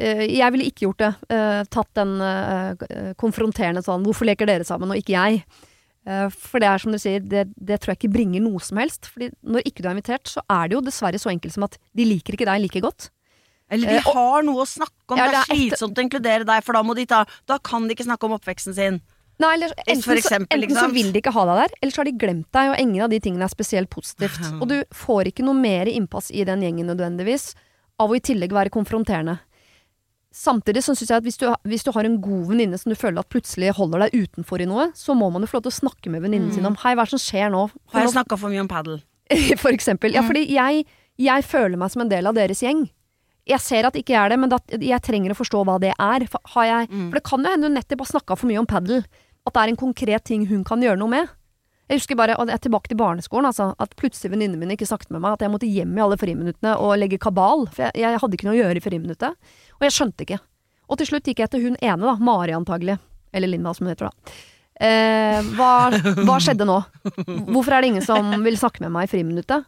Jeg 0.00 0.52
ville 0.54 0.68
ikke 0.70 0.86
gjort 0.88 1.02
det. 1.02 1.10
eh, 1.36 1.62
tatt 1.70 1.90
den 1.98 2.14
eh, 2.24 3.12
konfronterende 3.20 3.82
sånn 3.84 4.04
'Hvorfor 4.06 4.26
leker 4.28 4.46
dere 4.46 4.64
sammen, 4.64 4.90
og 4.90 4.96
ikke 4.96 5.16
jeg?' 5.18 5.44
Eh, 6.08 6.28
for 6.32 6.58
det 6.62 6.68
er 6.68 6.78
som 6.80 6.92
du 6.92 6.98
sier, 6.98 7.20
det, 7.20 7.42
det 7.60 7.80
tror 7.80 7.92
jeg 7.92 8.00
ikke 8.00 8.14
bringer 8.14 8.40
noe 8.40 8.58
som 8.64 8.78
helst. 8.80 9.10
Fordi 9.12 9.30
når 9.44 9.66
ikke 9.68 9.82
du 9.84 9.88
er 9.88 9.94
invitert, 9.98 10.30
så 10.32 10.40
er 10.48 10.68
det 10.68 10.78
jo 10.78 10.80
dessverre 10.86 11.20
så 11.20 11.28
enkelt 11.30 11.52
som 11.52 11.66
at 11.66 11.76
de 11.94 12.06
liker 12.08 12.32
ikke 12.38 12.48
deg 12.48 12.62
like 12.64 12.80
godt. 12.80 13.10
Eller 13.70 13.86
de 13.92 13.98
Eh, 14.00 14.08
har 14.14 14.42
noe 14.42 14.64
å 14.64 14.66
snakke 14.66 15.12
om. 15.12 15.18
Ja, 15.20 15.28
det 15.30 15.42
er 15.42 15.50
slitsomt 15.52 15.98
å 16.00 16.02
inkludere 16.02 16.46
deg, 16.48 16.64
for 16.64 16.72
da 16.72 16.82
må 16.82 16.96
de 16.96 17.04
ta 17.06 17.24
Da 17.46 17.58
kan 17.58 17.86
de 17.86 17.94
ikke 17.94 18.08
snakke 18.08 18.24
om 18.24 18.32
oppveksten 18.38 18.74
sin. 18.74 19.00
Nei, 19.40 19.54
eller, 19.54 19.72
enten, 19.86 20.02
så, 20.20 20.36
enten 20.50 20.74
så 20.76 20.88
vil 20.92 21.12
de 21.12 21.20
ikke 21.22 21.32
ha 21.32 21.44
deg 21.48 21.56
der, 21.62 21.76
eller 21.80 21.92
så 21.92 22.00
har 22.02 22.08
de 22.10 22.18
glemt 22.20 22.48
deg, 22.52 22.72
og 22.72 22.80
ingen 22.80 23.04
av 23.06 23.08
de 23.12 23.20
tingene 23.20 23.46
er 23.46 23.48
spesielt 23.52 23.88
positivt. 23.88 24.36
Og 24.60 24.68
du 24.68 24.84
får 24.92 25.30
ikke 25.30 25.44
noe 25.46 25.56
mer 25.56 25.88
innpass 25.88 26.28
i 26.30 26.44
den 26.44 26.60
gjengen 26.60 26.90
nødvendigvis, 26.92 27.54
av 28.00 28.10
å 28.10 28.16
i 28.16 28.20
tillegg 28.20 28.52
være 28.52 28.68
konfronterende. 28.74 29.38
Samtidig 30.30 30.84
så 30.86 30.94
syns 30.94 31.10
jeg 31.10 31.18
at 31.18 31.26
hvis 31.26 31.40
du, 31.40 31.48
hvis 31.66 31.82
du 31.82 31.90
har 31.90 32.06
en 32.06 32.20
god 32.22 32.44
venninne 32.52 32.78
som 32.78 32.92
du 32.92 32.98
føler 32.98 33.18
at 33.18 33.30
plutselig 33.32 33.72
holder 33.74 34.04
deg 34.06 34.28
utenfor 34.28 34.62
i 34.62 34.68
noe, 34.70 34.90
så 34.94 35.16
må 35.18 35.26
man 35.34 35.42
jo 35.42 35.50
få 35.50 35.58
lov 35.58 35.64
til 35.66 35.72
å 35.72 35.78
snakke 35.80 36.12
med 36.12 36.22
venninnen 36.22 36.52
sin 36.54 36.68
om 36.68 36.78
hei, 36.84 36.94
hva 36.94 37.02
er 37.02 37.10
det 37.10 37.16
som 37.16 37.22
skjer 37.24 37.50
nå? 37.50 37.64
Har 37.90 38.06
jeg 38.06 38.12
snakka 38.14 38.38
for 38.38 38.52
mye 38.52 38.62
om 38.62 38.70
padel? 38.70 39.00
for 39.62 39.74
eksempel. 39.74 40.14
Ja, 40.14 40.22
fordi 40.26 40.44
jeg, 40.54 40.84
jeg 41.18 41.46
føler 41.46 41.78
meg 41.80 41.90
som 41.90 42.04
en 42.04 42.12
del 42.12 42.30
av 42.30 42.38
deres 42.38 42.62
gjeng. 42.62 42.86
Jeg 43.50 43.62
ser 43.64 43.88
at 43.88 43.98
ikke 43.98 44.14
jeg 44.14 44.20
er 44.22 44.30
det, 44.30 44.38
men 44.38 44.54
jeg 44.78 45.02
trenger 45.02 45.34
å 45.34 45.38
forstå 45.40 45.64
hva 45.66 45.80
det 45.82 45.90
er. 45.96 46.26
For, 46.30 46.54
har 46.54 46.68
jeg, 46.68 46.90
for 46.92 47.18
det 47.18 47.24
kan 47.26 47.42
jo 47.42 47.50
hende 47.56 47.70
hun 47.70 47.78
nettopp 47.80 48.04
har 48.04 48.10
snakka 48.12 48.38
for 48.38 48.50
mye 48.50 48.62
om 48.62 48.68
padel. 48.70 49.02
At 49.48 49.56
det 49.56 49.62
er 49.64 49.72
en 49.72 49.80
konkret 49.80 50.26
ting 50.28 50.46
hun 50.46 50.62
kan 50.68 50.82
gjøre 50.84 51.00
noe 51.00 51.10
med. 51.10 51.30
Jeg 51.90 51.98
husker 51.98 52.18
bare, 52.18 52.36
og 52.38 52.46
jeg 52.46 52.54
er 52.54 52.62
tilbake 52.62 52.86
til 52.92 52.98
barneskolen, 53.00 53.48
altså, 53.48 53.72
at 53.82 53.96
plutselig 53.98 54.30
venninnene 54.30 54.60
mine 54.60 54.76
ikke 54.76 54.86
snakket 54.86 55.10
med 55.10 55.24
meg. 55.24 55.34
At 55.34 55.42
jeg 55.42 55.50
måtte 55.50 55.66
hjem 55.66 55.96
i 55.98 56.04
alle 56.04 56.18
friminuttene 56.20 56.76
og 56.78 56.94
legge 57.02 57.18
kabal. 57.18 57.66
For 57.74 57.88
jeg, 57.88 57.98
jeg 58.04 58.20
hadde 58.22 58.38
ikke 58.38 58.46
noe 58.46 58.54
å 58.54 58.60
gjøre 58.60 58.78
i 58.78 58.84
friminuttet. 58.84 59.50
Og 59.80 59.86
jeg 59.88 59.96
skjønte 59.96 60.26
ikke. 60.26 60.38
Og 60.86 61.00
til 61.00 61.10
slutt 61.10 61.26
gikk 61.26 61.42
jeg 61.42 61.50
til 61.50 61.64
hun 61.66 61.78
ene, 61.82 62.04
da. 62.06 62.14
Mari 62.22 62.54
antagelig. 62.54 62.94
Eller 63.34 63.50
Linda, 63.50 63.74
som 63.74 63.88
hun 63.88 63.94
heter, 63.94 64.06
da. 64.06 64.36
Eh, 64.80 65.50
hva, 65.58 65.72
hva 66.24 66.38
skjedde 66.40 66.68
nå? 66.68 66.78
Hvorfor 67.50 67.74
er 67.74 67.82
det 67.82 67.90
ingen 67.90 68.06
som 68.06 68.32
vil 68.46 68.56
snakke 68.58 68.84
med 68.86 68.94
meg 68.94 69.08
i 69.08 69.12
friminuttet? 69.12 69.66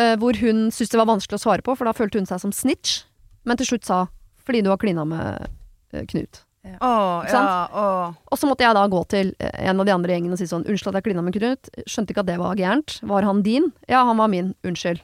Eh, 0.00 0.14
hvor 0.18 0.40
hun 0.40 0.66
syntes 0.74 0.96
det 0.96 1.00
var 1.00 1.12
vanskelig 1.12 1.38
å 1.38 1.44
svare 1.44 1.64
på, 1.66 1.76
for 1.76 1.86
da 1.86 1.94
følte 1.94 2.18
hun 2.18 2.28
seg 2.28 2.40
som 2.42 2.56
snitch. 2.56 3.04
Men 3.44 3.60
til 3.60 3.68
slutt 3.68 3.84
sa 3.84 4.06
'fordi 4.44 4.64
du 4.64 4.72
har 4.72 4.80
klina 4.80 5.04
med 5.04 5.48
eh, 5.92 6.04
Knut'. 6.08 6.42
Å, 6.64 6.90
Ikke 7.20 7.28
ja, 7.28 7.44
sant? 7.68 8.20
Og 8.32 8.38
så 8.40 8.48
måtte 8.48 8.64
jeg 8.64 8.76
da 8.76 8.84
gå 8.88 9.00
til 9.12 9.34
eh, 9.36 9.56
en 9.68 9.82
av 9.82 9.88
de 9.88 9.92
andre 9.92 10.14
gjengene 10.14 10.32
og 10.32 10.40
si 10.40 10.48
sånn 10.48 10.64
'unnskyld 10.64 10.94
at 10.94 11.00
jeg 11.00 11.06
klina 11.10 11.24
med 11.24 11.36
Knut'. 11.36 11.68
Skjønte 11.84 12.14
ikke 12.14 12.24
at 12.24 12.30
det 12.30 12.38
var 12.40 12.56
gærent. 12.56 12.96
Var 13.04 13.26
han 13.28 13.42
din? 13.44 13.72
Ja, 13.86 14.04
han 14.08 14.16
var 14.16 14.32
min. 14.32 14.54
Unnskyld. 14.64 15.02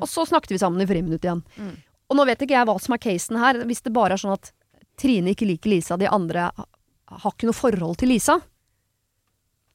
Og 0.00 0.08
så 0.08 0.24
snakket 0.24 0.54
vi 0.54 0.62
sammen 0.62 0.80
i 0.80 0.88
friminuttet 0.88 1.28
igjen. 1.28 1.42
Mm. 1.60 1.74
Og 2.08 2.16
nå 2.16 2.24
vet 2.28 2.40
ikke 2.44 2.56
jeg 2.56 2.68
hva 2.68 2.78
som 2.80 2.96
er 2.96 3.02
casen 3.04 3.36
her. 3.36 3.60
Hvis 3.68 3.84
det 3.84 3.92
bare 3.92 4.16
er 4.16 4.22
sånn 4.22 4.32
at 4.32 4.52
Trine 5.00 5.32
ikke 5.32 5.48
liker 5.48 5.72
Lisa, 5.72 5.96
de 6.00 6.08
andre 6.08 6.50
har 6.52 7.32
ikke 7.32 7.48
noe 7.48 7.56
forhold 7.56 8.00
til 8.00 8.12
Lisa, 8.12 8.38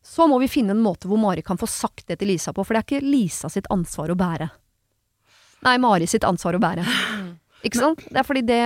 så 0.01 0.27
må 0.29 0.39
vi 0.39 0.49
finne 0.49 0.73
en 0.73 0.81
måte 0.81 1.09
hvor 1.09 1.19
Mari 1.19 1.43
kan 1.45 1.59
få 1.59 1.67
sagt 1.69 2.07
det 2.07 2.19
til 2.21 2.31
Lisa 2.31 2.53
på, 2.53 2.63
for 2.63 2.73
det 2.73 2.81
er 2.81 2.87
ikke 2.87 3.05
Lisa 3.05 3.49
sitt 3.51 3.67
ansvar 3.73 4.13
å 4.13 4.17
bære. 4.17 4.49
Nei, 5.67 5.77
Mari 5.81 6.07
sitt 6.07 6.25
ansvar 6.25 6.55
å 6.55 6.61
bære. 6.63 6.85
Ikke 7.67 7.81
sant? 7.81 8.05
Det 8.07 8.21
er 8.21 8.27
fordi 8.27 8.45
det 8.47 8.61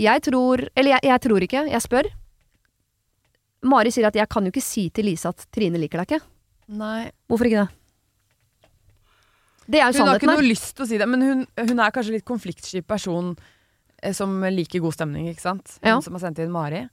Jeg 0.00 0.22
tror 0.24 0.62
Eller 0.74 0.96
jeg, 0.96 1.04
jeg 1.10 1.22
tror 1.26 1.44
ikke, 1.46 1.64
jeg 1.70 1.84
spør. 1.84 2.08
Mari 3.70 3.92
sier 3.92 4.08
at 4.08 4.16
jeg 4.16 4.28
kan 4.32 4.46
jo 4.46 4.52
ikke 4.54 4.64
si 4.64 4.86
til 4.94 5.04
Lisa 5.10 5.34
at 5.34 5.44
Trine 5.52 5.76
liker 5.80 6.00
deg 6.00 6.08
ikke. 6.14 6.20
Nei. 6.80 7.10
Hvorfor 7.28 7.48
ikke 7.50 7.66
det? 7.66 7.76
Det 9.70 9.78
er 9.78 9.92
jo 9.92 10.00
Hun 10.02 10.08
har 10.10 10.18
ikke 10.18 10.30
noe 10.32 10.46
lyst 10.46 10.72
til 10.74 10.86
å 10.86 10.88
si 10.88 10.98
det, 10.98 11.06
men 11.06 11.22
hun, 11.22 11.42
hun 11.60 11.82
er 11.84 11.92
kanskje 11.94 12.16
litt 12.16 12.26
konfliktsky 12.26 12.80
person 12.82 13.34
eh, 14.02 14.14
som 14.16 14.32
liker 14.50 14.82
god 14.82 14.96
stemning, 14.96 15.28
ikke 15.30 15.44
sant? 15.44 15.76
Hun 15.82 15.92
Ja. 15.92 16.00
som 16.02 16.16
har 16.16 16.24
sendt 16.24 16.40
inn 16.42 16.50
Mari. 16.50 16.86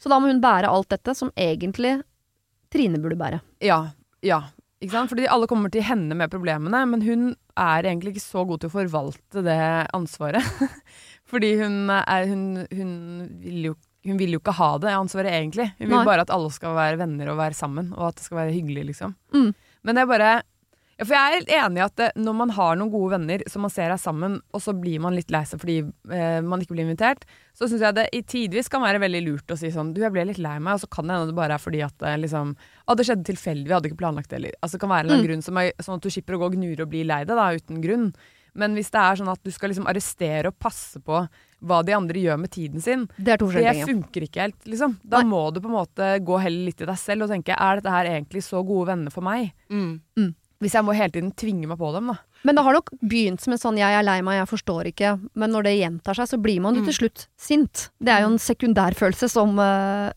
Så 0.00 0.08
da 0.08 0.18
må 0.22 0.30
hun 0.30 0.40
bære 0.40 0.70
alt 0.70 0.88
dette, 0.94 1.14
som 1.18 1.32
egentlig 1.36 1.98
Trine 2.72 2.96
burde 3.02 3.18
bære. 3.20 3.42
Ja. 3.60 3.90
Ja. 4.24 4.38
Ikke 4.80 4.94
sant? 4.96 5.10
Fordi 5.12 5.26
alle 5.28 5.46
kommer 5.50 5.70
til 5.70 5.84
henne 5.84 6.16
med 6.16 6.30
problemene, 6.32 6.80
men 6.88 7.02
hun 7.04 7.26
er 7.58 7.84
egentlig 7.84 8.14
ikke 8.14 8.24
så 8.24 8.46
god 8.48 8.62
til 8.62 8.70
å 8.70 8.76
forvalte 8.78 9.42
det 9.44 9.58
ansvaret. 9.92 10.46
Fordi 11.32 11.54
hun 11.62 11.90
er 11.90 12.28
Hun, 12.28 12.44
hun, 12.68 12.92
vil 13.40 13.66
jo, 13.70 13.74
hun 14.06 14.20
vil 14.20 14.36
jo 14.36 14.40
ikke 14.42 14.56
ha 14.58 14.70
det 14.82 14.92
ansvaret, 14.92 15.32
egentlig. 15.32 15.72
Hun 15.78 15.88
vil 15.88 15.98
Nei. 15.98 16.06
bare 16.06 16.26
at 16.26 16.32
alle 16.34 16.52
skal 16.52 16.76
være 16.76 17.00
venner 17.00 17.32
og 17.32 17.40
være 17.40 17.56
sammen, 17.56 17.92
og 17.96 18.10
at 18.10 18.20
det 18.20 18.26
skal 18.26 18.42
være 18.44 18.56
hyggelig, 18.56 18.88
liksom. 18.92 19.14
Mm. 19.34 19.52
Men 19.82 19.96
det 19.96 20.02
er 20.02 20.10
bare 20.10 20.32
ja, 20.98 21.06
For 21.06 21.16
jeg 21.16 21.22
er 21.22 21.36
helt 21.38 21.52
enig 21.56 21.80
i 21.80 21.84
at 21.86 21.94
det, 21.98 22.08
når 22.20 22.34
man 22.36 22.52
har 22.54 22.76
noen 22.76 22.90
gode 22.92 23.14
venner 23.16 23.42
som 23.50 23.64
man 23.64 23.72
ser 23.72 23.90
er 23.90 24.00
sammen, 24.00 24.36
og 24.52 24.62
så 24.62 24.74
blir 24.76 25.00
man 25.02 25.16
litt 25.16 25.32
lei 25.32 25.40
seg 25.48 25.62
fordi 25.62 25.78
eh, 25.82 26.40
man 26.44 26.62
ikke 26.62 26.76
blir 26.76 26.84
invitert, 26.84 27.24
så 27.56 27.66
syns 27.66 27.82
jeg 27.86 27.96
det 27.96 28.04
i 28.12 28.20
tidvis 28.22 28.68
kan 28.70 28.84
være 28.84 29.00
veldig 29.02 29.22
lurt 29.24 29.54
å 29.54 29.56
si 29.58 29.72
sånn 29.72 29.94
Du, 29.96 30.02
jeg 30.04 30.12
ble 30.14 30.26
litt 30.28 30.42
lei 30.42 30.58
meg, 30.60 30.76
og 30.76 30.84
så 30.84 30.90
kan 30.92 31.08
det 31.08 31.16
hende 31.16 31.32
det 31.32 31.38
bare 31.38 31.56
er 31.56 31.64
fordi 31.64 31.80
at 31.86 32.06
eh, 32.06 32.20
liksom 32.22 32.52
Å, 32.54 32.98
det 32.98 33.08
skjedde 33.08 33.26
tilfeldig, 33.32 33.66
vi 33.66 33.74
hadde 33.74 33.90
ikke 33.90 34.02
planlagt 34.04 34.30
det, 34.30 34.42
eller 34.42 34.60
Altså 34.60 34.76
det 34.76 34.84
kan 34.84 34.92
være 34.92 35.08
en 35.08 35.16
annen 35.16 35.26
grunn 35.30 35.44
som 35.48 35.58
er, 35.62 35.72
sånn 35.80 35.98
at 35.98 36.06
du 36.06 36.12
slipper 36.12 36.36
å 36.36 36.42
gå 36.44 36.52
og 36.52 36.58
gnure 36.58 36.86
og 36.86 36.92
bli 36.92 37.02
lei 37.08 37.22
deg, 37.24 37.34
da, 37.40 37.48
uten 37.56 37.82
grunn. 37.82 38.06
Men 38.58 38.76
hvis 38.76 38.92
det 38.92 39.00
er 39.00 39.18
sånn 39.20 39.32
at 39.32 39.40
du 39.44 39.50
skal 39.54 39.72
liksom 39.72 39.88
arrestere 39.88 40.50
og 40.52 40.58
passe 40.60 41.00
på 41.00 41.22
hva 41.62 41.78
de 41.86 41.94
andre 41.94 42.20
gjør 42.20 42.40
med 42.42 42.50
tiden 42.52 42.82
sin, 42.82 43.06
Det 43.16 43.36
er 43.36 43.40
to 43.40 43.48
det 43.54 43.86
funker 43.86 44.26
ikke 44.26 44.42
helt, 44.42 44.58
liksom. 44.66 44.98
Da 45.04 45.22
Nei. 45.22 45.30
må 45.30 45.42
du 45.54 45.60
på 45.62 45.70
en 45.70 45.78
måte 45.78 46.08
gå 46.26 46.40
heller 46.42 46.68
litt 46.68 46.82
i 46.82 46.88
deg 46.88 46.98
selv 46.98 47.26
og 47.26 47.32
tenke 47.32 47.54
er 47.54 47.78
dette 47.78 47.94
her 47.94 48.10
egentlig 48.10 48.42
så 48.44 48.64
gode 48.66 48.90
venner 48.90 49.14
for 49.14 49.24
meg? 49.24 49.52
Mm. 49.70 50.00
Mm. 50.18 50.32
Hvis 50.62 50.76
jeg 50.78 50.86
må 50.86 50.94
hele 50.94 51.10
tiden 51.10 51.32
tvinge 51.34 51.66
meg 51.66 51.78
på 51.80 51.88
dem, 51.96 52.12
da. 52.12 52.20
Men 52.46 52.56
det 52.58 52.62
har 52.66 52.74
nok 52.74 52.90
begynt 53.06 53.40
som 53.42 53.52
en 53.54 53.58
sånn 53.58 53.76
'jeg 53.78 53.94
er 53.98 54.02
lei 54.02 54.20
meg, 54.22 54.38
jeg 54.40 54.48
forstår 54.50 54.88
ikke', 54.90 55.12
men 55.38 55.50
når 55.54 55.62
det 55.62 55.72
gjentar 55.78 56.14
seg, 56.18 56.26
så 56.30 56.38
blir 56.42 56.60
man 56.62 56.74
jo 56.74 56.82
til 56.86 56.94
slutt 56.94 57.26
sint. 57.38 57.90
Det 58.02 58.10
er 58.10 58.22
jo 58.22 58.30
en 58.32 58.38
sekundærfølelse 58.42 59.28
som 59.30 59.54
uh, 59.58 60.10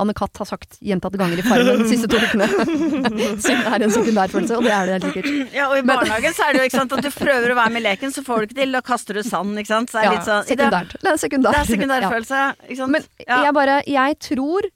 Anne 0.00 0.14
Katt 0.16 0.36
har 0.40 0.48
sagt 0.48 0.78
gjentatte 0.80 1.18
ganger 1.20 1.40
i 1.40 1.44
Farmen 1.44 1.82
de 1.82 1.88
siste 1.90 2.08
to 2.08 2.16
ukene. 2.20 2.48
Sinne 3.44 3.68
er 3.74 3.84
en 3.84 3.92
sekundærfølelse, 3.92 4.56
og 4.56 4.64
det 4.64 4.72
er 4.72 4.86
det 4.86 4.94
helt 4.96 5.08
sikkert. 5.12 5.52
Ja, 5.56 5.68
og 5.70 5.78
i 5.80 5.84
barnehagen 5.88 6.36
så 6.36 6.48
er 6.48 6.52
det 6.56 6.62
jo 6.62 6.68
ikke 6.70 6.80
sant 6.80 6.96
at 6.96 7.04
du 7.04 7.10
prøver 7.10 7.52
å 7.52 7.58
være 7.60 7.72
med 7.76 7.82
i 7.82 7.86
leken, 7.88 8.12
så 8.16 8.24
får 8.24 8.36
du 8.38 8.48
ikke 8.48 8.60
til, 8.62 8.72
da 8.76 8.80
kaster 8.86 9.14
du 9.20 9.22
sand, 9.26 9.56
ikke 9.60 9.72
sant. 9.72 9.92
Så 9.92 10.00
det 10.00 10.04
er 10.04 10.08
Ja, 10.08 10.16
litt 10.16 10.28
sånn 10.30 10.48
sekundært. 10.52 10.96
Det 11.00 11.10
er 11.12 11.20
sekundær. 11.20 11.52
det 11.52 11.66
er 11.66 12.36
Ja. 12.36 12.52
ikke 12.68 12.76
sant. 12.80 12.92
Men 12.92 13.02
ja. 13.26 13.42
jeg 13.44 13.54
bare, 13.54 13.82
jeg 13.86 14.18
tror 14.20 14.72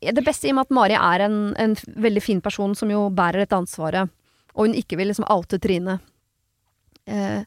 Det 0.00 0.24
beste 0.24 0.46
i 0.48 0.50
og 0.50 0.54
med 0.56 0.64
at 0.64 0.70
Mari 0.72 0.94
er 0.96 1.20
en, 1.26 1.54
en 1.60 1.74
veldig 2.00 2.22
fin 2.22 2.40
person 2.40 2.72
som 2.74 2.88
jo 2.88 3.10
bærer 3.12 3.42
dette 3.44 3.52
ansvaret, 3.52 4.08
og 4.54 4.68
hun 4.68 4.78
ikke 4.78 4.98
vil 5.00 5.10
liksom 5.10 5.26
oute 5.34 5.58
Trine 5.62 5.98
eh, 7.10 7.42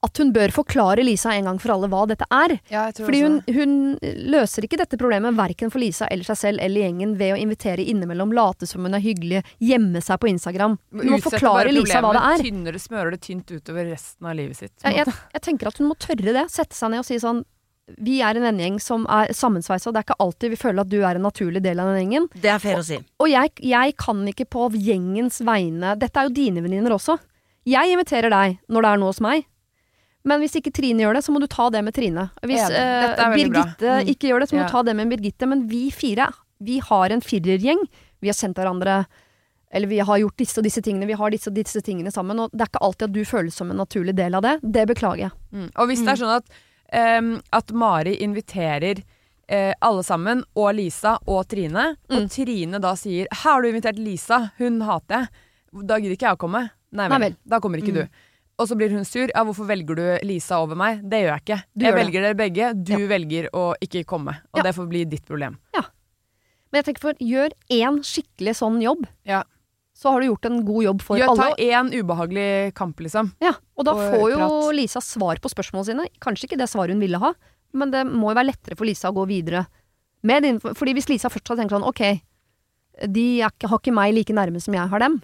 At 0.00 0.20
hun 0.20 0.30
bør 0.32 0.52
forklare 0.54 1.04
Lisa 1.04 1.34
en 1.36 1.48
gang 1.48 1.58
for 1.60 1.74
alle 1.74 1.88
hva 1.92 2.06
dette 2.08 2.24
er. 2.32 2.54
Ja, 2.72 2.86
Fordi 2.96 3.18
hun, 3.20 3.34
hun 3.52 3.74
løser 4.32 4.64
ikke 4.64 4.78
dette 4.80 4.96
problemet 5.00 5.36
verken 5.36 5.72
for 5.72 5.82
Lisa 5.82 6.08
eller 6.08 6.24
seg 6.24 6.38
selv 6.40 6.64
eller 6.64 6.86
gjengen 6.86 7.16
ved 7.20 7.34
å 7.34 7.40
invitere 7.40 7.84
innimellom, 7.84 8.32
late 8.36 8.68
som 8.68 8.86
hun 8.86 8.96
er 8.96 9.04
hyggelig, 9.04 9.42
gjemme 9.60 10.00
seg 10.04 10.20
på 10.22 10.30
Instagram. 10.32 10.78
Hun 10.96 11.12
må 11.12 11.20
forklare 11.24 11.72
Lisa 11.74 12.00
hva 12.00 12.14
det 12.16 12.24
er. 12.30 12.44
Tynnere, 12.48 12.80
smører 12.80 13.16
det 13.16 13.20
tynt 13.28 13.52
utover 13.52 13.90
resten 13.92 14.30
av 14.30 14.38
livet 14.40 14.62
sitt. 14.62 14.76
Jeg, 14.84 15.02
jeg, 15.02 15.16
jeg 15.36 15.44
tenker 15.50 15.68
at 15.68 15.80
hun 15.82 15.90
må 15.92 15.98
tørre 16.00 16.36
det. 16.38 16.46
Sette 16.52 16.76
seg 16.78 16.94
ned 16.94 17.04
og 17.04 17.08
si 17.10 17.20
sånn 17.20 17.44
Vi 17.98 18.20
er 18.22 18.36
en 18.36 18.42
vennegjeng 18.42 18.78
som 18.80 19.06
er 19.10 19.32
sammensveisa, 19.36 19.88
og 19.90 19.94
det 19.94 20.00
er 20.02 20.06
ikke 20.08 20.20
alltid 20.24 20.50
vi 20.50 20.56
føler 20.60 20.80
at 20.84 20.88
du 20.92 20.98
er 21.02 21.16
en 21.18 21.22
naturlig 21.26 21.62
del 21.62 21.80
av 21.80 21.90
den 21.90 22.00
gjengen. 22.04 22.28
Det 22.34 22.50
er 22.52 22.58
fair 22.62 22.78
å 22.78 22.84
si. 22.86 22.98
Og 23.18 23.28
jeg, 23.30 23.50
jeg 23.64 23.96
kan 23.96 24.20
ikke 24.28 24.46
på 24.46 24.68
gjengens 24.76 25.40
vegne 25.46 25.96
Dette 25.98 26.20
er 26.20 26.28
jo 26.28 26.34
dine 26.36 26.62
venninner 26.62 26.94
også. 26.96 27.18
Jeg 27.66 27.92
inviterer 27.92 28.30
deg 28.32 28.58
når 28.68 28.82
det 28.82 28.90
er 28.90 29.00
noe 29.02 29.10
hos 29.12 29.20
meg. 29.20 29.46
Men 30.24 30.40
hvis 30.42 30.54
ikke 30.58 30.72
Trine 30.76 31.00
gjør 31.00 31.16
det, 31.16 31.24
så 31.24 31.32
må 31.32 31.40
du 31.40 31.46
ta 31.48 31.70
det 31.72 31.80
med 31.84 31.94
Trine. 31.96 32.26
Hvis 32.44 32.60
eh. 32.68 33.16
Birgitte 33.32 33.88
Mm. 34.02 34.08
ikke 34.12 34.28
gjør 34.28 34.40
det, 34.40 34.48
så 34.50 34.56
må 34.56 34.60
Ja. 34.60 34.66
du 34.66 34.72
ta 34.72 34.82
det 34.82 34.94
med 34.96 35.08
Birgitte. 35.08 35.48
Men 35.48 35.66
vi 35.68 35.90
fire, 35.90 36.26
vi 36.60 36.78
har 36.78 37.08
en 37.10 37.20
firergjeng. 37.24 37.80
Vi 38.20 38.28
har 38.28 38.34
sendt 38.36 38.56
hverandre 38.60 39.06
Eller 39.72 39.86
vi 39.86 40.00
har 40.00 40.18
gjort 40.18 40.36
disse 40.36 40.58
og 40.58 40.64
disse 40.64 40.82
tingene, 40.82 41.06
vi 41.06 41.14
har 41.14 41.30
disse 41.30 41.46
og 41.46 41.54
disse 41.54 41.80
tingene 41.80 42.10
sammen. 42.10 42.40
Og 42.40 42.50
det 42.50 42.60
er 42.60 42.66
ikke 42.72 42.80
alltid 42.82 43.04
at 43.06 43.12
du 43.14 43.20
føles 43.24 43.54
som 43.54 43.70
en 43.70 43.76
naturlig 43.78 44.16
del 44.18 44.34
av 44.34 44.42
det. 44.42 44.58
Det 44.66 44.82
beklager 44.88 45.28
jeg. 45.28 45.30
Mm. 45.54 45.68
Og 45.78 45.86
hvis 45.86 46.00
det 46.02 46.08
er 46.08 46.18
sånn 46.26 46.36
at, 46.40 46.44
at 46.92 47.70
Mari 47.72 48.16
inviterer 48.22 49.02
eh, 49.48 49.74
alle 49.82 50.02
sammen, 50.02 50.44
og 50.54 50.74
Lisa 50.74 51.18
og 51.26 51.48
Trine, 51.48 51.96
Mm. 52.08 52.16
og 52.24 52.30
Trine 52.30 52.80
da 52.80 52.92
sier 52.94 53.26
'Her 53.30 53.50
har 53.52 53.62
du 53.62 53.68
invitert 53.68 53.98
Lisa, 53.98 54.52
hun 54.58 54.80
hater 54.82 55.28
jeg', 55.72 55.86
da 55.86 55.98
gidder 55.98 56.16
ikke 56.16 56.26
jeg 56.28 56.36
å 56.36 56.38
komme. 56.38 56.70
Nei 56.92 57.08
vel, 57.08 57.18
Nei 57.20 57.28
vel. 57.28 57.36
da 57.46 57.58
kommer 57.60 57.78
ikke 57.78 57.92
Mm. 57.92 57.94
du. 57.94 58.08
og 58.58 58.68
så 58.68 58.76
blir 58.76 58.90
hun 58.90 59.04
sur. 59.04 59.26
Ja, 59.34 59.42
hvorfor 59.44 59.66
velger 59.66 59.94
du 59.96 60.18
Lisa 60.26 60.56
over 60.60 60.74
meg? 60.76 61.00
Det 61.08 61.22
gjør 61.24 61.32
jeg 61.38 61.40
ikke. 61.44 61.62
Du 61.78 61.84
jeg 61.86 61.94
velger 61.94 62.12
det. 62.20 62.22
dere 62.22 62.34
begge. 62.34 62.84
Du 62.84 62.92
Ja. 62.92 63.08
velger 63.08 63.48
å 63.54 63.74
ikke 63.80 64.04
komme. 64.04 64.36
Og 64.52 64.58
Ja. 64.58 64.62
det 64.64 64.74
får 64.74 64.88
bli 64.88 65.04
ditt 65.06 65.24
problem. 65.26 65.56
Men 66.72 66.84
jeg 66.84 66.94
tenker 66.94 67.00
for, 67.00 67.14
gjør 67.14 67.50
én 67.70 67.98
skikkelig 68.04 68.54
sånn 68.54 68.80
jobb, 68.82 69.06
Ja. 69.24 69.42
Så 70.00 70.14
har 70.14 70.22
du 70.22 70.30
gjort 70.30 70.46
en 70.48 70.62
god 70.64 70.84
jobb 70.86 71.02
for 71.04 71.20
Gjør, 71.20 71.34
ta 71.36 71.50
alle. 71.50 71.66
én 71.76 71.90
ubehagelig 71.92 72.74
kamp, 72.78 73.00
liksom. 73.04 73.34
Ja, 73.44 73.52
og 73.76 73.84
da 73.84 73.92
og 73.92 74.00
får 74.14 74.26
jo 74.32 74.38
prat. 74.40 74.70
Lisa 74.78 75.02
svar 75.04 75.40
på 75.44 75.50
spørsmålene 75.52 75.88
sine. 75.90 76.06
Kanskje 76.24 76.48
ikke 76.48 76.60
det 76.60 76.70
svaret 76.72 76.96
hun 76.96 77.02
ville 77.04 77.20
ha, 77.20 77.34
men 77.76 77.92
det 77.92 78.06
må 78.08 78.32
jo 78.32 78.38
være 78.38 78.48
lettere 78.48 78.78
for 78.78 78.88
Lisa 78.88 79.10
å 79.12 79.16
gå 79.18 79.26
videre 79.28 79.66
med 80.26 80.44
din 80.44 80.58
Fordi 80.60 80.92
hvis 80.96 81.08
Lisa 81.08 81.30
først 81.32 81.48
hadde 81.48 81.62
tenkt 81.62 81.72
sånn 81.72 81.86
ok, 81.86 82.02
de 83.08 83.26
er 83.40 83.52
har 83.52 83.78
ikke 83.80 83.94
meg 83.96 84.12
like 84.16 84.34
nærme 84.36 84.60
som 84.60 84.74
jeg 84.76 84.92
har 84.92 85.00
dem, 85.04 85.20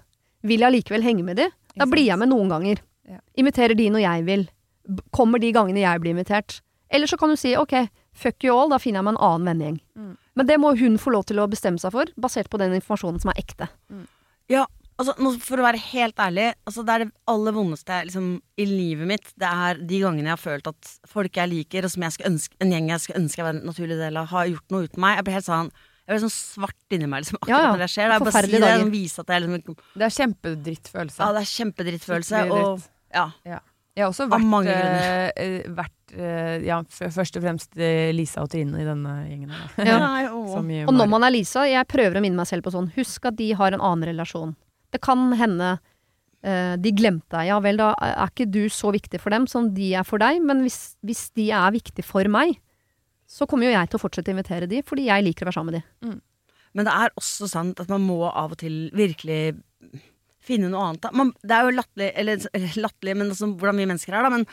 vil 0.47 0.63
jeg 0.63 0.71
allikevel 0.71 1.05
henge 1.05 1.25
med 1.27 1.41
de? 1.41 1.49
Da 1.77 1.89
blir 1.89 2.07
jeg 2.07 2.21
med 2.21 2.31
noen 2.31 2.53
ganger. 2.53 2.81
Ja. 3.09 3.21
Inviterer 3.37 3.77
de 3.77 3.91
når 3.93 4.05
jeg 4.05 4.25
vil. 4.29 4.47
Kommer 5.13 5.43
de 5.43 5.53
gangene 5.53 5.83
jeg 5.83 6.01
blir 6.01 6.15
invitert. 6.15 6.61
Eller 6.89 7.11
så 7.11 7.19
kan 7.21 7.33
du 7.33 7.37
si 7.37 7.57
ok, 7.59 7.75
fuck 8.17 8.45
you 8.47 8.55
all, 8.55 8.71
da 8.73 8.79
finner 8.81 9.03
jeg 9.03 9.09
meg 9.09 9.17
en 9.17 9.25
annen 9.29 9.51
vennegjeng. 9.51 9.79
Mm. 9.99 10.13
Men 10.37 10.49
det 10.49 10.59
må 10.63 10.73
hun 10.79 10.97
få 11.01 11.13
lov 11.13 11.27
til 11.29 11.41
å 11.43 11.49
bestemme 11.51 11.81
seg 11.83 11.93
for, 11.93 12.13
basert 12.21 12.49
på 12.53 12.61
den 12.63 12.77
informasjonen 12.79 13.21
som 13.21 13.33
er 13.33 13.41
ekte. 13.43 13.69
Ja, 14.53 14.67
altså 15.01 15.17
For 15.43 15.61
å 15.61 15.67
være 15.67 15.81
helt 15.91 16.21
ærlig, 16.23 16.53
altså 16.69 16.85
det 16.87 16.95
er 16.95 17.05
det 17.05 17.11
aller 17.33 17.57
vondeste 17.57 17.99
liksom, 18.09 18.31
i 18.57 18.69
livet 18.71 19.11
mitt. 19.11 19.35
Det 19.39 19.51
er 19.51 19.83
de 19.83 20.01
gangene 20.05 20.31
jeg 20.31 20.37
har 20.37 20.45
følt 20.45 20.71
at 20.71 20.95
folk 21.11 21.37
jeg 21.37 21.53
liker, 21.53 21.87
og 21.89 21.93
som 21.93 22.07
jeg 22.07 22.25
ønske, 22.31 22.57
en 22.63 22.73
gjeng 22.73 22.89
jeg 22.93 23.05
skulle 23.05 23.25
ønske 23.25 23.43
jeg 23.43 23.49
var 23.49 23.59
en 23.59 23.69
naturlig 23.73 24.01
del 24.01 24.23
av, 24.23 24.31
har 24.33 24.49
gjort 24.55 24.75
noe 24.75 24.89
uten 24.89 25.05
meg. 25.05 25.19
Jeg 25.21 25.29
blir 25.29 25.39
helt 25.41 25.51
sånn 25.51 25.75
jeg 26.07 26.15
blir 26.15 26.23
sånn 26.23 26.37
svart 26.37 26.95
inni 26.95 27.07
meg 27.11 27.25
liksom, 27.25 27.41
akkurat 27.41 27.51
Ja, 27.51 27.63
ja. 27.65 27.71
når 27.75 27.81
det 27.83 27.87
skjer. 27.91 28.05
Er 28.07 28.21
bare 28.23 28.31
å 28.31 28.35
si 28.37 28.51
det, 28.53 28.61
liksom, 28.63 28.91
vise 28.93 29.23
at 29.25 29.31
jeg 29.33 29.43
liksom 29.43 29.79
Det 29.99 30.05
er 30.07 30.13
kjempedrittfølelse. 30.17 31.19
Ja, 31.19 31.31
det 31.35 31.41
er 31.41 31.49
kjempedrittfølelse. 31.51 32.43
Og 32.55 32.85
ja. 33.17 33.59
Jeg 33.97 34.05
har 34.05 34.11
også 34.13 34.27
Av 34.27 34.33
vært, 34.35 34.49
mange 34.53 34.73
eh, 34.77 35.31
eh, 35.41 35.69
vært 35.73 36.13
eh, 36.13 36.67
ja, 36.67 36.83
først 36.93 37.39
og 37.39 37.45
fremst 37.47 37.79
eh, 37.81 38.11
Lisa 38.13 38.43
og 38.45 38.51
Trine 38.53 38.83
i 38.83 38.85
denne 38.85 39.15
gjengen. 39.25 39.55
her, 39.55 39.79
da. 39.79 39.89
Ja. 39.89 40.33
Og 40.91 40.93
når 40.95 41.09
man 41.09 41.25
er 41.25 41.33
Lisa, 41.33 41.65
jeg 41.69 41.89
prøver 41.89 42.19
å 42.19 42.25
minne 42.25 42.37
meg 42.37 42.49
selv 42.51 42.67
på 42.67 42.75
sånn, 42.75 42.91
husk 42.99 43.31
at 43.31 43.39
de 43.41 43.49
har 43.57 43.73
en 43.73 43.81
annen 43.81 44.05
relasjon. 44.11 44.53
Det 44.93 45.01
kan 45.05 45.25
hende 45.41 45.71
eh, 46.45 46.75
de 46.77 46.93
glemte 46.97 47.33
deg, 47.39 47.49
ja 47.49 47.57
vel, 47.65 47.81
da 47.81 47.95
er 48.05 48.29
ikke 48.29 48.49
du 48.53 48.67
så 48.73 48.93
viktig 48.95 49.21
for 49.23 49.33
dem 49.33 49.49
som 49.51 49.73
de 49.75 49.95
er 49.97 50.05
for 50.07 50.21
deg, 50.23 50.43
men 50.45 50.61
hvis, 50.67 50.97
hvis 51.07 51.31
de 51.39 51.49
er 51.57 51.73
viktig 51.75 52.05
for 52.07 52.29
meg, 52.33 52.59
så 53.27 53.49
kommer 53.49 53.67
jo 53.67 53.75
jeg 53.75 53.91
til 53.91 53.99
å 53.99 54.03
fortsette 54.05 54.31
å 54.31 54.37
invitere 54.37 54.69
de, 54.71 54.85
fordi 54.87 55.09
jeg 55.09 55.25
liker 55.27 55.47
å 55.47 55.51
være 55.51 55.57
sammen 55.57 55.73
med 55.73 55.81
de. 55.81 56.19
Men 56.77 56.87
det 56.87 56.93
er 56.93 57.17
også 57.17 57.49
sant 57.49 57.81
at 57.81 57.89
man 57.91 58.05
må 58.05 58.21
av 58.29 58.53
og 58.53 58.61
til 58.61 58.91
virkelig 58.95 59.57
finne 60.47 60.71
noe 60.73 60.89
annet. 60.91 61.11
Man, 61.17 61.35
det 61.43 61.57
er 61.57 61.67
jo 61.67 61.77
latterlig, 61.77 62.09
eller 62.23 62.49
eller 62.53 62.81
latterlig, 62.87 63.19
men 63.19 63.35
altså, 63.35 63.51
hvordan 63.53 63.83
vi 63.83 63.91
mennesker 63.93 64.17
er, 64.17 64.27
da. 64.27 64.33
Men, 64.33 64.49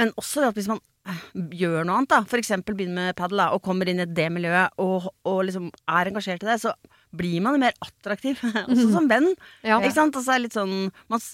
men 0.00 0.14
også 0.20 0.44
det 0.44 0.52
at 0.52 0.60
hvis 0.60 0.70
man 0.70 0.80
eh, 1.08 1.26
gjør 1.62 1.84
noe 1.84 2.00
annet, 2.00 2.12
da, 2.12 2.40
eksempel 2.40 2.78
begynner 2.78 3.10
med 3.10 3.18
padel, 3.18 3.44
og 3.48 3.62
kommer 3.66 3.90
inn 3.90 4.02
i 4.04 4.08
det 4.08 4.30
miljøet, 4.32 4.76
og, 4.82 5.10
og 5.28 5.44
liksom 5.48 5.70
er 5.90 6.10
engasjert 6.12 6.44
i 6.46 6.50
det, 6.50 6.58
så 6.64 6.74
blir 7.16 7.40
man 7.44 7.56
jo 7.56 7.64
mer 7.64 7.78
attraktiv, 7.84 8.42
også 8.70 8.90
som 8.94 9.08
venn. 9.10 9.32
Ja. 9.66 9.80
Ikke 9.80 9.96
sant? 9.96 10.18
Altså, 10.18 10.38
litt 10.40 10.56
sånn 10.56 10.90
man, 11.10 11.24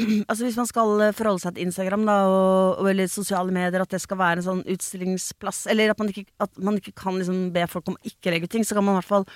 Altså 0.30 0.46
Hvis 0.46 0.58
man 0.58 0.68
skal 0.68 1.04
eh, 1.04 1.14
forholde 1.16 1.42
seg 1.42 1.56
til 1.56 1.66
Instagram 1.66 2.04
da, 2.08 2.16
og, 2.30 2.82
og 2.82 2.90
eller 2.92 3.10
sosiale 3.10 3.54
medier, 3.54 3.82
at 3.82 3.94
det 3.94 4.02
skal 4.02 4.20
være 4.20 4.40
en 4.40 4.46
sånn 4.46 4.66
utstillingsplass, 4.70 5.64
eller 5.72 5.92
at 5.92 6.00
man 6.00 6.12
ikke, 6.12 6.28
at 6.42 6.60
man 6.62 6.78
ikke 6.80 6.94
kan 6.98 7.18
liksom 7.18 7.48
be 7.54 7.66
folk 7.70 7.90
om 7.90 7.98
å 7.98 8.12
ikke 8.12 8.34
legge 8.34 8.48
ut 8.48 8.54
ting, 8.54 8.66
så 8.66 8.78
kan 8.78 8.86
man 8.86 8.96
i 8.96 9.00
hvert 9.00 9.10
fall 9.10 9.26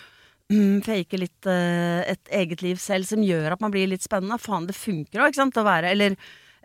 fake 0.50 1.18
litt 1.18 1.48
uh, 1.48 2.02
et 2.04 2.28
eget 2.30 2.62
liv 2.62 2.76
selv 2.82 3.08
som 3.08 3.22
gjør 3.24 3.54
at 3.54 3.60
man 3.64 3.72
blir 3.72 3.88
litt 3.88 4.04
spennende. 4.04 4.38
Faen, 4.42 4.66
det 4.68 4.76
funker 4.76 5.20
òg, 5.22 5.32
ikke 5.32 5.42
sant? 5.42 5.56
Å 5.56 5.64
være, 5.66 5.90
eller 5.94 6.16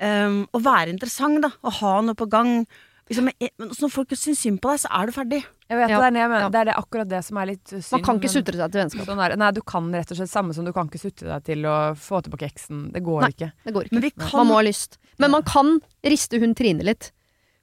um, 0.01 0.43
å 0.51 0.61
være 0.63 0.93
interessant, 0.93 1.41
da. 1.45 1.51
Å 1.63 1.75
ha 1.79 1.95
noe 2.01 2.17
på 2.19 2.27
gang. 2.29 2.65
Liksom, 3.09 3.31
eh, 3.39 3.49
men 3.57 3.71
når 3.73 3.89
folk 3.89 4.11
syns 4.13 4.43
synd 4.43 4.59
på 4.61 4.69
deg, 4.69 4.83
så 4.83 4.91
er 4.99 5.09
du 5.09 5.15
ferdig. 5.15 5.39
Jeg 5.69 5.77
vet, 5.77 5.89
Ja. 5.89 5.97
det, 6.09 6.21
er 6.21 6.49
det, 6.49 6.61
er 6.61 6.77
akkurat 6.77 7.09
det 7.09 7.23
som 7.25 7.37
er 7.37 7.45
litt 7.53 7.67
synd. 7.67 7.91
Man 7.93 8.03
kan 8.05 8.19
ikke 8.19 8.29
men- 8.29 8.35
sutre 8.35 8.57
seg 8.57 8.71
til 8.71 8.81
vennskap. 8.81 9.05
Sånn 9.05 9.39
nei, 9.39 9.51
du 9.51 9.61
kan 9.61 9.91
rett 9.93 10.11
og 10.11 10.17
slett 10.17 10.29
samme 10.29 10.53
som 10.53 10.65
du 10.65 10.73
kan 10.73 10.89
ikke 10.89 11.01
sutre 11.01 11.27
deg 11.29 11.43
til 11.45 11.65
å 11.65 11.77
få 11.97 12.21
tilbake 12.25 12.49
eksen. 12.49 12.91
Det 12.93 13.01
går 13.03 13.21
Nei. 13.21 13.29
ikke. 13.33 13.51
Det 13.65 13.73
går 13.73 13.83
ikke. 13.85 13.93
Men 13.93 14.01
vi 14.01 14.11
kan 14.11 14.37
Man 14.37 14.47
må 14.47 14.59
ha 14.59 14.61
lyst. 14.61 14.97
Men 15.17 15.31
man 15.31 15.43
kan 15.43 15.79
riste 16.03 16.39
hun 16.39 16.53
Trine 16.53 16.83
litt. 16.83 17.11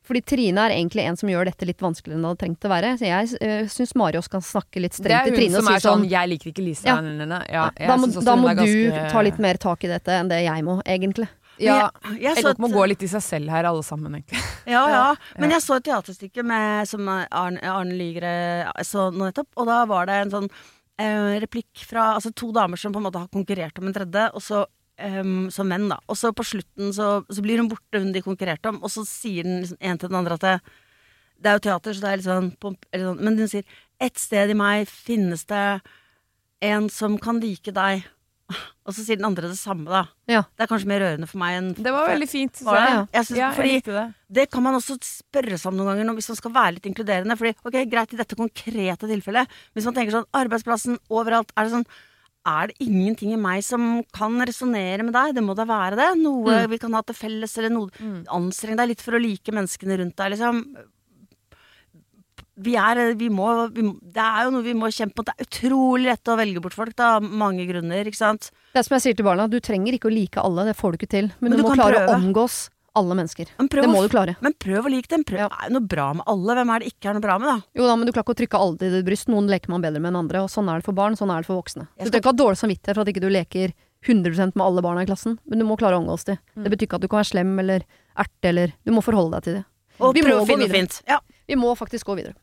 Fordi 0.07 0.21
Trine 0.23 0.65
er 0.69 0.75
egentlig 0.77 1.03
en 1.03 1.17
som 1.19 1.29
gjør 1.29 1.49
dette 1.51 1.67
litt 1.67 1.83
vanskeligere 1.83 2.17
enn 2.21 2.23
det 2.23 2.31
hadde 2.31 2.43
trengt 2.45 2.67
å 2.69 2.71
være. 2.71 2.93
Så 3.01 3.09
jeg 3.09 3.41
uh, 3.43 3.67
syns 3.73 3.95
Marios 3.99 4.29
kan 4.31 4.45
snakke 4.47 4.79
litt 4.85 4.95
Det 4.95 5.01
strengt 5.03 5.33
er 5.33 5.35
Trine. 5.35 5.35
hun 5.35 5.41
Trine 5.41 5.57
hun 5.57 5.65
som 5.65 5.73
er 5.75 5.81
sånn 5.83 6.05
sånn 6.05 6.11
'jeg 6.11 6.29
liker 6.33 6.51
ikke 6.53 6.65
Lisa'. 6.67 6.87
Ja. 6.87 7.01
Nei. 7.01 7.43
Ja, 7.51 7.65
jeg 7.77 7.89
Da 7.89 7.97
må, 7.97 8.07
da 8.25 8.37
må 8.37 8.51
er 8.51 8.55
du 8.55 8.63
ganske- 8.63 9.11
ta 9.11 9.21
litt 9.27 9.39
mer 9.43 9.55
tak 9.59 9.85
i 9.85 9.89
dette 9.89 10.09
enn 10.21 10.29
det 10.29 10.45
jeg 10.45 10.63
må, 10.65 10.81
egentlig. 10.87 11.29
Ja, 11.59 11.91
jeg, 12.05 12.21
jeg 12.21 12.37
så 12.37 12.43
Folk 12.43 12.59
et- 12.59 12.59
må 12.61 12.69
gå 12.69 12.89
litt 12.89 13.03
i 13.03 13.09
seg 13.09 13.23
selv 13.23 13.49
her, 13.49 13.65
alle 13.65 13.83
sammen, 13.83 14.13
egentlig. 14.13 14.39
Ja, 14.67 14.87
ja. 14.87 15.15
Ja. 15.15 15.15
Men 15.39 15.51
jeg 15.51 15.63
så 15.63 15.77
et 15.77 15.85
teaterstykke 15.85 16.45
med, 16.45 16.87
som 16.89 17.09
Arne, 17.09 17.59
Arne 17.63 17.95
Lygre 17.97 18.71
så 18.85 19.11
nå 19.11 19.31
nettopp, 19.33 19.49
og 19.57 19.67
da 19.67 19.85
var 19.87 20.07
det 20.07 20.15
en 20.27 20.31
sånn 20.31 20.51
eh, 20.99 21.41
replikk 21.41 21.85
fra 21.87 22.15
altså 22.17 22.35
to 22.35 22.53
damer 22.53 22.77
som 22.77 22.93
på 22.93 22.99
en 22.99 23.05
måte 23.09 23.19
har 23.19 23.29
konkurrert 23.29 23.79
om 23.79 23.87
en 23.89 23.95
tredje, 23.95 24.31
og 24.35 24.43
så 24.43 24.67
em, 24.99 25.51
som 25.53 25.69
menn, 25.69 25.89
da. 25.93 25.99
Og 26.11 26.19
så 26.19 26.33
på 26.37 26.47
slutten 26.47 26.93
så, 26.97 27.21
så 27.29 27.45
blir 27.45 27.63
hun 27.63 27.71
borte, 27.73 28.01
hun 28.01 28.13
de 28.15 28.25
konkurrerte 28.25 28.73
om, 28.73 28.83
og 28.83 28.93
så 28.93 29.05
sier 29.09 29.47
den 29.47 29.63
liksom 29.65 29.81
en 29.81 30.01
til 30.01 30.13
den 30.13 30.19
andre 30.23 30.39
at 30.39 30.47
det, 30.47 30.57
det 31.43 31.51
er 31.51 31.59
jo 31.59 31.65
teater, 31.69 31.97
så 31.97 32.05
det 32.05 32.11
er 32.11 32.21
litt 32.21 32.29
sånn, 32.29 32.51
pomp, 32.63 32.87
eller 32.93 33.11
sånn 33.11 33.23
Men 33.25 33.41
hun 33.43 33.51
sier 33.53 33.79
et 34.03 34.21
sted 34.21 34.53
i 34.53 34.59
meg 34.59 34.89
finnes 34.91 35.45
det 35.49 35.65
en 36.65 36.91
som 36.93 37.19
kan 37.21 37.41
like 37.43 37.73
deg. 37.77 38.07
Og 38.87 38.95
så 38.95 39.03
sier 39.03 39.19
den 39.19 39.27
andre 39.27 39.51
det 39.51 39.59
samme, 39.59 39.89
da. 39.91 40.05
Ja. 40.31 40.45
Det 40.55 40.65
er 40.65 40.71
kanskje 40.71 40.89
mer 40.89 41.03
rørende 41.03 41.29
for 41.29 41.41
meg 41.43 41.57
enn 41.59 41.71
Det 41.75 41.93
var 41.93 42.09
veldig 42.13 42.29
fint. 42.31 42.61
Var 42.65 42.79
det? 42.79 42.93
synes, 43.27 43.39
Ja, 43.41 43.49
fordi 43.57 43.81
det. 43.85 44.05
det 44.39 44.45
kan 44.53 44.63
man 44.65 44.79
også 44.79 44.97
spørre 45.03 45.59
seg 45.59 45.73
om 45.73 45.81
noen 45.81 45.91
ganger 45.91 46.17
hvis 46.21 46.31
man 46.31 46.39
skal 46.39 46.55
være 46.55 46.77
litt 46.77 46.87
inkluderende. 46.89 47.37
Fordi, 47.41 47.57
ok, 47.67 47.81
Greit 47.91 48.15
i 48.15 48.21
dette 48.21 48.39
konkrete 48.39 49.11
tilfellet, 49.11 49.57
hvis 49.75 49.89
man 49.89 49.97
tenker 49.99 50.15
sånn 50.15 50.31
arbeidsplassen, 50.41 51.01
overalt, 51.11 51.51
er 51.57 51.67
det 51.67 51.75
sånn 51.75 51.89
Er 52.47 52.69
det 52.71 52.77
ingenting 52.87 53.33
i 53.35 53.39
meg 53.41 53.65
som 53.67 54.03
kan 54.15 54.37
resonnere 54.47 55.03
med 55.03 55.13
deg? 55.17 55.35
Det 55.35 55.43
må 55.43 55.57
da 55.59 55.65
være 55.67 55.97
det. 55.99 56.11
Noe 56.23 56.45
Mm. 56.63 56.71
vi 56.71 56.79
kan 56.79 56.93
ha 56.95 57.01
til 57.03 57.15
felles, 57.19 57.57
eller 57.59 57.71
noe 57.75 57.91
Mm. 57.99 58.21
Anstreng 58.31 58.77
deg 58.77 58.89
litt 58.89 59.03
for 59.03 59.13
å 59.19 59.21
like 59.23 59.51
menneskene 59.51 59.99
rundt 59.99 60.17
deg, 60.17 60.31
liksom. 60.37 60.61
Vi 62.59 62.75
er 62.75 63.15
vi 63.15 63.29
må, 63.29 63.69
vi 63.75 63.83
Det 64.01 64.23
er 64.23 64.45
jo 64.47 64.51
noe 64.55 64.63
vi 64.63 64.73
må 64.73 64.89
kjempe 64.89 65.19
mot. 65.19 65.27
Det 65.27 65.35
er 65.37 65.45
utrolig 65.45 66.07
lett 66.07 66.25
å 66.25 66.37
velge 66.39 66.63
bort 66.63 66.73
folk, 66.73 66.95
da, 66.97 67.19
mange 67.21 67.67
grunner, 67.69 68.07
ikke 68.07 68.17
sant. 68.17 68.51
Det 68.73 68.81
er 68.81 68.87
som 68.87 68.95
jeg 68.97 69.03
sier 69.03 69.17
til 69.19 69.27
barna, 69.27 69.49
du 69.51 69.59
trenger 69.61 69.93
ikke 69.93 70.09
å 70.09 70.15
like 70.15 70.41
alle, 70.41 70.65
det 70.65 70.77
får 70.79 70.93
du 70.93 70.99
ikke 71.03 71.11
til. 71.11 71.27
Men, 71.41 71.51
Men 71.51 71.59
du, 71.59 71.63
du 71.65 71.69
må 71.69 71.75
klare 71.75 71.99
klare 72.01 72.09
å 72.09 72.17
omgås 72.17 72.71
alle 72.97 73.17
mennesker. 73.19 73.53
Det 73.57 73.89
må 73.91 74.03
du 74.05 74.09
klare. 74.13 74.37
Men 74.45 74.55
prøv 74.61 74.89
å 74.89 74.93
like 74.93 75.11
dem. 75.13 75.25
Prøv. 75.27 75.45
Ja. 75.45 75.49
Det 75.53 75.67
er 75.67 75.71
jo 75.71 75.77
noe 75.79 75.91
bra 75.95 76.07
med 76.19 76.27
alle. 76.33 76.57
Hvem 76.59 76.73
er 76.75 76.83
det 76.83 76.93
ikke 76.93 77.11
er 77.11 77.19
noe 77.19 77.25
bra 77.25 77.37
med, 77.43 77.51
da? 77.51 77.57
Jo 77.79 77.89
da, 77.89 77.97
men 77.99 78.09
du 78.09 78.13
klarer 78.13 78.27
ikke 78.27 78.37
å 78.37 78.41
trykke 78.43 78.63
alle 78.63 78.81
til 78.81 78.97
ditt 78.97 79.07
bryst. 79.09 79.31
Noen 79.33 79.51
leker 79.53 79.73
man 79.73 79.85
bedre 79.85 80.03
med 80.03 80.13
enn 80.13 80.21
andre, 80.25 80.45
og 80.47 80.53
sånn 80.53 80.71
er 80.73 80.81
det 80.81 80.89
for 80.89 80.97
barn, 80.97 81.19
sånn 81.19 81.33
er 81.35 81.45
det 81.45 81.51
for 81.51 81.61
voksne. 81.61 81.87
Skal... 81.93 82.09
Du 82.09 82.11
trenger 82.11 82.25
ikke 82.25 82.33
ha 82.33 82.41
dårlig 82.43 82.63
samvittighet 82.63 82.97
for 82.97 83.05
at 83.05 83.13
ikke 83.13 83.25
du 83.25 83.31
leker 83.33 83.77
100% 84.07 84.57
med 84.57 84.65
alle 84.67 84.85
barna 84.85 85.05
i 85.05 85.09
klassen, 85.09 85.39
men 85.45 85.61
du 85.61 85.67
må 85.69 85.79
klare 85.81 85.99
å 85.99 86.03
omgås 86.03 86.27
de. 86.29 86.39
Mm. 86.57 86.65
Det 86.65 86.73
betyr 86.75 86.89
ikke 86.89 87.01
at 87.01 87.07
du 87.07 87.11
kan 87.11 87.23
være 87.23 87.33
slem 87.33 87.55
eller 87.63 87.87
erte 88.17 88.53
eller 88.53 88.77
Du 88.87 88.95
må 88.95 89.05
forholde 89.05 89.39
deg 89.39 89.49
til 89.49 89.59
det. 89.61 89.65
Og 90.01 90.17
Vi 90.17 90.25
prøv 90.25 90.43
å 90.43 90.49
finne 90.49 90.67
noe 90.67 90.73
fint. 90.73 91.01
Ja. 91.09 91.21
Vi 91.47 91.57
må 91.59 91.73
faktisk 91.79 92.09
gå 92.09 92.19
videre. 92.19 92.37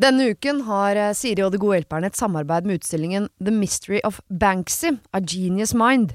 Denne 0.00 0.30
uken 0.32 0.62
har 0.64 0.96
eh, 0.96 1.12
Siri 1.16 1.42
og 1.44 1.52
De 1.52 1.60
gode 1.60 1.76
hjelperne 1.80 2.08
et 2.08 2.16
samarbeid 2.16 2.64
med 2.68 2.80
utstillingen 2.80 3.28
The 3.42 3.52
Mystery 3.52 4.00
of 4.06 4.22
Banksy, 4.32 4.94
A 5.12 5.20
Genius 5.20 5.74
Mind. 5.76 6.14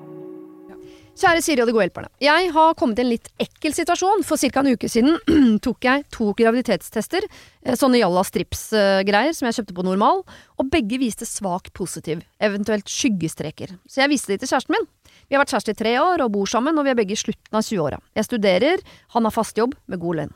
Kjære 1.21 1.41
Siri 1.45 1.61
og 1.61 1.67
de 1.69 1.73
gode 1.75 1.83
hjelperne. 1.85 2.09
Jeg 2.23 2.47
har 2.55 2.71
kommet 2.79 2.97
i 2.97 3.03
en 3.03 3.11
litt 3.11 3.27
ekkel 3.41 3.75
situasjon. 3.77 4.23
For 4.25 4.41
ca. 4.41 4.63
en 4.63 4.71
uke 4.73 4.89
siden 4.89 5.19
tok 5.65 5.85
jeg 5.85 6.05
to 6.13 6.31
graviditetstester, 6.37 7.27
eh, 7.61 7.77
sånne 7.77 7.99
Jalla 8.01 8.23
strips-greier 8.25 9.35
som 9.37 9.45
jeg 9.45 9.59
kjøpte 9.59 9.75
på 9.77 9.85
Normal, 9.85 10.23
og 10.57 10.71
begge 10.73 10.97
viste 11.01 11.27
svakt 11.29 11.75
positiv, 11.77 12.23
eventuelt 12.41 12.89
skyggestreker. 12.89 13.75
Så 13.85 14.01
jeg 14.01 14.13
viste 14.15 14.33
de 14.33 14.39
til 14.41 14.49
kjæresten 14.49 14.77
min. 14.77 14.89
Vi 15.29 15.37
har 15.37 15.43
vært 15.43 15.53
kjærester 15.53 15.77
i 15.77 15.81
tre 15.83 15.93
år 16.01 16.25
og 16.25 16.33
bor 16.33 16.49
sammen, 16.49 16.79
og 16.79 16.87
vi 16.87 16.95
er 16.95 16.97
begge 16.97 17.13
i 17.13 17.21
slutten 17.21 17.59
av 17.59 17.67
20-åra. 17.67 18.01
Jeg 18.17 18.29
studerer, 18.31 18.81
han 19.13 19.29
har 19.29 19.35
fast 19.35 19.61
jobb 19.61 19.77
med 19.91 20.01
god 20.01 20.23
lønn. 20.23 20.33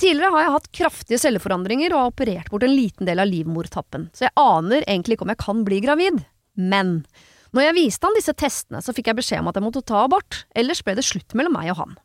Tidligere 0.00 0.34
har 0.34 0.44
jeg 0.44 0.54
hatt 0.56 0.68
kraftige 0.80 1.22
celleforandringer 1.22 1.94
og 1.94 2.00
har 2.00 2.10
operert 2.10 2.50
bort 2.50 2.66
en 2.66 2.74
liten 2.74 3.06
del 3.06 3.22
av 3.22 3.30
livmortappen, 3.30 4.10
så 4.16 4.26
jeg 4.26 4.34
aner 4.40 4.82
egentlig 4.82 5.14
ikke 5.14 5.28
om 5.28 5.34
jeg 5.36 5.44
kan 5.46 5.64
bli 5.68 5.82
gravid. 5.84 6.22
Men 6.58 6.96
når 7.56 7.64
jeg 7.64 7.76
viste 7.78 8.08
han 8.08 8.16
disse 8.18 8.34
testene, 8.36 8.82
så 8.84 8.92
fikk 8.96 9.10
jeg 9.10 9.18
beskjed 9.20 9.42
om 9.42 9.48
at 9.50 9.56
jeg 9.58 9.64
måtte 9.64 9.84
ta 9.86 10.02
abort, 10.04 10.44
ellers 10.58 10.82
ble 10.84 10.96
det 10.98 11.06
slutt 11.06 11.36
mellom 11.38 11.56
meg 11.56 11.72
og 11.72 11.80
han. 11.80 11.96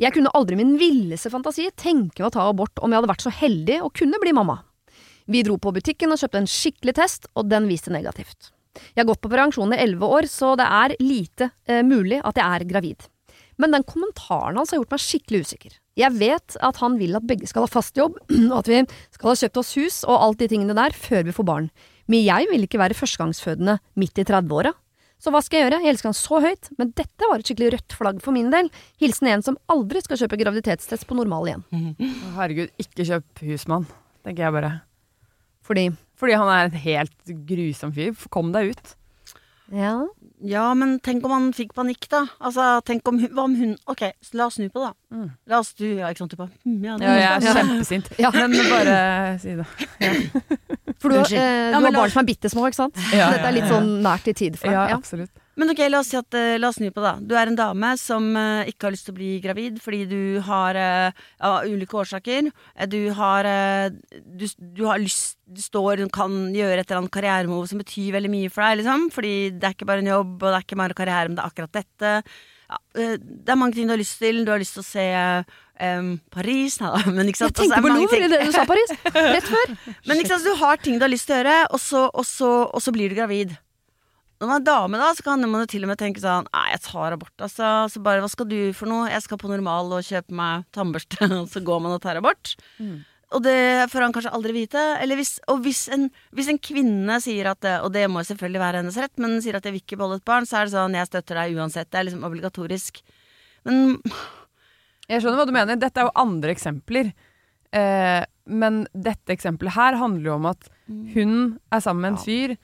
Jeg 0.00 0.14
kunne 0.16 0.32
aldri 0.34 0.56
i 0.56 0.62
min 0.62 0.78
villeste 0.80 1.30
fantasi 1.32 1.68
tenke 1.76 2.22
meg 2.22 2.30
å 2.30 2.34
ta 2.34 2.46
abort 2.48 2.80
om 2.80 2.90
jeg 2.90 3.00
hadde 3.00 3.10
vært 3.12 3.26
så 3.26 3.32
heldig 3.34 3.82
å 3.84 3.92
kunne 3.92 4.20
bli 4.22 4.32
mamma. 4.36 4.62
Vi 5.30 5.44
dro 5.46 5.58
på 5.60 5.74
butikken 5.76 6.10
og 6.10 6.18
kjøpte 6.18 6.40
en 6.40 6.48
skikkelig 6.50 6.96
test, 6.98 7.28
og 7.38 7.50
den 7.52 7.68
viste 7.70 7.92
negativt. 7.94 8.50
Jeg 8.94 9.02
har 9.02 9.10
gått 9.10 9.20
på 9.22 9.30
prevensjon 9.30 9.74
i 9.74 9.78
elleve 9.82 10.08
år, 10.08 10.26
så 10.30 10.54
det 10.58 10.66
er 10.66 10.96
lite 11.02 11.50
eh, 11.68 11.84
mulig 11.86 12.18
at 12.24 12.38
jeg 12.40 12.46
er 12.46 12.66
gravid. 12.70 13.06
Men 13.60 13.76
den 13.76 13.84
kommentaren 13.86 14.56
hans 14.58 14.72
har 14.72 14.80
gjort 14.80 14.94
meg 14.96 15.04
skikkelig 15.04 15.44
usikker. 15.44 15.76
Jeg 16.00 16.16
vet 16.16 16.56
at 16.64 16.80
han 16.80 16.96
vil 17.00 17.18
at 17.18 17.26
begge 17.28 17.48
skal 17.50 17.66
ha 17.66 17.70
fast 17.70 17.98
jobb, 17.98 18.16
og 18.50 18.56
at 18.62 18.70
vi 18.72 18.82
skal 19.12 19.32
ha 19.32 19.38
kjøpt 19.42 19.62
oss 19.62 19.72
hus 19.78 20.02
og 20.06 20.16
alt 20.16 20.42
de 20.42 20.48
tingene 20.50 20.76
der 20.78 20.96
før 20.96 21.26
vi 21.28 21.36
får 21.36 21.48
barn. 21.50 21.70
Men 22.10 22.24
jeg 22.26 22.48
vil 22.50 22.66
ikke 22.66 22.80
være 22.80 22.96
førstegangsfødende 22.98 23.78
midt 24.00 24.18
i 24.18 24.26
30-åra. 24.26 24.72
Så 25.20 25.28
hva 25.30 25.42
skal 25.44 25.60
jeg 25.60 25.66
gjøre? 25.68 25.80
Jeg 25.84 25.92
elsker 25.92 26.08
han 26.08 26.16
så 26.16 26.38
høyt, 26.40 26.70
men 26.80 26.92
dette 26.96 27.28
var 27.28 27.42
et 27.42 27.48
skikkelig 27.48 27.74
rødt 27.74 27.96
flagg 27.98 28.20
for 28.24 28.32
min 28.32 28.48
del. 28.52 28.70
Hilsen 29.02 29.28
en 29.28 29.44
som 29.44 29.58
aldri 29.70 30.00
skal 30.02 30.22
kjøpe 30.22 30.38
graviditetstest 30.40 31.04
på 31.06 31.18
normal 31.18 31.50
igjen. 31.50 31.64
Herregud, 32.38 32.72
ikke 32.80 33.04
kjøp 33.04 33.42
husmann, 33.50 33.84
tenker 34.24 34.46
jeg 34.46 34.56
bare. 34.56 34.72
Fordi 35.66 35.90
Fordi 36.20 36.38
han 36.40 36.48
er 36.52 36.70
en 36.70 36.80
helt 36.82 37.34
grusom 37.48 37.92
fyr. 37.96 38.16
Kom 38.32 38.50
deg 38.56 38.72
ut. 38.72 38.94
Ja. 39.70 39.94
Ja, 40.42 40.74
men 40.74 40.96
tenk 41.04 41.24
om 41.28 41.34
han 41.34 41.48
fikk 41.54 41.74
panikk, 41.76 42.06
da. 42.10 42.24
Altså, 42.40 42.64
tenk 42.88 43.06
om 43.08 43.18
hun, 43.20 43.28
hva 43.36 43.44
om 43.44 43.54
hun 43.58 43.74
Ok, 43.90 44.06
så 44.24 44.38
la 44.40 44.46
oss 44.48 44.56
snu 44.56 44.70
på 44.72 44.80
det, 44.82 44.88
da. 44.90 45.16
Mm. 45.16 45.26
La 45.52 45.58
oss 45.60 45.74
du, 45.78 45.84
ja, 45.86 46.08
ikke 46.10 46.24
sant, 46.24 46.32
du 46.34 46.40
bare 46.40 46.50
hm, 46.64 46.78
ja, 46.86 46.96
Ja, 47.02 47.12
jeg 47.18 47.28
er 47.28 47.44
Ja. 47.44 47.54
kjempesint. 47.60 48.10
Ja. 48.18 48.30
Men 48.34 48.56
bare 48.72 48.96
si 49.42 49.54
det. 49.60 49.68
For 51.00 51.12
du, 51.12 51.20
eh, 51.36 51.70
du 51.70 51.76
har 51.76 51.92
barn 51.94 52.10
som 52.12 52.22
er 52.24 52.28
bitte 52.32 52.50
små, 52.52 52.66
ikke 52.70 52.80
sant? 52.80 52.98
Ja, 53.12 53.30
Dette 53.30 53.44
ja, 53.44 53.50
er 53.52 53.56
litt 53.56 53.70
sånn 53.70 53.92
nært 54.04 54.26
i 54.32 54.34
tid 54.36 54.58
for 54.60 54.68
deg. 54.72 54.80
Ja. 54.80 54.96
absolutt. 54.96 55.39
Men 55.60 55.74
ok, 55.74 55.80
la 55.90 56.00
oss 56.00 56.08
si 56.12 56.16
at 56.16 56.36
eh, 56.38 56.56
La 56.60 56.70
oss 56.70 56.78
snu 56.80 56.88
på 56.94 57.02
det. 57.04 57.12
Du 57.28 57.34
er 57.36 57.50
en 57.50 57.58
dame 57.58 57.92
som 58.00 58.30
eh, 58.38 58.70
ikke 58.72 58.88
har 58.88 58.94
lyst 58.94 59.08
til 59.08 59.14
å 59.14 59.18
bli 59.18 59.32
gravid 59.44 59.80
fordi 59.82 60.04
du 60.08 60.22
har 60.46 60.78
eh, 60.78 61.24
Av 61.44 61.68
ulike 61.68 61.98
årsaker. 62.00 62.48
Du 62.88 63.00
har 63.16 63.48
du, 63.90 64.46
du 64.46 64.84
har 64.88 65.00
lyst 65.02 65.36
Du 65.44 65.60
står 65.60 66.04
og 66.04 66.12
kan 66.14 66.32
gjøre 66.54 66.80
et 66.80 66.86
eller 66.86 67.02
annet 67.02 67.12
karrieremove 67.12 67.68
som 67.68 67.80
betyr 67.80 68.14
veldig 68.16 68.30
mye 68.32 68.52
for 68.52 68.64
deg, 68.64 68.80
liksom. 68.80 69.08
Fordi 69.12 69.34
det 69.56 69.68
er 69.68 69.76
ikke 69.76 69.88
bare 69.88 70.04
en 70.04 70.12
jobb, 70.12 70.36
og 70.38 70.46
det 70.46 70.56
er 70.56 70.66
ikke 70.66 70.80
bare 70.80 70.96
karriere, 70.96 71.28
men 71.28 71.36
det 71.38 71.44
er 71.44 71.52
akkurat 71.52 71.80
dette. 71.80 72.12
Ja, 72.70 72.78
det 72.94 73.50
er 73.50 73.58
mange 73.58 73.74
ting 73.74 73.88
du 73.90 73.94
har 73.96 74.00
lyst 74.00 74.20
til. 74.22 74.44
Du 74.46 74.52
har 74.52 74.62
lyst 74.62 74.76
til 74.78 74.84
å 74.84 74.86
se 74.86 75.06
um, 75.82 76.12
Paris 76.30 76.76
Nei 76.80 76.92
da, 76.94 77.00
men 77.16 77.32
ikke 77.32 77.42
sant. 77.42 77.56
Jeg 77.56 77.66
tenkte 77.66 77.80
er 77.80 77.86
på 77.88 77.96
Louvre 77.96 78.20
idet 78.28 78.44
du 78.46 78.54
sa 78.54 78.66
Paris. 78.68 78.94
Rett 79.16 79.50
før. 79.50 79.74
men 80.06 80.22
ikke 80.22 80.36
sant, 80.36 80.46
du 80.46 80.62
har 80.62 80.84
ting 80.84 81.00
du 81.00 81.06
har 81.08 81.12
lyst 81.12 81.26
til 81.30 81.36
å 81.36 81.40
gjøre, 81.40 81.58
og 81.74 81.82
så, 81.82 82.04
og 82.08 82.28
så, 82.28 82.52
og 82.70 82.84
så 82.84 82.94
blir 82.94 83.10
du 83.10 83.18
gravid. 83.18 83.58
Når 84.40 84.48
man 84.48 84.56
er 84.62 84.64
dame, 84.64 84.96
da, 84.96 85.10
så 85.12 85.24
kan 85.26 85.42
man 85.44 85.66
jo 85.66 85.68
til 85.68 85.84
og 85.84 85.90
med 85.90 86.00
tenke 86.00 86.22
sånn 86.22 86.46
Nei, 86.48 86.66
jeg 86.72 86.80
tar 86.86 87.12
abort, 87.12 87.34
altså. 87.44 87.70
Så 87.92 88.00
bare, 88.04 88.22
hva 88.24 88.30
skal 88.32 88.48
du 88.48 88.72
for 88.76 88.88
noe? 88.88 89.10
Jeg 89.12 89.20
skal 89.26 89.40
på 89.40 89.50
normal 89.50 89.92
og 89.92 90.06
kjøpe 90.06 90.32
meg 90.36 90.64
tannbørste, 90.76 91.28
og 91.42 91.50
så 91.52 91.60
går 91.66 91.82
man 91.84 91.96
og 91.98 92.00
tar 92.04 92.16
abort. 92.20 92.54
Og 93.36 93.44
det 93.44 93.86
får 93.92 94.02
han 94.06 94.14
kanskje 94.16 94.32
aldri 94.34 94.54
vite. 94.56 94.80
Eller 95.04 95.20
hvis, 95.20 95.36
og 95.52 95.60
hvis 95.62 95.84
en, 95.94 96.08
hvis 96.34 96.48
en 96.50 96.58
kvinne 96.58 97.20
sier 97.22 97.52
at 97.52 97.68
Og 97.84 97.92
det 97.94 98.08
må 98.10 98.24
selvfølgelig 98.26 98.62
være 98.64 98.80
hennes 98.82 98.96
rett, 98.98 99.12
men 99.22 99.36
sier 99.44 99.60
at 99.60 99.68
jeg 99.68 99.76
vil 99.76 99.84
ikke 99.84 100.00
beholde 100.00 100.18
et 100.18 100.26
barn, 100.26 100.48
så 100.48 100.58
er 100.58 100.66
det 100.66 100.74
sånn 100.74 100.96
Jeg 100.98 101.10
støtter 101.12 101.38
deg 101.42 101.60
uansett. 101.60 101.90
Det 101.92 102.00
er 102.00 102.08
liksom 102.08 102.26
obligatorisk. 102.26 102.98
Men 103.68 104.00
Jeg 105.06 105.22
skjønner 105.22 105.42
hva 105.42 105.46
du 105.46 105.54
mener. 105.54 105.78
Dette 105.78 106.00
er 106.02 106.08
jo 106.08 106.16
andre 106.24 106.56
eksempler. 106.56 107.12
Eh, 107.76 108.24
men 108.50 108.82
dette 108.96 109.36
eksempelet 109.36 109.76
her 109.76 110.00
handler 110.00 110.32
jo 110.32 110.36
om 110.40 110.48
at 110.50 110.70
hun 111.14 111.34
er 111.70 111.82
sammen 111.84 112.02
med 112.02 112.16
en 112.16 112.22
fyr, 112.24 112.56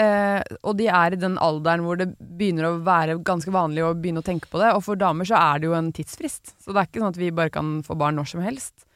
eh, 0.00 0.42
og 0.64 0.76
de 0.80 0.86
er 0.88 1.14
i 1.16 1.20
den 1.20 1.36
alderen 1.42 1.84
hvor 1.86 1.98
det 2.00 2.08
begynner 2.18 2.68
å 2.70 2.76
være 2.86 3.18
ganske 3.26 3.52
vanlig 3.54 3.84
å 3.86 3.94
begynne 3.94 4.22
å 4.22 4.26
tenke 4.26 4.48
på 4.50 4.60
det. 4.62 4.72
Og 4.76 4.84
for 4.86 4.96
damer 5.00 5.28
så 5.28 5.36
er 5.38 5.60
det 5.62 5.68
jo 5.70 5.74
en 5.78 5.92
tidsfrist. 5.96 6.54
Så 6.62 6.72
det 6.72 6.80
er 6.82 6.88
ikke 6.90 7.02
sånn 7.04 7.12
at 7.14 7.20
vi 7.20 7.30
bare 7.34 7.52
kan 7.54 7.80
få 7.86 7.96
barn 8.00 8.16
når 8.20 8.30
som 8.32 8.44
helst. 8.44 8.86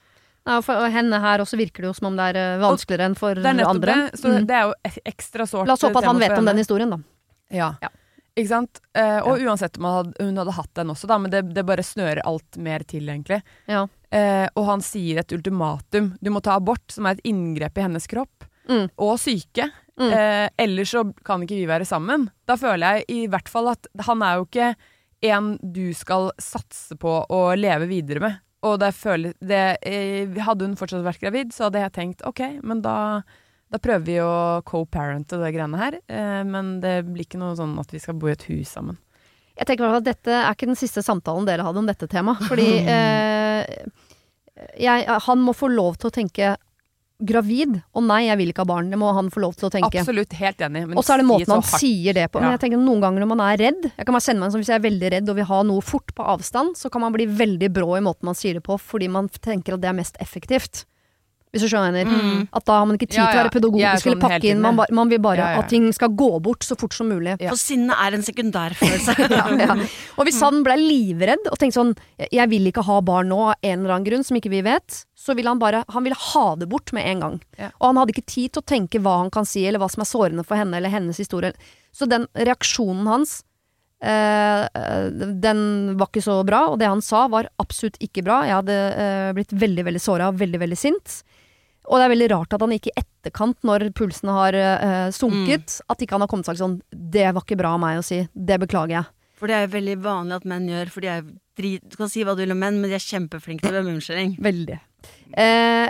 Ja, 0.44 0.58
for 0.60 0.76
henne 0.92 1.18
her 1.22 1.40
også 1.40 1.56
virker 1.56 1.84
det 1.86 1.88
jo 1.88 1.96
som 1.96 2.10
om 2.10 2.16
det 2.20 2.24
er 2.34 2.36
eh, 2.42 2.58
vanskeligere 2.60 3.06
enn 3.08 3.14
for 3.16 3.34
Det 3.40 3.52
andre. 3.64 3.94
det. 4.10 4.20
Så 4.20 4.28
Mm. 4.28 4.46
det 4.46 4.56
er 4.58 4.64
jo 4.68 4.74
ekstra 5.08 5.46
sårt. 5.48 5.66
La 5.66 5.72
oss 5.78 5.80
håpe 5.86 6.02
at 6.02 6.04
han 6.10 6.18
vet 6.20 6.38
om 6.38 6.44
den 6.44 6.60
historien, 6.60 6.90
da. 6.90 6.98
Ja. 7.50 7.74
Ja. 7.80 7.88
Ikke 8.36 8.48
sant? 8.50 8.80
Eh, 8.98 9.20
og 9.22 9.38
uansett 9.40 9.78
om 9.78 9.84
hadde, 9.86 10.12
hun 10.20 10.36
hadde 10.36 10.52
hatt 10.56 10.74
den 10.74 10.88
også, 10.90 11.06
da, 11.06 11.16
men 11.22 11.30
det, 11.30 11.54
det 11.54 11.64
bare 11.64 11.84
snører 11.86 12.20
alt 12.26 12.56
mer 12.58 12.82
til, 12.82 13.06
egentlig. 13.08 13.40
Ja. 13.70 13.86
Eh, 14.10 14.48
og 14.58 14.66
han 14.66 14.80
sier 14.82 15.20
et 15.22 15.32
ultimatum. 15.32 16.16
Du 16.20 16.30
må 16.34 16.42
ta 16.42 16.56
abort, 16.58 16.82
som 16.90 17.06
er 17.06 17.14
et 17.14 17.24
inngrep 17.24 17.78
i 17.78 17.84
hennes 17.86 18.06
kropp. 18.10 18.44
Mm. 18.68 18.88
Og 18.98 19.14
syke. 19.22 19.70
Mm. 20.00 20.10
Eh, 20.10 20.48
ellers 20.64 20.90
så 20.90 21.04
kan 21.26 21.44
ikke 21.44 21.60
vi 21.60 21.70
være 21.70 21.86
sammen. 21.86 22.28
Da 22.48 22.56
føler 22.58 22.98
jeg 22.98 23.06
i 23.14 23.20
hvert 23.30 23.50
fall 23.50 23.70
at 23.74 23.86
han 24.08 24.24
er 24.26 24.40
jo 24.40 24.48
ikke 24.48 24.72
en 25.24 25.54
du 25.62 25.86
skal 25.96 26.32
satse 26.42 26.98
på 27.00 27.20
å 27.32 27.44
leve 27.56 27.88
videre 27.90 28.24
med. 28.24 28.42
Og 28.64 28.78
det 28.80 28.94
føler, 28.96 29.34
det, 29.44 29.64
eh, 29.84 30.40
hadde 30.44 30.66
hun 30.66 30.76
fortsatt 30.76 31.04
vært 31.04 31.20
gravid, 31.20 31.52
så 31.52 31.68
hadde 31.68 31.82
jeg 31.82 31.94
tenkt 31.96 32.24
ok, 32.24 32.40
men 32.64 32.80
da, 32.84 33.20
da 33.68 33.80
prøver 33.82 34.06
vi 34.06 34.18
å 34.24 34.62
co-parente 34.64 35.38
det 35.40 35.52
greiene 35.52 35.80
her. 35.80 35.98
Eh, 36.08 36.42
men 36.48 36.78
det 36.80 37.02
blir 37.10 37.28
ikke 37.28 37.40
noe 37.42 37.56
sånn 37.58 37.76
at 37.80 37.92
vi 37.92 38.00
skal 38.00 38.16
bo 38.16 38.30
i 38.30 38.34
et 38.34 38.46
hus 38.48 38.72
sammen. 38.76 38.96
Jeg 39.54 39.68
tenker 39.68 39.92
at 39.92 40.06
dette 40.06 40.32
er 40.34 40.50
ikke 40.50 40.66
den 40.66 40.80
siste 40.80 41.04
samtalen 41.04 41.46
dere 41.46 41.66
hadde 41.66 41.82
om 41.84 41.86
dette 41.86 42.08
temaet. 42.10 42.42
Fordi 42.48 42.70
eh, 42.96 43.84
jeg, 44.80 45.06
han 45.28 45.44
må 45.44 45.54
få 45.54 45.68
lov 45.70 46.00
til 46.00 46.10
å 46.10 46.14
tenke 46.14 46.54
gravid. 47.22 47.76
Å 47.94 48.02
nei, 48.02 48.24
jeg 48.26 48.38
vil 48.40 48.50
ikke 48.50 48.64
ha 48.64 48.68
barn. 48.68 48.90
Det 48.90 48.98
må 48.98 49.10
han 49.14 49.30
få 49.32 49.42
lov 49.44 49.54
til 49.58 49.68
å 49.68 49.72
tenke. 49.72 50.00
Absolutt, 50.02 50.34
helt 50.38 50.64
enig. 50.66 50.86
men 50.88 50.98
Og 50.98 51.06
så 51.06 51.14
er 51.14 51.22
det 51.22 51.28
måten 51.28 51.54
han 51.54 51.62
sier 51.62 52.16
det 52.16 52.26
på. 52.32 52.42
Men 52.42 52.56
jeg 52.56 52.64
tenker 52.64 52.82
noen 52.82 53.04
ganger 53.04 53.24
når 53.24 53.30
man 53.34 53.44
er 53.46 53.60
redd 53.60 53.86
Jeg 53.86 54.06
kan 54.06 54.16
bare 54.16 54.24
sende 54.24 54.42
meg 54.42 54.48
en 54.48 54.54
sånn 54.56 54.64
Hvis 54.64 54.72
jeg 54.72 54.80
er 54.80 54.86
veldig 54.88 55.12
redd 55.14 55.30
og 55.30 55.38
vil 55.38 55.48
ha 55.50 55.60
noe 55.68 55.84
fort 55.84 56.14
på 56.16 56.26
avstand, 56.34 56.74
så 56.80 56.90
kan 56.90 57.04
man 57.04 57.14
bli 57.14 57.26
veldig 57.30 57.70
brå 57.74 57.94
i 57.98 58.02
måten 58.04 58.26
man 58.26 58.38
sier 58.38 58.58
det 58.58 58.64
på, 58.66 58.78
fordi 58.80 59.08
man 59.12 59.28
tenker 59.28 59.76
at 59.76 59.84
det 59.84 59.90
er 59.92 59.96
mest 59.96 60.18
effektivt. 60.22 60.84
Hvis 61.54 61.62
du 61.62 61.70
skjønner 61.70 61.94
hva 61.94 62.02
jeg 62.02 62.08
mener? 62.10 62.46
At 62.58 62.66
da 62.66 62.78
har 62.80 62.88
man 62.90 62.98
ikke 62.98 63.06
tid 63.06 63.20
Ja, 63.20 63.28
til 63.30 63.38
å 63.38 63.42
være 63.44 63.52
pedagogisk 63.54 63.86
er 63.86 64.02
sånn 64.02 64.12
eller 64.12 64.22
pakke 64.24 64.50
inn. 64.50 64.62
Man, 64.64 64.80
man 64.98 65.12
vil 65.12 65.20
bare 65.22 65.38
Ja, 65.38 65.50
ja. 65.54 65.62
at 65.62 65.70
ting 65.70 65.86
skal 65.94 66.10
gå 66.18 66.28
bort 66.42 66.66
så 66.66 66.76
fort 66.78 66.96
som 66.96 67.08
mulig. 67.12 67.36
Ja. 67.38 67.52
for 67.52 67.60
sinne 67.60 67.94
er 67.94 68.18
en 68.18 68.26
sekundærfølelse. 68.26 69.14
Ja, 69.34 69.46
ja. 69.56 69.74
Og 70.18 70.26
hvis 70.26 70.40
han 70.42 70.60
ble 70.66 70.76
livredd 70.78 71.46
og 71.50 71.56
tenkte 71.58 71.78
sånn 71.78 71.94
Jeg 72.32 72.44
vil 72.50 72.68
ikke 72.68 72.84
ha 72.86 72.98
barn 73.04 73.30
nå 73.32 73.38
av 73.52 73.54
en 73.62 73.78
eller 73.84 73.94
annen 73.96 74.06
grunn 74.06 74.26
som 74.26 74.36
ikke 74.38 74.52
vi 74.52 74.60
vet, 74.66 75.00
så 75.14 75.34
ville 75.38 75.50
han 75.50 75.62
bare 75.62 75.84
Han 75.94 76.04
ville 76.04 76.18
ha 76.18 76.44
det 76.60 76.68
bort 76.70 76.92
med 76.96 77.06
en 77.08 77.24
gang. 77.24 77.40
Ja. 77.58 77.70
Og 77.78 77.88
han 77.88 78.02
hadde 78.02 78.14
ikke 78.14 78.26
tid 78.26 78.54
til 78.54 78.62
å 78.62 78.68
tenke 78.74 79.00
hva 79.02 79.16
han 79.22 79.32
kan 79.34 79.48
si, 79.48 79.64
eller 79.66 79.82
hva 79.82 79.90
som 79.92 80.04
er 80.04 80.10
sårende 80.10 80.44
for 80.46 80.60
henne 80.60 80.76
eller 80.78 80.92
hennes 80.92 81.18
historie. 81.22 81.54
Så 81.94 82.10
den 82.10 82.28
reaksjonen 82.34 83.08
hans 83.10 83.42
Uh, 84.04 84.66
den 85.40 85.60
var 85.96 86.10
ikke 86.10 86.20
så 86.24 86.34
bra, 86.44 86.66
og 86.68 86.76
det 86.80 86.90
han 86.90 87.00
sa 87.04 87.24
var 87.32 87.48
absolutt 87.62 87.96
ikke 88.04 88.24
bra. 88.26 88.42
Jeg 88.44 88.58
hadde 88.58 88.74
uh, 88.98 89.30
blitt 89.36 89.54
veldig, 89.56 89.86
veldig 89.86 90.02
såra 90.02 90.28
og 90.28 90.40
veldig, 90.42 90.60
veldig 90.60 90.76
sint. 90.76 91.22
Og 91.84 92.00
det 92.00 92.06
er 92.06 92.12
veldig 92.14 92.30
rart 92.32 92.54
at 92.56 92.62
han 92.64 92.72
ikke 92.72 92.92
i 92.92 93.00
etterkant, 93.02 93.58
når 93.66 93.90
pulsen 93.96 94.30
har 94.32 94.56
uh, 94.56 95.10
sunket, 95.12 95.80
at 95.90 96.00
ikke 96.00 96.16
han 96.16 96.24
har 96.24 96.30
kommet 96.32 96.46
og 96.46 96.54
sagt 96.54 96.62
sånn 96.62 96.78
Det 96.88 97.26
var 97.28 97.44
ikke 97.44 97.58
bra 97.60 97.74
av 97.76 97.82
meg 97.82 98.00
å 98.00 98.06
si. 98.06 98.22
Det 98.32 98.56
beklager 98.62 98.96
jeg. 98.98 99.10
For 99.38 99.50
det 99.50 99.56
er 99.56 99.66
jo 99.66 99.74
veldig 99.74 99.96
vanlig 100.04 100.38
at 100.38 100.46
menn 100.48 100.68
gjør, 100.70 100.90
for 100.94 101.04
de 101.04 101.10
er 101.12 101.24
drit... 101.58 101.84
Du 101.84 101.98
kan 102.00 102.10
si 102.10 102.22
hva 102.24 102.36
du 102.36 102.44
vil 102.44 102.54
om 102.54 102.60
menn, 102.62 102.78
men 102.80 102.88
de 102.88 102.96
er 102.96 103.04
kjempeflinke 103.04 103.66
til 103.66 103.74
å 103.74 103.80
være 103.80 103.96
unnskyldning. 103.96 104.36
Veldig. 104.48 104.78
Eh, 105.42 105.88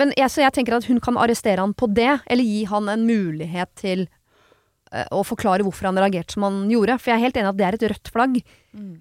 men 0.00 0.12
jeg, 0.16 0.32
så 0.32 0.44
jeg 0.44 0.54
tenker 0.56 0.78
at 0.78 0.86
hun 0.88 1.00
kan 1.04 1.18
arrestere 1.20 1.60
han 1.60 1.74
på 1.76 1.90
det, 1.92 2.12
eller 2.24 2.46
gi 2.46 2.62
han 2.70 2.88
en 2.92 3.04
mulighet 3.08 3.72
til 3.82 4.06
eh, 4.06 5.08
å 5.12 5.24
forklare 5.26 5.66
hvorfor 5.66 5.90
han 5.90 6.00
reagerte 6.00 6.38
som 6.38 6.46
han 6.46 6.62
gjorde. 6.72 6.96
For 7.02 7.12
jeg 7.12 7.18
er 7.18 7.26
helt 7.26 7.40
enig 7.42 7.52
at 7.52 7.58
det 7.58 7.66
er 7.68 7.78
et 7.78 7.88
rødt 7.92 8.12
flagg. 8.14 8.38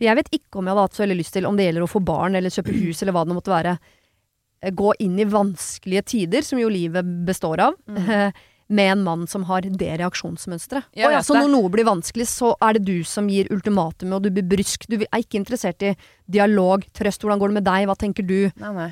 Jeg 0.02 0.20
vet 0.20 0.34
ikke 0.34 0.60
om 0.60 0.68
jeg 0.68 0.76
hadde 0.76 0.88
hatt 0.90 0.98
så 0.98 1.06
veldig 1.06 1.20
lyst 1.22 1.38
til, 1.38 1.48
om 1.48 1.56
det 1.60 1.70
gjelder 1.70 1.86
å 1.86 1.92
få 1.92 2.02
barn 2.04 2.36
eller 2.40 2.54
kjøpe 2.54 2.76
hus 2.76 3.04
eller 3.04 3.16
hva 3.16 3.26
det 3.28 3.38
måtte 3.38 3.54
være, 3.54 3.78
gå 4.76 4.94
inn 5.00 5.20
i 5.20 5.26
vanskelige 5.26 6.06
tider, 6.06 6.42
som 6.42 6.60
jo 6.60 6.70
livet 6.70 7.06
består 7.26 7.60
av. 7.60 7.74
Med 8.68 8.92
en 8.96 9.04
mann 9.06 9.28
som 9.30 9.44
har 9.46 9.62
det 9.62 9.92
reaksjonsmønsteret. 10.02 10.88
Og 10.90 11.12
ja, 11.14 11.20
så 11.22 11.36
når 11.38 11.52
noe 11.54 11.70
blir 11.70 11.86
vanskelig, 11.86 12.26
så 12.32 12.56
er 12.66 12.74
det 12.80 12.86
du 12.88 13.04
som 13.06 13.28
gir 13.30 13.46
ultimatumet, 13.54 14.16
og 14.18 14.24
du 14.26 14.32
blir 14.34 14.48
brysk. 14.56 14.88
Du 14.90 14.96
er 15.04 15.22
ikke 15.22 15.38
interessert 15.38 15.84
i 15.86 15.92
dialog, 16.26 16.82
trøst, 16.98 17.22
hvordan 17.22 17.38
går 17.44 17.54
det 17.54 17.58
med 17.60 17.68
deg, 17.68 17.86
hva 17.86 17.94
tenker 18.02 18.26
du? 18.26 18.40
Nei, 18.58 18.72
nei. 18.74 18.88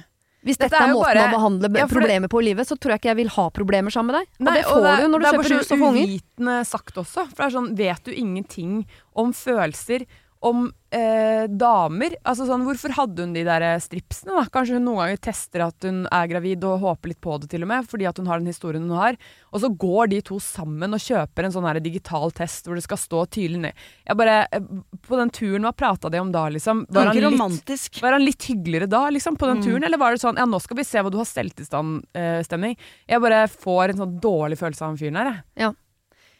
Hvis 0.45 0.59
Dette 0.59 0.75
dette 0.75 0.83
er, 0.83 0.89
er 0.91 0.93
måten 0.93 1.07
bare- 1.07 1.25
å 1.25 1.33
behandle 1.33 1.69
Ja, 1.71 1.87
det- 1.87 1.89
problemer 1.95 2.27
på 2.29 2.41
i 2.43 2.45
livet, 2.51 2.67
så 2.67 2.77
tror 2.77 2.91
jeg 2.93 2.99
ikke 3.01 3.09
jeg 3.15 3.15
vil 3.23 3.29
ha 3.33 3.49
problemer 3.49 3.89
sammen 3.95 4.11
med 4.13 4.19
deg. 4.21 4.27
Og 4.41 4.45
Nei, 4.45 4.53
det 4.59 4.65
får 4.65 4.81
du 4.83 5.07
når 5.07 5.17
du 5.17 5.23
det 5.23 5.25
er 5.25 5.33
kjøper 5.33 5.49
bare 5.49 5.57
hus 5.57 5.67
så 5.67 5.73
og 5.73 5.87
unger. 5.89 6.05
uvitende 6.05 6.65
sagt 6.67 6.95
også. 7.01 7.25
For 7.33 7.37
det 7.41 7.47
er 7.47 7.57
sånn, 7.57 7.75
vet 7.81 8.03
du 8.03 8.11
ingenting 8.11 8.85
om 9.15 9.33
følelser, 9.33 10.05
om 10.43 10.73
eh, 10.93 11.45
damer? 11.49 12.13
Altså 12.23 12.45
sånn, 12.47 12.63
hvorfor 12.67 12.93
hadde 12.95 13.25
hun 13.25 13.33
de 13.35 13.41
der 13.47 13.63
eh, 13.65 13.79
stripsene, 13.81 14.35
da? 14.37 14.43
Kanskje 14.53 14.77
hun 14.77 14.85
noen 14.87 14.99
ganger 15.01 15.21
tester 15.25 15.63
at 15.65 15.87
hun 15.87 16.03
er 16.07 16.29
gravid 16.31 16.63
og 16.69 16.83
håper 16.83 17.11
litt 17.11 17.21
på 17.23 17.35
det 17.41 17.49
til 17.51 17.65
og 17.65 17.71
med, 17.71 17.87
fordi 17.89 18.07
at 18.09 18.21
hun 18.21 18.29
har 18.29 18.39
den 18.41 18.51
historien 18.51 18.85
hun 18.85 18.95
har. 18.99 19.17
Og 19.51 19.63
så 19.63 19.71
går 19.83 20.11
de 20.13 20.21
to 20.29 20.37
sammen 20.43 20.93
og 20.95 21.01
kjøper 21.03 21.47
en 21.47 21.55
sånn 21.55 21.67
her 21.67 21.81
digital 21.83 22.31
test 22.37 22.69
hvor 22.69 22.79
det 22.79 22.85
skal 22.85 23.01
stå 23.01 23.23
tydelig 23.33 23.63
ned. 23.65 23.83
Jeg 24.07 24.19
bare, 24.21 24.37
eh, 24.53 24.69
På 25.03 25.19
den 25.19 25.33
turen, 25.33 25.65
hva 25.67 25.73
prata 25.75 26.09
de 26.13 26.21
om 26.21 26.31
da, 26.31 26.45
liksom? 26.53 26.85
Var 26.89 27.11
han 27.11 27.17
litt 27.17 27.99
var 28.01 28.11
han 28.17 28.23
litt 28.23 28.43
hyggeligere 28.47 28.87
da, 28.89 29.09
liksom, 29.09 29.35
på 29.35 29.47
den 29.49 29.57
Mm. 29.59 29.63
turen? 29.65 29.83
Eller 29.83 29.97
var 29.97 30.11
det 30.11 30.21
sånn 30.21 30.37
ja, 30.37 30.45
nå 30.45 30.61
skal 30.61 30.77
vi 30.77 30.83
se 30.83 30.99
hva 30.99 31.11
du 31.11 31.17
har 31.17 31.25
stelt 31.25 31.59
i 31.59 31.65
stand, 31.65 32.03
stemning? 32.45 32.77
jeg 33.07 33.19
bare 33.21 33.47
får 33.47 33.89
en 33.89 33.97
sånn 34.03 34.19
dårlig 34.21 34.57
følelse 34.57 34.81
av 34.81 34.87
han 34.93 34.97
fyren 34.97 35.15
her, 35.17 35.43
jeg. 35.55 35.75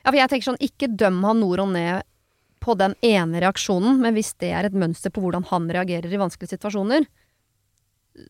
Ja, 0.04 0.12
for 0.12 0.18
jeg 0.18 0.30
tenker 0.30 0.52
sånn, 0.52 0.60
ikke 0.64 0.96
døm 0.98 1.24
han 1.24 1.40
nord 1.40 1.60
og 1.60 1.70
ned 1.72 2.04
på 2.64 2.76
den 2.80 2.96
ene 3.04 3.42
reaksjonen, 3.44 4.00
men 4.00 4.16
hvis 4.16 4.34
det 4.40 4.54
er 4.56 4.70
et 4.70 4.78
mønster 4.78 5.12
på 5.14 5.24
hvordan 5.24 5.44
han 5.50 5.68
reagerer 5.74 6.14
i 6.14 6.22
vanskelige 6.22 6.56
situasjoner, 6.56 7.06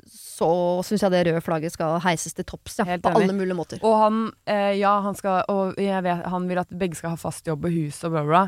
så 0.07 0.47
syns 0.88 1.03
jeg 1.03 1.11
det 1.11 1.23
røde 1.27 1.41
flagget 1.43 1.73
skal 1.75 1.99
heises 2.05 2.36
til 2.36 2.47
topps, 2.47 2.79
ja, 2.79 2.97
på 3.03 3.11
alle 3.11 3.36
mulige 3.36 3.57
måter. 3.57 3.81
Og 3.84 3.97
han, 3.99 4.21
eh, 4.47 4.77
ja, 4.79 4.93
han 5.03 5.15
skal 5.19 5.43
Og 5.51 5.75
jeg 5.81 6.03
vet, 6.05 6.23
han 6.31 6.47
vil 6.47 6.61
at 6.61 6.71
begge 6.71 6.95
skal 6.95 7.13
ha 7.13 7.19
fast 7.19 7.47
jobb 7.47 7.67
og 7.67 7.75
hus 7.75 7.99
og 8.07 8.15
bla, 8.15 8.23
bla. 8.29 8.43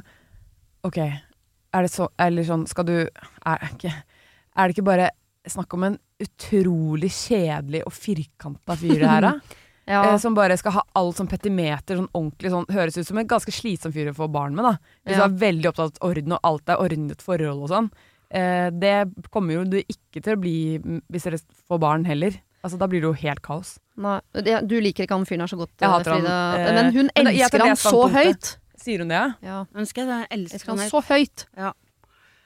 Ok, 0.88 0.98
er 1.02 1.86
det 1.86 1.92
så 1.92 2.08
Eller 2.22 2.48
sånn, 2.48 2.64
skal 2.70 2.88
du 2.88 2.96
Er, 3.04 3.68
ikke, 3.74 3.92
er 3.92 4.64
det 4.64 4.78
ikke 4.78 4.88
bare 4.88 5.12
snakk 5.46 5.76
om 5.76 5.84
en 5.90 6.00
utrolig 6.24 7.12
kjedelig 7.12 7.84
og 7.86 7.94
firkanta 7.94 8.78
fyr, 8.80 8.96
det 9.04 9.12
her, 9.12 9.28
da? 9.28 9.34
Ja, 9.88 10.02
Eh, 10.14 10.18
som 10.18 10.34
bare 10.34 10.58
skal 10.58 10.72
ha 10.72 10.84
alt 10.96 11.16
som 11.18 11.28
petimeter, 11.28 11.96
sånn 12.00 12.10
ordentlig 12.14 12.50
sånn 12.50 12.66
Høres 12.74 12.98
ut 12.98 13.06
som 13.06 13.18
en 13.22 13.28
ganske 13.28 13.52
slitsom 13.54 13.94
fyr 13.94 14.10
å 14.10 14.16
få 14.18 14.28
barn 14.32 14.56
med, 14.56 14.66
da. 14.66 14.78
Hvis 15.06 15.18
Ja. 15.18 15.28
du 15.28 15.36
er 15.36 15.52
veldig 15.52 15.66
opptatt 15.70 16.00
av 16.02 16.10
orden, 16.10 16.32
og 16.34 16.40
alt 16.44 16.70
er 16.70 16.78
ordnet 16.82 17.22
forhold 17.22 17.62
og 17.64 17.70
sånn. 17.70 17.92
Eh, 18.32 18.70
det 18.72 19.14
kommer 19.32 19.54
jo 19.54 19.64
du 19.64 19.78
ikke 19.84 20.24
til 20.24 20.36
å 20.36 20.42
bli 20.42 20.80
hvis 21.12 21.24
dere 21.24 21.38
får 21.70 21.80
barn 21.80 22.06
heller. 22.06 22.32
Altså, 22.64 22.80
da 22.80 22.88
blir 22.88 23.00
det 23.02 23.06
jo 23.06 23.14
helt 23.14 23.42
kaos. 23.44 23.78
nei, 23.96 24.20
du 24.34 24.82
liker 24.82 25.06
ikke 25.06 25.12
han 25.16 25.26
fyren 25.26 25.42
her 25.42 25.48
så 25.48 25.58
godt, 25.58 25.70
Jeg 25.80 25.88
hater 25.90 26.16
Frida. 26.16 26.56
eh, 26.58 26.74
men 26.74 26.86
hun 26.94 27.10
men 27.16 27.26
da, 27.26 27.32
elsker 27.32 27.60
han 27.60 27.76
så 27.78 28.10
høyt. 28.12 28.58
Sier 28.76 28.98
hun 29.00 29.08
det? 29.08 29.16
ja? 29.16 29.34
Ja, 29.44 29.66
Ønsker 29.76 29.96
jeg 30.02 30.08
det. 30.08 30.30
Jeg 30.30 30.40
elsker 30.40 30.56
elsker 30.56 30.70
han 30.70 30.78
han 30.80 30.90
så 30.90 31.02
høyt. 31.08 31.46
Ja. 31.56 31.72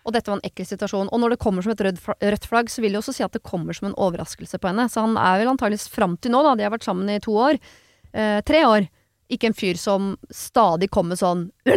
Og 0.07 0.13
dette 0.15 0.31
var 0.31 0.39
en 0.39 0.45
ekkel 0.47 0.65
situasjon. 0.65 1.09
Og 1.11 1.19
når 1.19 1.35
det 1.35 1.39
kommer 1.43 1.61
som 1.65 1.73
et 1.73 1.81
rødt, 1.83 2.45
flagg, 2.47 2.69
så 2.71 2.81
vil 2.81 2.93
det 2.95 3.01
også 3.01 3.13
si 3.17 3.23
at 3.25 3.33
det 3.35 3.43
kommer 3.43 3.75
som 3.75 3.89
en 3.89 3.97
overraskelse 3.99 4.57
på 4.59 4.69
henne. 4.71 4.87
Så 4.89 5.01
han 5.03 5.17
er 5.19 5.41
vel 5.41 5.51
antageligvis 5.51 5.89
fram 5.91 6.15
til 6.17 6.31
nå, 6.31 6.41
da, 6.45 6.55
de 6.55 6.63
har 6.63 6.71
vært 6.73 6.87
sammen 6.87 7.09
i 7.11 7.19
to 7.19 7.35
år, 7.35 7.59
eh, 8.13 8.39
tre 8.47 8.63
år, 8.65 8.87
ikke 9.29 9.51
en 9.51 9.53
fyr 9.53 9.77
som 9.77 10.15
stadig 10.33 10.87
kommer 10.89 11.13
sånn 11.19 11.51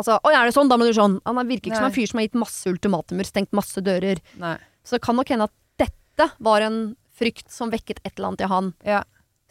Altså, 0.00 0.16
oi, 0.26 0.32
er 0.34 0.48
det 0.48 0.54
sånn? 0.56 0.68
Da 0.72 0.78
må 0.80 0.88
du 0.88 0.94
sånn. 0.96 1.20
Han 1.28 1.38
er- 1.38 1.46
virker 1.46 1.70
ikke 1.70 1.78
som 1.78 1.90
en 1.92 1.94
fyr 1.94 2.08
som 2.10 2.18
har 2.18 2.26
gitt 2.26 2.40
masse 2.42 2.66
ultimatumer, 2.72 3.28
stengt 3.28 3.52
masse 3.54 3.78
dører. 3.84 4.18
Nei. 4.42 4.56
Så 4.82 4.96
det 4.98 5.02
kan 5.04 5.14
nok 5.20 5.28
hende 5.30 5.46
at 5.46 5.54
dette 5.78 6.30
var 6.42 6.60
en 6.66 6.80
frykt 7.14 7.52
som 7.52 7.70
vekket 7.70 8.00
et 8.02 8.16
eller 8.16 8.32
annet 8.32 8.40
i 8.40 8.48
han. 8.50 8.72
Ja. 8.88 9.02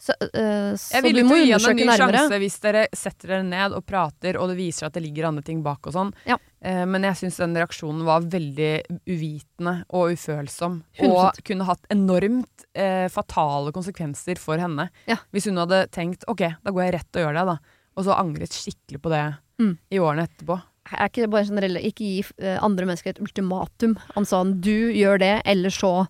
Så, 0.02 0.16
eh, 0.18 0.72
så 0.74 0.96
Jeg 0.96 1.02
vi 1.04 1.12
vil 1.14 1.26
må 1.28 1.36
gi 1.38 1.52
henne 1.52 1.68
en 1.70 1.76
ny 1.78 1.84
nærmere. 1.86 2.22
sjanse 2.24 2.38
hvis 2.42 2.56
dere 2.64 2.80
setter 2.92 3.28
dere 3.36 3.44
ned 3.46 3.74
og 3.76 3.84
prater, 3.86 4.34
og 4.40 4.48
det 4.50 4.56
viser 4.58 4.88
at 4.88 4.96
det 4.96 5.02
ligger 5.04 5.28
andre 5.28 5.44
ting 5.46 5.60
bak 5.62 5.86
og 5.86 5.94
sånn. 5.94 6.10
Ja. 6.26 6.38
Eh, 6.60 6.80
men 6.90 7.04
jeg 7.06 7.20
syns 7.20 7.36
den 7.38 7.54
reaksjonen 7.54 8.02
var 8.08 8.24
veldig 8.26 8.72
uvitende 9.06 9.84
og 9.94 10.10
ufølsom. 10.16 10.80
100%. 10.98 11.12
Og 11.12 11.38
kunne 11.46 11.68
hatt 11.68 11.86
enormt 11.94 12.66
eh, 12.74 13.06
fatale 13.14 13.70
konsekvenser 13.76 14.38
for 14.42 14.58
henne. 14.58 14.88
Ja. 15.06 15.20
Hvis 15.32 15.46
hun 15.46 15.60
hadde 15.62 15.84
tenkt 15.94 16.26
ok, 16.26 16.48
da 16.64 16.74
går 16.74 16.82
jeg 16.88 16.94
rett 16.98 17.20
og 17.20 17.22
gjør 17.22 17.38
det, 17.38 17.46
da. 17.52 17.56
Og 17.94 18.04
så 18.08 18.18
angret 18.18 18.50
skikkelig 18.58 19.02
på 19.06 19.10
det 19.14 19.22
Mm. 19.60 19.76
i 19.92 19.98
årene 20.02 20.24
etterpå. 20.26 20.56
Er 20.98 21.06
ikke 21.08 21.28
generell, 21.30 21.76
ikke 21.78 22.02
gi 22.02 22.24
eh, 22.42 22.58
andre 22.58 22.86
mennesker 22.88 23.10
et 23.12 23.20
ultimatum 23.22 23.94
om 24.16 24.24
sånn 24.26 24.56
du 24.60 24.90
gjør 24.90 25.20
det, 25.22 25.42
eller 25.46 25.70
så. 25.70 26.08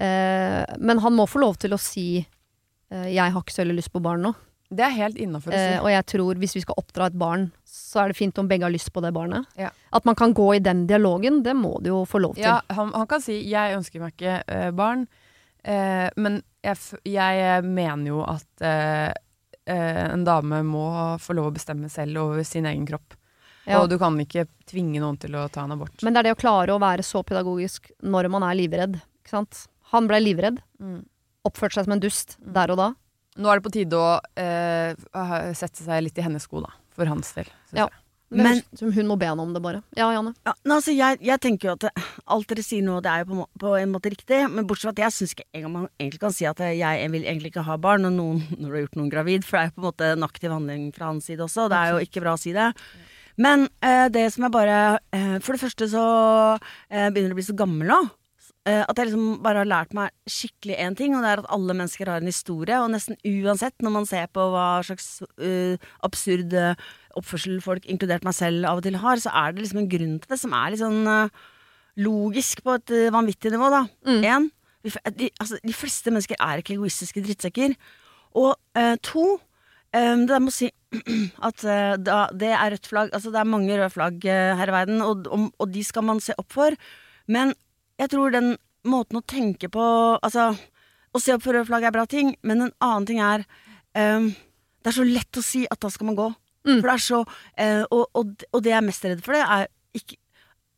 Eh, 0.00 0.64
men 0.80 0.98
han 0.98 1.14
må 1.14 1.28
få 1.30 1.38
lov 1.44 1.58
til 1.62 1.70
å 1.76 1.78
si 1.78 2.26
jeg 2.90 3.32
har 3.32 3.42
ikke 3.42 3.54
så 3.54 3.62
veldig 3.62 3.76
lyst 3.78 3.92
på 3.94 4.02
barn 4.02 4.24
nå. 4.26 4.32
Det 4.70 4.84
er 4.86 4.92
helt 4.94 5.18
innafor 5.18 5.50
å 5.50 5.56
si. 5.56 5.70
Eh, 5.74 5.80
og 5.82 5.90
jeg 5.90 6.06
tror 6.12 6.38
hvis 6.38 6.52
vi 6.54 6.62
skal 6.62 6.78
oppdra 6.78 7.08
et 7.10 7.16
barn, 7.18 7.48
så 7.66 8.04
er 8.04 8.12
det 8.12 8.18
fint 8.20 8.38
om 8.38 8.46
begge 8.50 8.68
har 8.68 8.70
lyst 8.70 8.92
på 8.94 9.02
det 9.02 9.10
barnet. 9.16 9.48
Ja. 9.58 9.72
At 9.90 10.06
man 10.06 10.14
kan 10.18 10.34
gå 10.36 10.46
i 10.54 10.60
den 10.62 10.84
dialogen, 10.86 11.40
det 11.42 11.56
må 11.58 11.74
du 11.82 11.90
jo 11.90 12.04
få 12.06 12.20
lov 12.22 12.36
til. 12.38 12.46
Ja, 12.46 12.60
han, 12.70 12.92
han 12.94 13.08
kan 13.10 13.22
si 13.24 13.40
'jeg 13.42 13.74
ønsker 13.78 14.02
meg 14.02 14.14
ikke 14.14 14.36
eh, 14.46 14.70
barn', 14.70 15.08
eh, 15.64 16.06
men 16.16 16.42
jeg, 16.62 17.02
jeg 17.02 17.64
mener 17.66 18.06
jo 18.06 18.22
at 18.22 18.62
eh, 18.62 19.10
eh, 19.66 20.04
en 20.12 20.24
dame 20.24 20.62
må 20.62 21.18
få 21.18 21.34
lov 21.34 21.50
å 21.50 21.56
bestemme 21.58 21.90
selv 21.90 22.22
over 22.22 22.46
sin 22.46 22.66
egen 22.70 22.86
kropp. 22.86 23.18
Ja. 23.66 23.82
Og 23.82 23.90
du 23.90 23.98
kan 23.98 24.14
ikke 24.22 24.46
tvinge 24.70 25.02
noen 25.02 25.18
til 25.18 25.34
å 25.34 25.48
ta 25.50 25.66
en 25.66 25.74
abort. 25.74 25.98
Men 26.02 26.14
det 26.14 26.20
er 26.20 26.30
det 26.30 26.38
å 26.38 26.42
klare 26.46 26.74
å 26.74 26.78
være 26.78 27.02
så 27.02 27.22
pedagogisk 27.26 27.90
når 28.02 28.30
man 28.30 28.46
er 28.46 28.54
livredd. 28.54 29.00
Han 29.90 30.06
ble 30.06 30.22
livredd. 30.22 30.62
Mm. 30.78 31.02
Oppførte 31.48 31.78
seg 31.78 31.86
som 31.88 31.94
en 31.96 32.02
dust 32.02 32.36
der 32.40 32.70
og 32.74 32.76
da. 32.80 32.90
Nå 33.40 33.48
er 33.48 33.60
det 33.60 33.64
på 33.64 33.72
tide 33.72 33.96
å 33.96 34.18
eh, 34.36 35.54
sette 35.56 35.84
seg 35.86 36.02
litt 36.04 36.18
i 36.18 36.24
hennes 36.26 36.44
sko, 36.44 36.60
da. 36.66 36.72
For 36.96 37.06
hans 37.08 37.32
del. 37.36 37.46
synes 37.70 37.78
Ja. 37.84 37.88
jeg. 37.88 37.96
Men, 38.32 38.44
Men- 38.44 38.78
som 38.78 38.92
hun 38.94 39.06
må 39.08 39.16
be 39.18 39.26
han 39.26 39.40
om 39.42 39.52
det, 39.52 39.60
bare. 39.60 39.82
Ja, 39.96 40.06
Janne. 40.14 40.34
Ja, 40.46 40.52
altså, 40.70 40.92
jeg, 40.94 41.18
jeg 41.20 41.40
tenker 41.42 41.70
jo 41.70 41.72
at 41.74 42.04
alt 42.30 42.46
dere 42.46 42.62
sier 42.62 42.84
nå, 42.86 43.00
det 43.02 43.10
er 43.10 43.24
jo 43.24 43.30
på, 43.32 43.46
på 43.58 43.72
en 43.80 43.90
måte 43.90 44.12
riktig. 44.12 44.38
Men 44.52 44.68
bortsett 44.68 44.86
fra 44.86 44.92
at 44.94 45.00
jeg 45.02 45.16
syns 45.16 45.32
ikke 45.34 45.46
engang 45.58 45.72
man 45.72 45.88
egentlig 45.98 46.20
kan 46.20 46.30
si 46.36 46.46
at 46.46 46.58
jeg, 46.62 46.78
jeg 46.78 47.10
vil 47.10 47.24
egentlig 47.26 47.50
ikke 47.50 47.64
ha 47.66 47.76
barn 47.76 48.02
når, 48.06 48.14
noen, 48.14 48.44
når 48.60 48.68
du 48.68 48.74
har 48.76 48.84
gjort 48.84 49.00
noen 49.00 49.10
gravid. 49.10 49.42
For 49.48 49.56
det 49.58 49.62
er 49.64 49.70
jo 49.72 49.74
på 49.74 49.82
en 49.82 49.88
måte 49.88 50.12
en 50.14 50.28
aktiv 50.28 50.50
handling 50.54 50.84
fra 50.94 51.06
hans 51.10 51.26
side 51.26 51.42
også. 51.42 51.64
og 51.64 51.70
Det 51.74 51.80
er 51.80 51.90
jo 51.96 52.04
ikke 52.06 52.22
bra 52.22 52.36
å 52.36 52.42
si 52.44 52.52
det. 52.54 52.68
Men 53.40 53.66
eh, 53.82 54.06
det 54.14 54.28
som 54.34 54.44
er 54.46 54.50
bare 54.52 54.78
eh, 55.16 55.38
For 55.40 55.54
det 55.56 55.62
første 55.64 55.86
så 55.90 56.04
eh, 56.90 57.08
begynner 57.10 57.32
du 57.32 57.34
å 57.34 57.40
bli 57.40 57.46
så 57.50 57.56
gammel 57.58 57.88
nå. 57.90 57.98
Eh, 58.68 58.82
at 58.84 58.98
jeg 58.98 59.08
liksom 59.08 59.38
bare 59.40 59.62
har 59.62 59.68
lært 59.68 59.94
meg 59.96 60.12
skikkelig 60.28 60.74
én 60.84 60.96
ting, 60.96 61.14
og 61.16 61.22
det 61.24 61.30
er 61.30 61.40
at 61.40 61.52
alle 61.54 61.76
mennesker 61.78 62.10
har 62.10 62.20
en 62.20 62.28
historie. 62.28 62.76
Og 62.76 62.90
nesten 62.92 63.16
uansett, 63.24 63.76
når 63.80 63.94
man 63.94 64.08
ser 64.08 64.26
på 64.34 64.44
hva 64.52 64.82
slags 64.84 65.22
uh, 65.40 65.80
absurd 66.04 66.52
eh, 66.52 66.82
oppførsel 67.16 67.62
folk, 67.64 67.88
inkludert 67.88 68.26
meg 68.26 68.36
selv, 68.36 68.66
av 68.68 68.82
og 68.82 68.84
til 68.84 68.98
har, 69.00 69.22
så 69.22 69.32
er 69.32 69.54
det 69.54 69.64
liksom 69.64 69.80
en 69.80 69.92
grunn 69.94 70.18
til 70.20 70.34
det 70.34 70.40
som 70.42 70.56
er 70.58 70.74
litt 70.74 70.82
sånn 70.82 71.08
uh, 71.08 71.46
logisk 72.04 72.60
på 72.66 72.76
et 72.76 72.92
uh, 72.98 73.06
vanvittig 73.14 73.54
nivå, 73.54 73.70
da. 73.72 73.80
Mm. 74.04 74.20
En, 74.34 74.50
de, 75.16 75.30
altså, 75.40 75.62
de 75.64 75.76
fleste 75.76 76.12
mennesker 76.12 76.36
er 76.36 76.60
ikke 76.60 76.76
egoistiske 76.76 77.24
drittsekker. 77.24 77.78
Og 78.40 78.52
to, 79.02 79.24
um, 79.96 80.20
det 80.22 80.30
der 80.30 80.44
med 80.44 80.52
å 80.52 80.58
si 80.58 80.68
at 81.48 81.64
da, 82.04 82.20
det 82.34 82.52
er 82.52 82.72
rødt 82.74 82.88
flagg 82.90 83.12
Altså, 83.14 83.30
det 83.32 83.40
er 83.40 83.48
mange 83.48 83.72
røde 83.72 83.90
flagg 83.94 84.24
her 84.26 84.70
i 84.70 84.74
verden, 84.74 85.00
og, 85.06 85.26
og, 85.32 85.48
og 85.56 85.72
de 85.72 85.82
skal 85.86 86.04
man 86.06 86.20
se 86.22 86.36
opp 86.38 86.52
for. 86.52 86.76
Men 87.30 87.54
jeg 88.00 88.12
tror 88.12 88.32
den 88.34 88.54
måten 88.88 89.20
å 89.20 89.26
tenke 89.28 89.68
på 89.72 89.86
Altså, 90.24 90.54
å 91.12 91.20
se 91.20 91.34
opp 91.36 91.44
for 91.44 91.56
røde 91.56 91.68
flagg 91.68 91.84
er 91.84 91.94
bra 91.94 92.06
ting, 92.08 92.32
men 92.46 92.66
en 92.66 92.72
annen 92.80 93.08
ting 93.08 93.20
er 93.24 93.44
um, 93.98 94.30
Det 94.80 94.92
er 94.92 94.96
så 94.96 95.06
lett 95.06 95.40
å 95.40 95.44
si 95.44 95.66
at 95.68 95.80
da 95.82 95.90
skal 95.92 96.08
man 96.08 96.16
gå. 96.18 96.30
Mm. 96.64 96.78
For 96.80 96.88
det 96.88 96.94
er 96.94 97.04
så 97.04 97.20
uh, 97.26 97.84
og, 97.90 98.02
og, 98.16 98.46
og 98.50 98.64
det 98.64 98.72
jeg 98.72 98.80
er 98.80 98.88
mest 98.88 99.06
redd 99.06 99.22
for, 99.24 99.36
det 99.36 99.44
er 99.44 99.68
ikke 99.96 100.16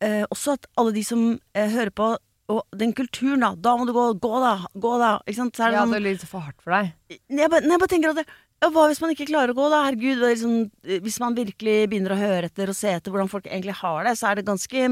uh, 0.03 0.23
også 0.33 0.57
at 0.57 0.69
alle 0.79 0.95
de 0.95 1.03
som 1.07 1.25
uh, 1.35 1.67
hører 1.77 1.93
på 1.95 2.13
og 2.51 2.75
den 2.75 2.91
kulturen, 2.91 3.39
da. 3.39 3.53
Da 3.55 3.71
må 3.79 3.85
du 3.87 3.93
gå. 3.95 4.01
Gå, 4.19 4.31
da. 4.43 4.57
Gå, 4.75 4.89
da. 4.99 5.13
Ikke 5.23 5.37
sant? 5.37 5.55
Så 5.55 5.63
er 5.63 5.71
det 5.71 5.77
Ja, 5.77 5.85
sånn 5.85 5.93
det 5.95 5.99
er 6.01 6.05
litt 6.09 6.25
for 6.27 6.43
hardt 6.43 6.59
for 6.59 6.75
deg. 6.75 6.89
jeg 7.31 7.51
bare, 7.53 7.63
jeg 7.63 7.79
bare 7.79 7.91
tenker 7.93 8.11
at 8.11 8.19
det, 8.19 8.25
ja, 8.63 8.69
Hva 8.71 8.83
hvis 8.91 8.99
man 9.03 9.13
ikke 9.13 9.29
klarer 9.29 9.53
å 9.53 9.57
gå, 9.57 9.69
da? 9.71 9.79
Herregud, 9.87 10.19
er 10.19 10.33
liksom, 10.35 10.57
Hvis 11.07 11.19
man 11.23 11.37
virkelig 11.39 11.77
begynner 11.87 12.15
å 12.15 12.19
høre 12.19 12.51
etter 12.51 12.71
og 12.71 12.77
se 12.77 12.91
etter 12.91 13.15
hvordan 13.15 13.31
folk 13.31 13.47
egentlig 13.47 13.77
har 13.79 14.03
det, 14.07 14.17
så 14.19 14.29
er 14.29 14.39
det 14.39 14.47
ganske 14.51 14.83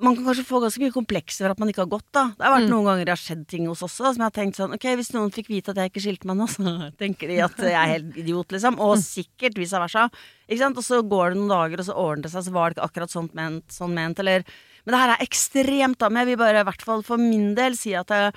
man 0.00 0.14
kan 0.16 0.24
kanskje 0.28 0.44
få 0.46 0.60
ganske 0.62 0.80
mye 0.82 0.92
komplekser 0.94 1.44
for 1.46 1.50
at 1.54 1.58
man 1.62 1.68
ikke 1.72 1.82
har 1.82 1.90
gått, 1.90 2.06
da. 2.14 2.22
Det 2.38 2.44
har 2.46 2.52
vært 2.54 2.66
Mm. 2.68 2.70
noen 2.72 2.86
ganger 2.88 3.04
det 3.08 3.14
har 3.14 3.20
skjedd 3.22 3.46
ting 3.50 3.66
hos 3.66 3.82
oss 3.82 3.96
også, 4.00 4.14
som 4.14 4.22
jeg 4.22 4.28
har 4.30 4.36
tenkt 4.36 4.56
sånn 4.56 4.74
Ok, 4.74 4.86
hvis 4.96 5.12
noen 5.14 5.32
fikk 5.34 5.48
vite 5.48 5.70
at 5.70 5.76
jeg 5.76 5.90
ikke 5.90 6.02
skilte 6.04 6.26
meg 6.30 6.36
nå, 6.38 6.46
så 6.54 6.92
tenker 6.98 7.28
de 7.28 7.40
at 7.42 7.56
jeg 7.56 7.72
er 7.74 7.92
helt 7.96 8.16
idiot, 8.16 8.48
liksom. 8.54 8.78
Og 8.78 8.96
sikkert 9.02 9.58
vice 9.58 9.72
versa. 9.82 10.08
Ikke 10.48 10.58
sant? 10.62 10.76
Og 10.78 10.84
så 10.84 11.02
går 11.02 11.34
det 11.34 11.40
noen 11.40 11.54
dager, 11.54 11.78
og 11.82 11.86
så 11.90 11.96
ordner 11.98 12.22
det 12.28 12.32
seg, 12.32 12.44
så 12.48 12.52
var 12.54 12.70
det 12.70 12.78
ikke 12.78 12.88
akkurat 12.90 13.10
sånn 13.16 13.30
ment, 13.34 13.66
sånn 13.68 13.94
ment 13.94 14.18
eller 14.20 14.44
Men 14.86 14.94
det 14.94 15.00
her 15.02 15.10
er 15.16 15.26
ekstremt, 15.26 15.98
da. 15.98 16.08
Men 16.08 16.22
jeg 16.26 16.36
vil 16.36 16.44
bare, 16.44 16.60
i 16.60 16.64
hvert 16.64 16.82
fall 16.82 17.02
for 17.02 17.18
min 17.18 17.54
del, 17.54 17.74
si 17.76 17.92
at 17.94 18.08
jeg 18.08 18.32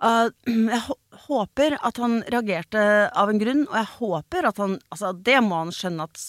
jeg 0.46 0.80
håper 1.26 1.76
at 1.76 2.00
han 2.00 2.20
reagerte 2.32 2.82
av 3.10 3.32
en 3.32 3.40
grunn, 3.40 3.66
og 3.68 3.76
jeg 3.76 3.90
håper 3.98 4.48
at 4.48 4.62
han 4.62 4.78
Altså, 4.88 5.12
det 5.12 5.36
må 5.44 5.58
han 5.60 5.74
skjønne 5.74 6.06
at 6.08 6.22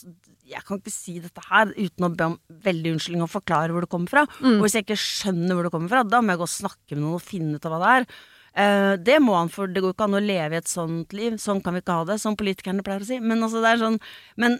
jeg 0.51 0.65
kan 0.67 0.82
ikke 0.82 0.91
si 0.91 1.13
dette 1.24 1.43
her 1.47 1.72
uten 1.78 2.05
å 2.05 2.11
be 2.11 2.28
om 2.34 2.36
veldig 2.65 2.95
unnskyldning 2.95 3.24
og 3.24 3.32
forklare 3.32 3.72
hvor 3.72 3.86
det 3.86 3.91
kommer 3.91 4.11
fra. 4.11 4.24
Og 4.57 4.65
hvis 4.65 4.76
jeg 4.76 4.84
ikke 4.84 4.99
skjønner 4.99 5.55
hvor 5.55 5.67
det 5.67 5.72
kommer 5.72 5.93
fra, 5.93 6.01
da 6.03 6.19
må 6.19 6.34
jeg 6.34 6.41
gå 6.41 6.47
og 6.47 6.51
snakke 6.51 6.97
med 6.97 7.03
noen 7.05 7.17
og 7.19 7.24
finne 7.24 7.55
ut 7.55 7.67
av 7.67 7.72
hva 7.72 7.80
det 7.82 7.91
er. 7.93 8.07
Uh, 8.51 8.93
det 8.99 9.15
må 9.24 9.38
han, 9.38 9.51
for 9.53 9.72
det 9.72 9.80
går 9.80 9.93
ikke 9.95 10.09
an 10.09 10.17
å 10.19 10.24
leve 10.24 10.57
i 10.57 10.59
et 10.59 10.67
sånt 10.67 11.15
liv. 11.15 11.38
Sånn 11.39 11.61
kan 11.63 11.78
vi 11.78 11.84
ikke 11.84 12.01
ha 12.01 12.07
det, 12.09 12.19
som 12.19 12.36
politikerne 12.36 12.84
pleier 12.84 13.05
å 13.05 13.07
si. 13.07 13.22
Men 13.24 13.47
altså, 13.47 13.63
det 13.63 13.72
er 13.72 13.80
sånn 13.80 14.01
Men 14.43 14.59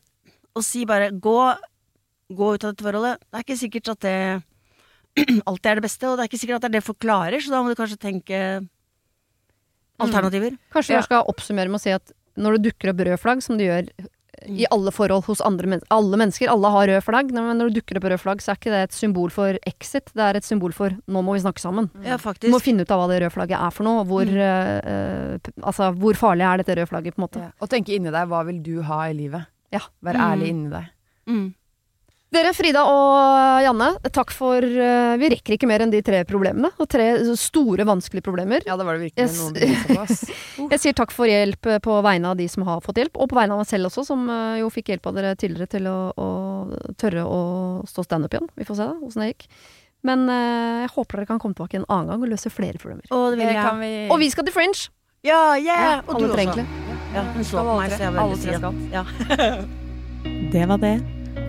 å 0.55 0.64
si 0.64 0.86
bare 0.88 1.12
gå, 1.12 1.39
gå 2.32 2.53
ut 2.55 2.64
av 2.64 2.72
dette 2.72 2.88
forholdet, 2.88 3.28
det 3.28 3.39
er 3.39 3.45
ikke 3.45 3.59
sikkert 3.59 3.91
at 3.93 4.05
det 4.07 4.18
alltid 5.49 5.70
er 5.72 5.80
det 5.80 5.86
beste, 5.86 6.07
og 6.07 6.16
det 6.16 6.24
er 6.24 6.32
ikke 6.32 6.39
sikkert 6.39 6.59
at 6.59 6.66
det 6.66 6.72
er 6.72 6.78
det 6.78 6.88
forklarer, 6.88 7.43
så 7.43 7.53
da 7.53 7.62
må 7.64 7.72
du 7.72 7.80
kanskje 7.80 7.99
tenke 7.99 8.39
alternativer. 10.00 10.58
Kanskje 10.74 10.94
Ja. 10.94 11.00
vi 11.00 11.04
skal 11.04 11.24
oppsummere 11.28 11.70
med 11.70 11.80
å 11.80 11.82
si 11.82 11.89
at 11.92 12.12
når 12.38 12.58
det 12.58 12.72
dukker 12.72 12.89
opp 12.89 12.98
rød 13.06 13.20
flagg, 13.20 13.42
som 13.44 13.58
det 13.58 13.68
gjør 13.68 14.08
i 14.48 14.66
alle 14.72 14.89
forhold 14.89 15.26
hos 15.26 15.42
andre 15.42 15.68
men 15.68 15.82
alle 15.92 16.18
mennesker, 16.18 16.50
alle 16.50 16.66
har 16.72 16.88
rød 16.88 17.04
flagg, 17.04 17.32
men 17.32 17.58
når 17.60 17.70
det 17.70 17.84
dukker 17.84 17.98
opp 17.98 18.04
rød 18.10 18.20
flagg, 18.20 18.38
så 18.42 18.52
er 18.52 18.56
ikke 18.58 18.72
det 18.72 18.89
et 18.89 18.92
symbol 18.94 19.30
for 19.30 19.58
exit, 19.68 20.06
det 20.16 20.24
er 20.24 20.36
et 20.39 20.44
symbol 20.44 20.72
for 20.74 20.89
nå 20.89 21.22
må 21.22 21.36
vi 21.36 21.44
snakke 21.44 21.60
sammen. 21.62 21.92
Ja, 22.04 22.18
Du 22.18 22.48
må 22.50 22.60
finne 22.60 22.82
ut 22.82 22.89
av 22.89 22.98
hva 23.04 23.08
det 23.12 23.22
røde 23.22 23.32
flagget 23.36 23.60
er 23.62 23.70
for 23.70 23.84
noe, 23.84 24.04
hvor, 24.06 24.26
mm. 24.26 24.42
uh, 24.82 25.38
altså, 25.62 25.92
hvor 25.94 26.14
farlig 26.18 26.42
er 26.48 26.58
dette 26.64 26.76
røde 26.80 26.88
flagget, 26.89 27.14
på 27.16 27.22
en 27.22 27.28
måte. 27.28 27.39
Ja. 27.44 27.52
Og 27.62 27.70
tenke 27.70 27.94
inni 27.94 28.10
deg 28.10 28.28
hva 28.32 28.44
vil 28.48 28.64
du 28.64 28.82
ha 28.82 29.04
i 29.10 29.14
livet? 29.14 29.46
Ja. 29.72 29.80
Vær 30.04 30.16
Mm. 30.18 30.26
ærlig 30.32 30.48
inni 30.50 30.70
deg. 30.72 30.89
Mm. 31.28 31.54
Dere, 32.32 32.54
Frida 32.56 32.86
og 32.88 33.58
Janne, 33.60 33.90
takk 34.16 34.30
for 34.32 34.64
uh, 34.64 35.18
Vi 35.20 35.30
rekker 35.34 35.58
ikke 35.58 35.68
mer 35.68 35.84
enn 35.84 35.92
de 35.92 36.00
tre 36.06 36.22
problemene, 36.24 36.70
og 36.80 36.88
tre 36.88 37.10
store, 37.36 37.84
vanskelige 37.88 38.24
problemer. 38.24 38.64
Ja, 38.64 38.78
det 38.80 38.86
var 38.88 38.96
det 38.96 39.10
virkelig 39.10 39.26
Yes. 39.26 39.40
noen 39.42 39.84
på 39.90 39.98
oss. 40.00 40.22
Jeg 40.72 40.80
sier 40.80 40.96
takk 40.96 41.12
for 41.12 41.28
hjelp 41.28 41.68
eh, 41.68 41.82
på 41.84 41.98
vegne 42.06 42.32
av 42.32 42.40
de 42.40 42.48
som 42.48 42.64
har 42.64 42.80
fått 42.86 43.02
hjelp, 43.04 43.20
og 43.20 43.28
på 43.34 43.36
vegne 43.36 43.58
av 43.58 43.60
meg 43.60 43.68
selv 43.68 43.90
også, 43.92 44.06
som 44.08 44.24
uh, 44.32 44.56
jo 44.62 44.72
fikk 44.72 44.94
hjelp 44.94 45.12
av 45.12 45.20
dere 45.20 45.36
tidligere 45.36 45.74
til 45.76 45.92
å, 45.92 45.98
å 46.16 46.30
tørre 47.04 47.28
å 47.28 47.44
stå 47.92 48.08
standup 48.08 48.40
igjen. 48.40 48.48
Vi 48.56 48.70
får 48.72 48.80
se 48.80 48.88
da, 48.94 48.96
åssen 49.04 49.28
det 49.28 49.32
gikk. 49.34 49.48
Men 50.08 50.26
jeg 50.32 50.90
håper 50.96 51.20
dere 51.20 51.30
kan 51.30 51.38
komme 51.38 51.54
tilbake 51.54 51.78
en 51.78 51.86
annen 51.92 52.10
gang 52.10 52.24
og 52.26 52.32
løse 52.32 52.50
flere 52.50 52.80
problemer. 52.82 53.06
Og, 53.12 53.36
det 53.36 53.44
vil 53.44 53.52
jeg. 53.52 53.62
kan 53.68 53.78
vi 53.84 53.94
Og 54.08 54.18
vi 54.24 54.32
skal 54.34 54.48
til 54.48 54.56
Fringe! 54.56 54.88
Ja, 55.28 55.44
yeah! 55.62 56.00
Og 56.08 56.16
du 56.18 56.32
også. 56.32 56.40
egentlig. 56.48 56.66
Ja, 57.14 57.28
hun 57.36 57.46
så 57.46 57.62
på 57.62 57.76
meg, 57.78 57.94
så 57.94 58.08
jeg 58.08 58.16
var 58.16 58.32
veldig 58.32 58.40
si 58.42 58.50
tre 58.50 58.58
at 58.58 58.64
skal. 58.64 58.84
ja. 58.96 59.58
Det 60.56 60.70
var 60.72 60.82
det. 60.82 61.20